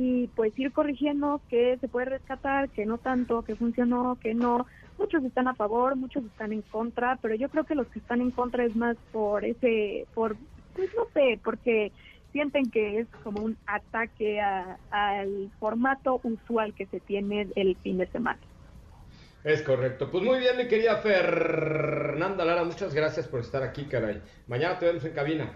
y 0.01 0.29
pues 0.29 0.57
ir 0.57 0.73
corrigiendo 0.73 1.41
qué 1.49 1.77
se 1.81 1.89
puede 1.89 2.07
rescatar, 2.07 2.71
qué 2.71 2.87
no 2.87 2.99
tanto, 2.99 3.43
qué 3.43 3.57
funcionó, 3.57 4.17
qué 4.23 4.33
no. 4.33 4.65
Muchos 4.97 5.25
están 5.25 5.49
a 5.49 5.57
favor, 5.57 5.97
muchos 5.97 6.25
están 6.25 6.53
en 6.53 6.63
contra, 6.63 7.19
pero 7.21 7.35
yo 7.35 7.49
creo 7.49 7.65
que 7.65 7.75
los 7.75 7.89
que 7.89 7.99
están 7.99 8.21
en 8.21 8.31
contra 8.31 8.65
es 8.65 8.77
más 8.77 8.97
por 9.11 9.45
ese, 9.45 10.07
por, 10.15 10.37
pues 10.77 10.89
no 10.95 11.07
sé, 11.13 11.41
porque 11.43 11.91
sienten 12.31 12.71
que 12.71 13.01
es 13.01 13.09
como 13.25 13.43
un 13.43 13.57
ataque 13.67 14.41
al 14.41 15.51
formato 15.59 16.21
usual 16.23 16.75
que 16.75 16.87
se 16.87 17.01
tiene 17.01 17.49
el 17.57 17.77
fin 17.79 17.99
de 17.99 18.07
semana. 18.07 18.39
Es 19.43 19.63
correcto. 19.63 20.09
Pues 20.13 20.23
muy 20.23 20.39
bien, 20.39 20.57
mi 20.57 20.69
querida 20.69 20.99
Fernanda 20.99 22.45
Lara, 22.45 22.63
muchas 22.63 22.95
gracias 22.95 23.27
por 23.27 23.41
estar 23.41 23.65
aquí, 23.65 23.87
caray. 23.87 24.23
Mañana 24.47 24.79
te 24.79 24.87
vemos 24.87 25.05
en 25.05 25.13
cabina. 25.13 25.53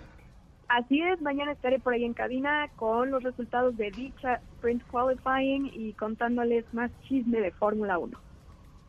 Así 0.72 1.02
es, 1.02 1.20
mañana 1.20 1.52
estaré 1.52 1.78
por 1.80 1.92
ahí 1.92 2.02
en 2.02 2.14
cabina 2.14 2.66
con 2.76 3.10
los 3.10 3.22
resultados 3.22 3.76
de 3.76 3.90
dicha 3.90 4.40
Sprint 4.54 4.82
Qualifying 4.90 5.70
y 5.70 5.92
contándoles 5.92 6.64
más 6.72 6.90
chisme 7.02 7.42
de 7.42 7.50
Fórmula 7.50 7.98
1. 7.98 8.18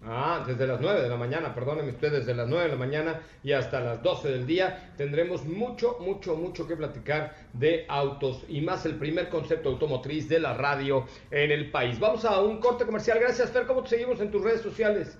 Ah, 0.05 0.45
desde 0.47 0.65
las 0.65 0.79
9 0.79 1.01
de 1.01 1.09
la 1.09 1.17
mañana, 1.17 1.53
perdónenme 1.53 1.89
ustedes, 1.89 2.25
desde 2.25 2.35
las 2.35 2.47
9 2.47 2.63
de 2.63 2.71
la 2.71 2.77
mañana 2.77 3.19
y 3.43 3.51
hasta 3.51 3.81
las 3.81 4.01
12 4.01 4.31
del 4.31 4.47
día 4.47 4.93
tendremos 4.95 5.45
mucho, 5.45 5.97
mucho, 5.99 6.37
mucho 6.37 6.65
que 6.65 6.77
platicar 6.77 7.35
de 7.51 7.85
autos 7.89 8.45
y 8.47 8.61
más 8.61 8.85
el 8.85 8.95
primer 8.95 9.27
concepto 9.27 9.67
automotriz 9.67 10.29
de 10.29 10.39
la 10.39 10.53
radio 10.53 11.05
en 11.31 11.51
el 11.51 11.69
país. 11.69 11.99
Vamos 11.99 12.23
a 12.23 12.39
un 12.41 12.61
corte 12.61 12.85
comercial. 12.85 13.19
Gracias, 13.19 13.51
Fer. 13.51 13.67
¿Cómo 13.67 13.83
te 13.83 13.89
seguimos 13.89 14.21
en 14.21 14.31
tus 14.31 14.41
redes 14.41 14.61
sociales? 14.61 15.19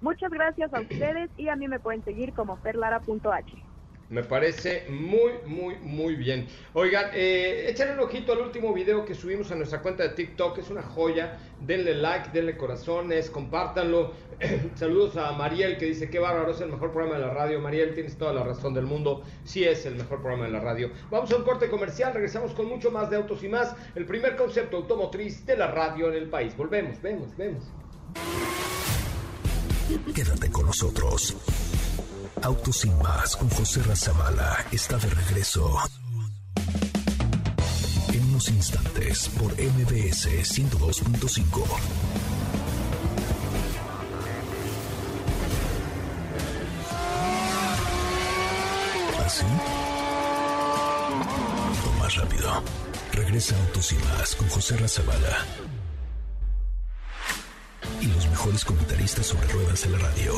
Muchas 0.00 0.32
gracias 0.32 0.74
a 0.74 0.80
ustedes 0.80 1.30
y 1.36 1.46
a 1.46 1.54
mí 1.54 1.68
me 1.68 1.78
pueden 1.78 2.02
seguir 2.02 2.32
como 2.32 2.56
ferlara.h. 2.56 3.69
Me 4.10 4.24
parece 4.24 4.86
muy, 4.88 5.34
muy, 5.46 5.76
muy 5.76 6.16
bien. 6.16 6.48
Oigan, 6.74 7.10
eh, 7.14 7.66
échale 7.68 7.92
un 7.92 8.00
ojito 8.00 8.32
al 8.32 8.40
último 8.40 8.74
video 8.74 9.04
que 9.04 9.14
subimos 9.14 9.52
a 9.52 9.54
nuestra 9.54 9.80
cuenta 9.80 10.02
de 10.02 10.08
TikTok. 10.10 10.58
Es 10.58 10.68
una 10.68 10.82
joya. 10.82 11.38
Denle 11.60 11.94
like, 11.94 12.30
denle 12.32 12.56
corazones, 12.56 13.30
compártanlo. 13.30 14.12
Saludos 14.74 15.16
a 15.16 15.30
Mariel 15.30 15.78
que 15.78 15.86
dice, 15.86 16.10
qué 16.10 16.18
bárbaro, 16.18 16.50
es 16.50 16.60
el 16.60 16.70
mejor 16.72 16.90
programa 16.90 17.20
de 17.20 17.26
la 17.26 17.32
radio. 17.32 17.60
Mariel, 17.60 17.94
tienes 17.94 18.16
toda 18.18 18.32
la 18.32 18.42
razón 18.42 18.74
del 18.74 18.84
mundo. 18.84 19.22
Sí 19.44 19.62
es 19.62 19.86
el 19.86 19.94
mejor 19.94 20.20
programa 20.20 20.46
de 20.46 20.50
la 20.50 20.60
radio. 20.60 20.90
Vamos 21.08 21.30
a 21.30 21.36
un 21.36 21.44
corte 21.44 21.70
comercial. 21.70 22.12
Regresamos 22.12 22.52
con 22.52 22.66
mucho 22.66 22.90
más 22.90 23.10
de 23.10 23.16
autos 23.16 23.44
y 23.44 23.48
más. 23.48 23.76
El 23.94 24.06
primer 24.06 24.34
concepto 24.34 24.78
automotriz 24.78 25.46
de 25.46 25.56
la 25.56 25.68
radio 25.68 26.08
en 26.08 26.14
el 26.14 26.28
país. 26.28 26.56
Volvemos, 26.56 27.00
vemos, 27.00 27.36
vemos. 27.36 27.62
Quédate 30.12 30.50
con 30.50 30.66
nosotros. 30.66 31.36
Autos 32.42 32.78
sin 32.78 32.96
más 32.98 33.36
con 33.36 33.50
José 33.50 33.82
Razabala 33.82 34.64
está 34.72 34.96
de 34.96 35.10
regreso. 35.10 35.78
En 38.12 38.24
unos 38.30 38.48
instantes 38.48 39.28
por 39.38 39.52
MBS 39.52 40.26
102.5. 40.26 41.64
¿Así? 49.24 49.44
Lo 51.84 51.92
más 51.98 52.16
rápido. 52.16 52.62
Regresa 53.12 53.54
Autos 53.66 53.92
y 53.92 53.96
más 53.96 54.34
con 54.34 54.48
José 54.48 54.76
Razabala. 54.78 55.44
Y 58.00 58.06
los 58.06 58.26
mejores 58.28 58.64
comentaristas 58.64 59.26
sobre 59.26 59.46
ruedas 59.48 59.84
en 59.84 59.92
la 59.92 59.98
radio. 59.98 60.34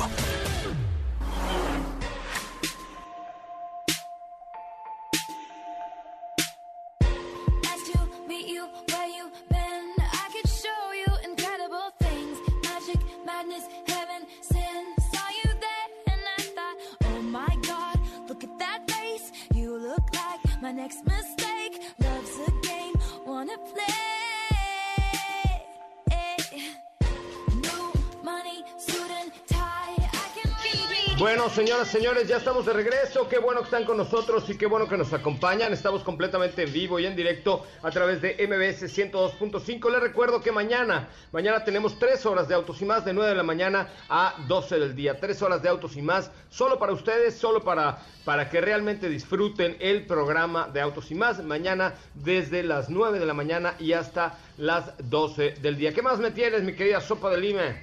Señoras, 31.54 31.88
señores, 31.88 32.26
ya 32.28 32.38
estamos 32.38 32.64
de 32.64 32.72
regreso. 32.72 33.28
Qué 33.28 33.38
bueno 33.38 33.60
que 33.60 33.66
están 33.66 33.84
con 33.84 33.98
nosotros 33.98 34.48
y 34.48 34.56
qué 34.56 34.64
bueno 34.66 34.88
que 34.88 34.96
nos 34.96 35.12
acompañan. 35.12 35.72
Estamos 35.72 36.02
completamente 36.02 36.62
en 36.62 36.72
vivo 36.72 36.98
y 36.98 37.04
en 37.04 37.14
directo 37.14 37.66
a 37.82 37.90
través 37.90 38.22
de 38.22 38.36
MBS 38.46 38.84
102.5. 38.84 39.90
Les 39.90 40.00
recuerdo 40.00 40.40
que 40.40 40.50
mañana, 40.50 41.08
mañana 41.30 41.62
tenemos 41.62 41.98
tres 41.98 42.24
horas 42.24 42.48
de 42.48 42.54
autos 42.54 42.80
y 42.80 42.86
más, 42.86 43.04
de 43.04 43.12
9 43.12 43.30
de 43.30 43.36
la 43.36 43.42
mañana 43.42 43.88
a 44.08 44.34
12 44.48 44.78
del 44.78 44.94
día. 44.94 45.18
Tres 45.20 45.42
horas 45.42 45.62
de 45.62 45.68
autos 45.68 45.96
y 45.96 46.02
más, 46.02 46.30
solo 46.48 46.78
para 46.78 46.92
ustedes, 46.92 47.36
solo 47.36 47.62
para, 47.62 47.98
para 48.24 48.48
que 48.48 48.60
realmente 48.60 49.10
disfruten 49.10 49.76
el 49.80 50.06
programa 50.06 50.68
de 50.72 50.80
autos 50.80 51.10
y 51.10 51.14
más. 51.14 51.42
Mañana 51.44 51.94
desde 52.14 52.62
las 52.62 52.88
9 52.88 53.18
de 53.18 53.26
la 53.26 53.34
mañana 53.34 53.74
y 53.78 53.92
hasta 53.92 54.38
las 54.56 54.94
12 55.10 55.56
del 55.60 55.76
día. 55.76 55.92
¿Qué 55.92 56.00
más 56.00 56.18
me 56.18 56.30
tienes, 56.30 56.62
mi 56.62 56.74
querida 56.74 57.00
Sopa 57.00 57.30
de 57.30 57.40
Lima? 57.40 57.76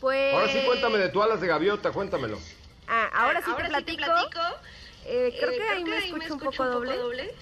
Pues... 0.00 0.34
Ahora 0.34 0.48
sí, 0.48 0.62
cuéntame 0.64 0.98
de 0.98 1.08
tu 1.10 1.22
alas 1.22 1.40
de 1.40 1.46
gaviota, 1.46 1.92
cuéntamelo. 1.92 2.38
Ah, 2.88 3.10
ahora 3.12 3.42
sí 3.42 3.50
te 3.56 3.64
platico. 3.64 4.04
Eh, 5.06 5.34
creo 5.38 5.50
que 5.50 5.62
ahí 5.62 5.84
me 5.84 5.98
escucho 5.98 6.34
un 6.34 6.40
poco 6.40 6.64
doble. 6.64 7.34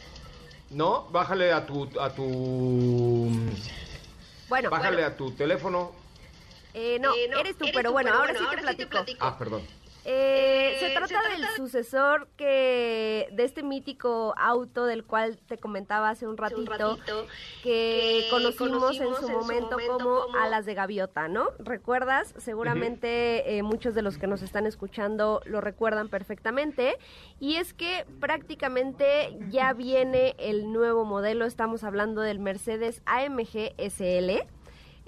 No, 0.70 1.08
bájale 1.10 1.50
a 1.52 1.64
tu 1.64 1.88
a 1.98 2.10
tu 2.10 3.30
Bueno, 4.48 4.70
bájale 4.70 5.04
a 5.04 5.16
tu 5.16 5.30
teléfono. 5.32 5.92
Eh, 6.74 6.98
no, 7.00 7.14
eres 7.14 7.56
tú, 7.56 7.66
pero 7.72 7.92
bueno, 7.92 8.12
ahora, 8.12 8.34
sí, 8.36 8.44
te 8.50 8.86
platico. 8.86 9.24
Ah, 9.24 9.36
perdón. 9.38 9.62
Eh, 10.10 10.74
se, 10.80 10.94
trata 10.94 11.20
del 11.28 11.46
sucesor 11.54 12.28
que 12.38 13.28
de 13.30 13.44
este 13.44 13.62
mítico 13.62 14.32
auto 14.38 14.86
del 14.86 15.04
cual 15.04 15.38
te 15.46 15.58
comentaba 15.58 16.08
hace 16.08 16.26
un 16.26 16.38
ratito, 16.38 16.98
que, 17.62 18.26
conocimos, 18.30 18.98
en 18.98 19.14
su 19.16 19.28
momento, 19.28 19.76
como, 19.86 20.22
alas 20.40 20.64
de 20.64 20.72
gaviota, 20.72 21.28
¿no? 21.28 21.50
¿Recuerdas? 21.58 22.32
Seguramente 22.38 23.58
eh, 23.58 23.62
muchos 23.62 23.94
de 23.94 24.00
los 24.00 24.16
que 24.16 24.26
nos 24.26 24.40
están 24.40 24.66
escuchando 24.66 25.42
lo 25.44 25.60
recuerdan 25.60 26.08
perfectamente. 26.08 26.96
Y 27.38 27.56
es 27.56 27.74
que 27.74 28.06
prácticamente 28.18 29.36
ya 29.50 29.74
viene 29.74 30.36
el 30.38 30.72
nuevo 30.72 31.04
modelo, 31.04 31.44
estamos 31.44 31.84
hablando 31.84 32.22
del 32.22 32.38
Mercedes 32.38 33.02
AMG 33.04 33.74
SL 33.76 34.48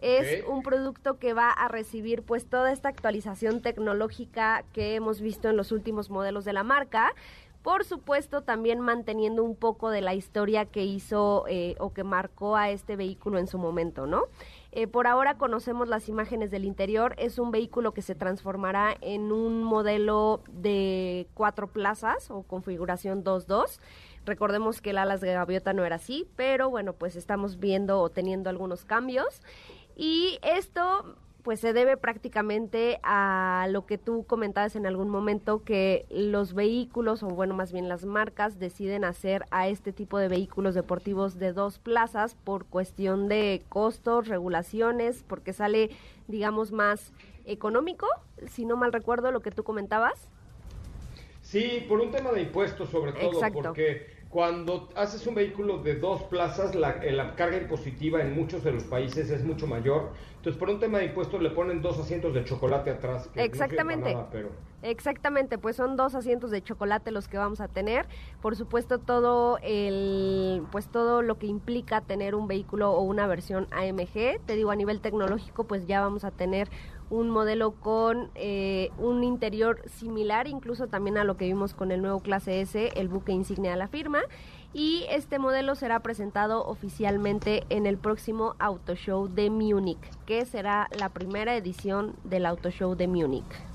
es 0.02 0.44
un 0.46 0.62
producto 0.62 1.18
que 1.18 1.32
va 1.32 1.50
a 1.50 1.68
recibir 1.68 2.22
pues 2.22 2.46
toda 2.46 2.72
esta 2.72 2.88
actualización 2.88 3.62
tecnológica 3.62 4.64
que 4.72 4.94
hemos 4.94 5.20
visto 5.20 5.48
en 5.48 5.56
los 5.56 5.72
últimos 5.72 6.10
modelos 6.10 6.44
de 6.44 6.52
la 6.52 6.62
marca. 6.62 7.14
Por 7.62 7.84
supuesto, 7.84 8.40
también 8.40 8.80
manteniendo 8.80 9.44
un 9.44 9.54
poco 9.54 9.90
de 9.90 10.00
la 10.00 10.14
historia 10.14 10.64
que 10.64 10.82
hizo 10.84 11.44
eh, 11.46 11.76
o 11.78 11.92
que 11.92 12.04
marcó 12.04 12.56
a 12.56 12.70
este 12.70 12.96
vehículo 12.96 13.38
en 13.38 13.46
su 13.46 13.58
momento, 13.58 14.06
¿no? 14.06 14.22
Eh, 14.72 14.86
por 14.86 15.06
ahora 15.06 15.36
conocemos 15.36 15.86
las 15.86 16.08
imágenes 16.08 16.50
del 16.50 16.64
interior. 16.64 17.14
Es 17.18 17.38
un 17.38 17.50
vehículo 17.50 17.92
que 17.92 18.00
se 18.00 18.14
transformará 18.14 18.96
en 19.02 19.30
un 19.30 19.62
modelo 19.62 20.42
de 20.48 21.26
cuatro 21.34 21.66
plazas 21.66 22.30
o 22.30 22.44
configuración 22.44 23.24
2.2. 23.24 23.78
Recordemos 24.24 24.80
que 24.80 24.90
el 24.90 24.98
alas 24.98 25.20
de 25.20 25.32
gaviota 25.32 25.74
no 25.74 25.84
era 25.84 25.96
así, 25.96 26.26
pero 26.36 26.70
bueno, 26.70 26.94
pues 26.94 27.16
estamos 27.16 27.58
viendo 27.58 28.00
o 28.00 28.08
teniendo 28.08 28.48
algunos 28.48 28.86
cambios. 28.86 29.42
Y 30.00 30.38
esto 30.40 31.14
pues 31.42 31.60
se 31.60 31.74
debe 31.74 31.98
prácticamente 31.98 33.00
a 33.02 33.66
lo 33.68 33.84
que 33.84 33.98
tú 33.98 34.24
comentabas 34.26 34.74
en 34.74 34.86
algún 34.86 35.10
momento 35.10 35.62
que 35.62 36.06
los 36.08 36.54
vehículos 36.54 37.22
o 37.22 37.28
bueno 37.28 37.52
más 37.52 37.70
bien 37.70 37.86
las 37.86 38.06
marcas 38.06 38.58
deciden 38.58 39.04
hacer 39.04 39.44
a 39.50 39.68
este 39.68 39.92
tipo 39.92 40.16
de 40.16 40.28
vehículos 40.28 40.74
deportivos 40.74 41.38
de 41.38 41.52
dos 41.52 41.78
plazas 41.78 42.34
por 42.34 42.64
cuestión 42.64 43.28
de 43.28 43.62
costos, 43.68 44.26
regulaciones, 44.26 45.22
porque 45.28 45.52
sale 45.52 45.90
digamos 46.28 46.72
más 46.72 47.12
económico, 47.44 48.06
si 48.46 48.64
no 48.64 48.78
mal 48.78 48.94
recuerdo 48.94 49.32
lo 49.32 49.40
que 49.40 49.50
tú 49.50 49.64
comentabas. 49.64 50.30
Sí, 51.42 51.84
por 51.86 52.00
un 52.00 52.10
tema 52.10 52.32
de 52.32 52.40
impuestos 52.40 52.88
sobre 52.88 53.12
todo, 53.12 53.38
porque 53.52 54.19
cuando 54.30 54.88
haces 54.94 55.26
un 55.26 55.34
vehículo 55.34 55.78
de 55.78 55.96
dos 55.96 56.22
plazas, 56.22 56.72
eh, 56.72 57.10
la, 57.10 57.34
carga 57.34 57.56
impositiva 57.56 58.22
en 58.22 58.32
muchos 58.32 58.62
de 58.62 58.70
los 58.70 58.84
países 58.84 59.28
es 59.28 59.44
mucho 59.44 59.66
mayor. 59.66 60.10
Entonces, 60.36 60.58
por 60.58 60.70
un 60.70 60.78
tema 60.78 60.98
de 60.98 61.06
impuestos, 61.06 61.42
le 61.42 61.50
ponen 61.50 61.82
dos 61.82 61.98
asientos 61.98 62.32
de 62.32 62.44
chocolate 62.44 62.90
atrás. 62.90 63.28
Exactamente. 63.34 64.16
pero... 64.30 64.50
Exactamente, 64.82 65.58
pues 65.58 65.76
son 65.76 65.96
dos 65.96 66.14
asientos 66.14 66.50
de 66.50 66.62
chocolate 66.62 67.10
los 67.10 67.28
que 67.28 67.36
vamos 67.36 67.60
a 67.60 67.68
tener. 67.68 68.06
Por 68.40 68.56
supuesto, 68.56 68.98
todo 68.98 69.58
el, 69.62 70.62
pues 70.70 70.86
todo 70.86 71.22
lo 71.22 71.36
que 71.36 71.46
implica 71.46 72.00
tener 72.00 72.34
un 72.34 72.46
vehículo 72.46 72.92
o 72.92 73.02
una 73.02 73.26
versión 73.26 73.66
AMG. 73.72 74.40
Te 74.46 74.54
digo, 74.54 74.70
a 74.70 74.76
nivel 74.76 75.00
tecnológico, 75.00 75.64
pues 75.64 75.86
ya 75.86 76.00
vamos 76.00 76.24
a 76.24 76.30
tener 76.30 76.70
un 77.10 77.28
modelo 77.28 77.72
con 77.72 78.30
eh, 78.36 78.90
un 78.98 79.24
interior 79.24 79.82
similar 79.88 80.46
incluso 80.46 80.86
también 80.86 81.18
a 81.18 81.24
lo 81.24 81.36
que 81.36 81.46
vimos 81.46 81.74
con 81.74 81.90
el 81.92 82.00
nuevo 82.00 82.20
clase 82.20 82.60
S, 82.60 82.92
el 82.94 83.08
buque 83.08 83.32
insignia 83.32 83.72
de 83.72 83.76
la 83.76 83.88
firma. 83.88 84.20
Y 84.72 85.04
este 85.10 85.40
modelo 85.40 85.74
será 85.74 85.98
presentado 85.98 86.64
oficialmente 86.64 87.64
en 87.70 87.86
el 87.86 87.98
próximo 87.98 88.54
Auto 88.60 88.94
Show 88.94 89.26
de 89.26 89.50
Múnich, 89.50 89.98
que 90.26 90.46
será 90.46 90.88
la 90.96 91.08
primera 91.08 91.56
edición 91.56 92.14
del 92.22 92.46
Auto 92.46 92.70
Show 92.70 92.94
de 92.94 93.08
Múnich. 93.08 93.69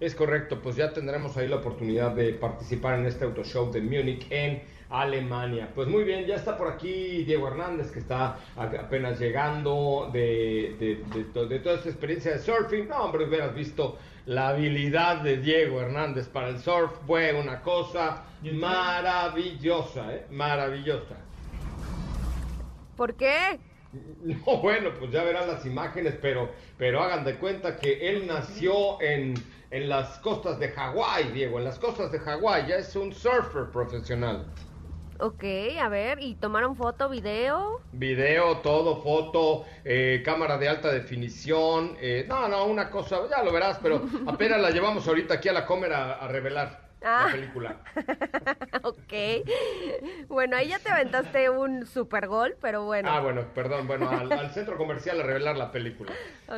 Es 0.00 0.14
correcto, 0.14 0.60
pues 0.62 0.76
ya 0.76 0.94
tendremos 0.94 1.36
ahí 1.36 1.46
la 1.46 1.56
oportunidad 1.56 2.12
de 2.12 2.32
participar 2.32 2.98
en 2.98 3.04
este 3.04 3.26
Auto 3.26 3.44
Show 3.44 3.70
de 3.70 3.82
Múnich 3.82 4.26
en 4.30 4.62
Alemania. 4.88 5.68
Pues 5.74 5.88
muy 5.88 6.04
bien, 6.04 6.24
ya 6.24 6.36
está 6.36 6.56
por 6.56 6.68
aquí 6.68 7.22
Diego 7.24 7.48
Hernández, 7.48 7.90
que 7.90 7.98
está 7.98 8.38
apenas 8.56 9.20
llegando 9.20 10.08
de, 10.10 11.04
de, 11.12 11.24
toda 11.34 11.54
esta 11.54 11.90
experiencia 11.90 12.32
de 12.32 12.38
surfing. 12.38 12.88
No, 12.88 13.04
hombre, 13.04 13.26
hubieras 13.26 13.54
visto 13.54 13.98
la 14.24 14.48
habilidad 14.48 15.20
de 15.20 15.36
Diego 15.36 15.82
Hernández 15.82 16.28
para 16.28 16.48
el 16.48 16.58
surf. 16.58 16.92
Fue 17.06 17.34
una 17.34 17.60
cosa 17.60 18.24
maravillosa, 18.42 20.14
¿eh? 20.14 20.26
Maravillosa. 20.30 21.16
¿Por 22.96 23.14
qué? 23.14 23.58
No, 24.22 24.58
bueno, 24.58 24.90
pues 24.96 25.10
ya 25.10 25.24
verán 25.24 25.48
las 25.48 25.66
imágenes, 25.66 26.14
pero, 26.22 26.50
pero 26.78 27.02
hagan 27.02 27.24
de 27.24 27.34
cuenta 27.34 27.76
que 27.76 28.08
él 28.08 28.24
nació 28.24 29.02
en, 29.02 29.34
en 29.70 29.88
las 29.88 30.18
costas 30.18 30.58
de 30.58 30.68
Hawái, 30.68 31.30
Diego, 31.32 31.58
en 31.58 31.64
las 31.64 31.78
costas 31.78 32.10
de 32.10 32.18
Hawái, 32.18 32.66
ya 32.68 32.76
es 32.76 32.94
un 32.96 33.12
surfer 33.12 33.70
profesional. 33.70 34.44
Ok, 35.20 35.44
a 35.80 35.88
ver, 35.90 36.18
¿y 36.22 36.34
tomaron 36.34 36.74
foto, 36.76 37.10
video? 37.10 37.80
Video, 37.92 38.58
todo, 38.58 39.02
foto, 39.02 39.66
eh, 39.84 40.22
cámara 40.24 40.56
de 40.56 40.68
alta 40.68 40.90
definición. 40.90 41.94
Eh, 42.00 42.24
no, 42.26 42.48
no, 42.48 42.64
una 42.64 42.90
cosa, 42.90 43.18
ya 43.30 43.42
lo 43.42 43.52
verás, 43.52 43.78
pero 43.82 44.02
apenas 44.26 44.60
la 44.60 44.70
llevamos 44.70 45.06
ahorita 45.06 45.34
aquí 45.34 45.48
a 45.50 45.52
la 45.52 45.66
cámara 45.66 46.14
a 46.14 46.26
revelar 46.26 46.89
la 47.00 47.24
ah. 47.24 47.28
película. 47.32 47.80
ok. 48.82 49.12
Bueno, 50.28 50.56
ahí 50.56 50.68
ya 50.68 50.78
te 50.78 50.90
aventaste 50.90 51.50
un 51.50 51.86
super 51.86 52.26
gol, 52.26 52.56
pero 52.60 52.84
bueno. 52.84 53.10
Ah, 53.10 53.20
bueno, 53.20 53.44
perdón. 53.54 53.86
Bueno, 53.86 54.10
al, 54.10 54.50
centro 54.50 54.76
comercial 54.76 55.20
a 55.20 55.22
revelar 55.22 55.56
la 55.56 55.72
película. 55.72 56.12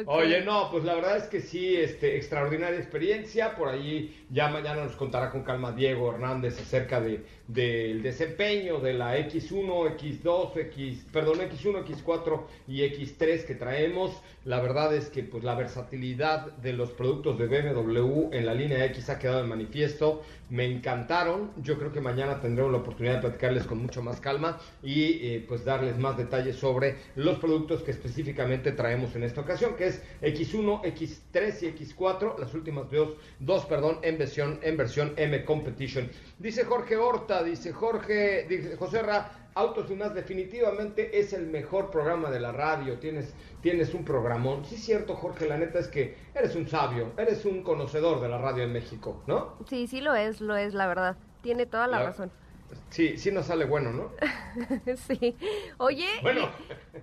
Oye, 0.06 0.42
no, 0.42 0.70
pues 0.70 0.84
la 0.84 0.94
verdad 0.94 1.16
es 1.16 1.24
que 1.24 1.40
sí, 1.40 1.76
este, 1.76 2.16
extraordinaria 2.16 2.78
experiencia. 2.78 3.54
Por 3.54 3.68
ahí 3.68 4.24
ya 4.30 4.48
mañana 4.48 4.84
nos 4.84 4.96
contará 4.96 5.30
con 5.30 5.42
calma 5.44 5.72
Diego 5.72 6.12
Hernández 6.12 6.60
acerca 6.60 7.00
de, 7.00 7.24
del 7.52 8.02
desempeño 8.02 8.78
de 8.80 8.94
la 8.94 9.18
X1, 9.18 9.96
X2, 9.96 10.56
X, 10.56 11.06
perdón, 11.12 11.40
X1, 11.40 11.84
X4 11.84 12.40
y 12.68 12.80
X3 12.80 13.44
que 13.44 13.54
traemos. 13.54 14.12
La 14.44 14.60
verdad 14.60 14.94
es 14.94 15.10
que 15.10 15.22
pues 15.22 15.44
la 15.44 15.54
versatilidad 15.54 16.52
de 16.56 16.72
los 16.72 16.90
productos 16.90 17.38
de 17.38 17.46
BMW 17.46 18.30
en 18.32 18.46
la 18.46 18.54
línea 18.54 18.84
X 18.86 19.10
ha 19.10 19.18
quedado 19.18 19.40
en 19.40 19.48
manifiesto 19.48 20.22
me 20.52 20.66
encantaron. 20.66 21.50
Yo 21.62 21.78
creo 21.78 21.92
que 21.92 22.02
mañana 22.02 22.38
tendremos 22.38 22.72
la 22.72 22.78
oportunidad 22.78 23.14
de 23.14 23.20
platicarles 23.22 23.64
con 23.64 23.78
mucho 23.78 24.02
más 24.02 24.20
calma 24.20 24.60
y 24.82 25.26
eh, 25.26 25.44
pues 25.48 25.64
darles 25.64 25.96
más 25.96 26.18
detalles 26.18 26.56
sobre 26.56 26.96
los 27.16 27.38
productos 27.38 27.82
que 27.82 27.90
específicamente 27.90 28.72
traemos 28.72 29.16
en 29.16 29.22
esta 29.22 29.40
ocasión, 29.40 29.76
que 29.76 29.86
es 29.86 30.02
X1, 30.20 30.82
X3 30.82 31.62
y 31.62 31.84
X4, 31.84 32.38
las 32.38 32.52
últimas 32.52 32.90
dos, 32.90 33.14
dos 33.38 33.64
perdón, 33.64 33.98
en 34.02 34.18
versión, 34.18 34.60
en 34.62 34.76
versión 34.76 35.14
M 35.16 35.42
Competition. 35.42 36.10
Dice 36.38 36.64
Jorge 36.64 36.98
Horta, 36.98 37.41
dice 37.42 37.72
Jorge, 37.72 38.46
dice 38.48 38.76
José 38.76 39.02
Ra, 39.02 39.30
Autos 39.54 39.90
y 39.90 39.94
más 39.94 40.14
definitivamente 40.14 41.18
es 41.18 41.34
el 41.34 41.46
mejor 41.46 41.90
programa 41.90 42.30
de 42.30 42.40
la 42.40 42.52
radio. 42.52 42.98
Tienes, 42.98 43.34
tienes 43.60 43.92
un 43.92 44.02
programón. 44.02 44.64
Sí, 44.64 44.76
es 44.76 44.84
cierto, 44.84 45.14
Jorge, 45.14 45.46
la 45.46 45.58
neta 45.58 45.78
es 45.78 45.88
que 45.88 46.16
eres 46.34 46.56
un 46.56 46.66
sabio, 46.66 47.12
eres 47.18 47.44
un 47.44 47.62
conocedor 47.62 48.20
de 48.22 48.30
la 48.30 48.38
radio 48.38 48.62
en 48.62 48.72
México, 48.72 49.22
¿no? 49.26 49.58
Sí, 49.68 49.86
sí 49.86 50.00
lo 50.00 50.14
es, 50.14 50.40
lo 50.40 50.56
es, 50.56 50.72
la 50.72 50.86
verdad. 50.86 51.16
Tiene 51.42 51.66
toda 51.66 51.86
la, 51.86 52.02
razón. 52.02 52.30
Sí, 52.88 53.18
sí 53.18 53.30
nos 53.30 53.46
sale 53.46 53.66
bueno, 53.66 53.92
¿no? 53.92 54.12
sí. 54.96 55.36
Oye, 55.76 56.08
bueno. 56.22 56.48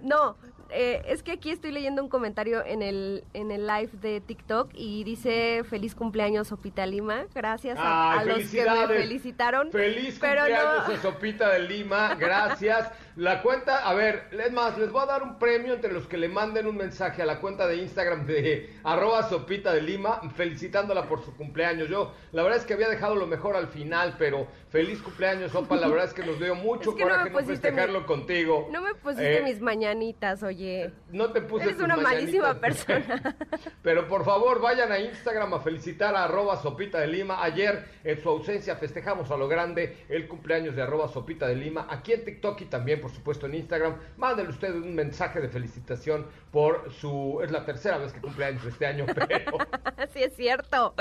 no, 0.02 0.36
eh, 0.72 1.02
es 1.08 1.24
que 1.24 1.32
aquí 1.32 1.50
estoy 1.50 1.72
leyendo 1.72 2.04
un 2.04 2.10
comentario 2.10 2.64
en 2.66 2.82
el, 2.82 3.24
en 3.34 3.52
el 3.52 3.66
live 3.66 3.90
de 4.02 4.22
TikTok 4.22 4.70
y 4.74 5.04
dice 5.04 5.64
feliz 5.70 5.96
cumpleaños 5.96 6.48
Sopita 6.48 6.86
Lima. 6.86 7.26
Gracias 7.34 7.78
a, 7.82 8.24
los 8.26 8.50
que 8.50 8.66
me 8.66 8.88
felicitaron. 8.88 9.72
Feliz 9.72 10.20
cumpleaños 10.20 10.90
a 10.90 10.98
Sopita 11.02 11.50
de 11.50 11.60
Lima. 11.60 12.16
Gracias. 12.16 12.92
La 13.16 13.42
cuenta, 13.42 13.90
a 13.90 13.94
ver, 13.94 14.30
es 14.32 14.52
más, 14.54 14.78
les 14.78 14.92
voy 14.92 15.04
a 15.04 15.06
dar 15.06 15.24
un 15.24 15.38
premio 15.40 15.74
entre 15.74 15.92
los 15.92 16.08
que 16.08 16.18
le 16.18 16.30
manden 16.30 16.68
un 16.68 16.78
mensaje 16.78 17.22
a 17.22 17.26
la 17.26 17.40
cuenta 17.40 17.68
de 17.68 17.78
Instagram 17.78 18.26
de 18.26 18.78
arroba 18.84 19.28
Sopita 19.28 19.74
de 19.74 19.82
Lima 19.82 20.22
felicitándola 20.36 21.08
por 21.08 21.24
su 21.26 21.36
cumpleaños. 21.36 21.90
Yo, 21.90 22.14
la 22.32 22.44
verdad 22.44 22.60
es 22.60 22.66
que 22.66 22.74
había 22.74 22.90
dejado 22.90 23.16
lo 23.16 23.28
mejor 23.28 23.56
al 23.56 23.68
final, 23.68 24.16
pero 24.18 24.48
feliz 24.70 25.02
cumpleaños, 25.02 25.52
Sopa. 25.52 25.76
La 25.76 25.88
verdad 25.88 26.06
es 26.06 26.14
que 26.14 26.24
nos 26.24 26.40
dio 26.40 26.56
mucho 26.56 26.96
coraje 26.96 27.30
no, 27.30 27.40
festejarlo 27.40 28.06
contigo. 28.06 28.68
No 28.72 28.82
me 28.82 28.94
pusiste 28.96 29.40
eh, 29.40 29.44
mis 29.44 29.60
mañanitas, 29.62 30.44
oye. 30.44 30.92
No 31.12 31.32
te 31.32 31.42
puse 31.42 31.66
Eres 31.66 31.80
una 31.80 31.98
malísima 31.98 32.54
persona. 32.60 33.36
pero 33.84 34.08
por 34.08 34.24
favor, 34.24 34.62
vayan 34.62 34.92
a 34.92 35.00
Instagram 35.00 35.54
a 35.56 35.60
felicitar 35.60 36.16
a 36.16 36.26
arroba 36.26 36.58
Sopita 36.62 37.00
de 37.00 37.08
Lima. 37.08 37.44
Ayer, 37.44 37.86
en 38.04 38.22
su 38.22 38.30
ausencia, 38.30 38.76
festejamos 38.76 39.32
a 39.32 39.38
lo 39.38 39.48
grande 39.48 39.98
el 40.10 40.28
cumpleaños 40.28 40.76
de 40.76 40.84
arroba 40.84 41.08
Sopita 41.08 41.48
de 41.48 41.56
Lima. 41.56 41.88
Aquí 41.90 42.14
en 42.14 42.26
TikTok 42.26 42.62
y 42.62 42.66
también, 42.66 43.02
por 43.02 43.12
supuesto, 43.12 43.48
en 43.48 43.56
Instagram. 43.56 43.98
Mándenle 44.18 44.52
usted 44.52 44.74
un 44.74 44.94
mensaje 44.94 45.42
de 45.42 45.50
felicitación 45.50 46.28
por 46.52 46.92
su... 46.94 47.40
Es 47.44 47.52
la 47.52 47.66
tercera 47.66 47.98
vez 47.98 48.14
que 48.14 48.22
cumpleaños 48.22 48.64
este 48.66 48.86
año, 48.86 49.06
pero... 49.08 49.28
sí, 50.14 50.24
es 50.24 50.36
cierto. 50.36 50.94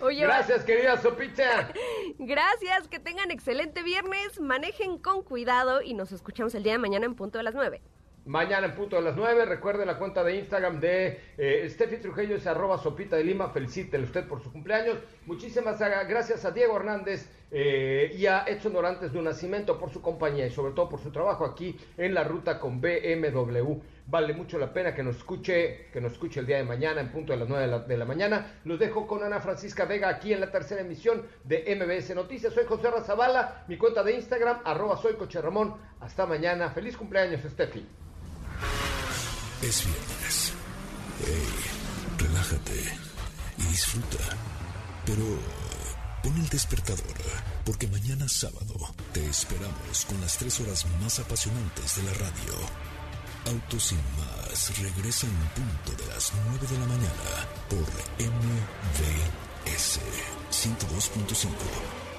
Oye, 0.00 0.22
Gracias, 0.22 0.64
querida 0.64 0.96
Sopita. 0.96 1.72
Gracias, 2.18 2.88
que 2.88 2.99
tengan 3.00 3.30
excelente 3.30 3.82
viernes, 3.82 4.40
manejen 4.40 4.98
con 4.98 5.22
cuidado 5.22 5.82
y 5.82 5.94
nos 5.94 6.12
escuchamos 6.12 6.54
el 6.54 6.62
día 6.62 6.72
de 6.72 6.78
mañana 6.78 7.06
en 7.06 7.14
punto 7.14 7.38
de 7.38 7.44
las 7.44 7.54
9. 7.54 7.80
Mañana 8.26 8.66
en 8.66 8.74
punto 8.74 8.96
de 8.96 9.02
las 9.02 9.16
9, 9.16 9.46
recuerde 9.46 9.86
la 9.86 9.98
cuenta 9.98 10.22
de 10.22 10.36
Instagram 10.36 10.78
de 10.78 11.18
eh, 11.38 11.66
Steffi 11.70 11.96
Trujillo, 11.96 12.36
es 12.36 12.46
arroba 12.46 12.76
sopita 12.76 13.16
de 13.16 13.24
Lima, 13.24 13.48
felicítele 13.48 14.04
usted 14.04 14.28
por 14.28 14.42
su 14.42 14.52
cumpleaños. 14.52 14.98
Muchísimas 15.24 15.78
gracias 15.78 16.44
a 16.44 16.50
Diego 16.50 16.76
Hernández 16.76 17.30
eh, 17.50 18.14
y 18.14 18.26
a 18.26 18.44
Edson 18.46 18.74
Dorantes 18.74 19.12
de 19.12 19.18
un 19.18 19.24
Nacimiento 19.24 19.78
por 19.78 19.90
su 19.90 20.02
compañía 20.02 20.46
y 20.46 20.50
sobre 20.50 20.74
todo 20.74 20.90
por 20.90 21.00
su 21.00 21.10
trabajo 21.10 21.46
aquí 21.46 21.76
en 21.96 22.12
la 22.12 22.22
ruta 22.22 22.60
con 22.60 22.80
BMW. 22.80 23.80
Vale 24.10 24.34
mucho 24.34 24.58
la 24.58 24.72
pena 24.72 24.92
que 24.92 25.04
nos 25.04 25.18
escuche, 25.18 25.88
que 25.92 26.00
nos 26.00 26.12
escuche 26.12 26.40
el 26.40 26.46
día 26.46 26.56
de 26.56 26.64
mañana 26.64 27.00
en 27.00 27.12
punto 27.12 27.32
de 27.32 27.38
las 27.38 27.48
9 27.48 27.84
de 27.86 27.96
la, 27.96 28.04
mañana. 28.04 28.60
Los 28.64 28.80
dejo 28.80 29.06
con 29.06 29.22
Ana 29.22 29.38
Francisca 29.38 29.84
Vega 29.84 30.08
aquí 30.08 30.32
en 30.32 30.40
la 30.40 30.50
tercera 30.50 30.80
emisión 30.80 31.24
de 31.44 31.76
MBS 31.76 32.12
Noticias. 32.16 32.52
Soy 32.52 32.64
José 32.66 32.90
Razabala, 32.90 33.64
mi 33.68 33.78
cuenta 33.78 34.02
de 34.02 34.16
Instagram, 34.16 34.62
arroba 34.64 34.96
soy 34.96 35.14
Coche 35.14 35.40
Ramón. 35.40 35.76
Hasta 36.00 36.26
mañana. 36.26 36.70
Feliz 36.70 36.96
cumpleaños, 36.96 37.42
Steffi. 37.42 37.86
Es 39.62 39.86
viernes. 39.86 40.54
Hey, 41.24 42.26
relájate 42.26 42.80
y 43.58 43.62
disfruta. 43.62 44.36
Pero 45.06 45.22
pon 46.20 46.36
el 46.36 46.48
despertador, 46.48 47.16
porque 47.64 47.86
mañana 47.86 48.28
sábado 48.28 48.74
te 49.12 49.24
esperamos 49.24 50.04
con 50.06 50.20
las 50.20 50.36
tres 50.36 50.58
horas 50.60 50.84
más 51.00 51.20
apasionantes 51.20 51.96
de 51.96 52.02
la 52.02 52.14
radio. 52.14 52.89
Autos 53.46 53.82
sin 53.82 53.98
más 54.18 54.78
regresa 54.78 55.26
en 55.26 55.32
punto 55.54 55.92
de 56.02 56.06
las 56.12 56.32
9 56.50 56.66
de 56.66 56.78
la 56.78 56.86
mañana 56.86 57.48
por 57.68 57.88
MVS 58.18 60.00
102.5. 60.50 62.09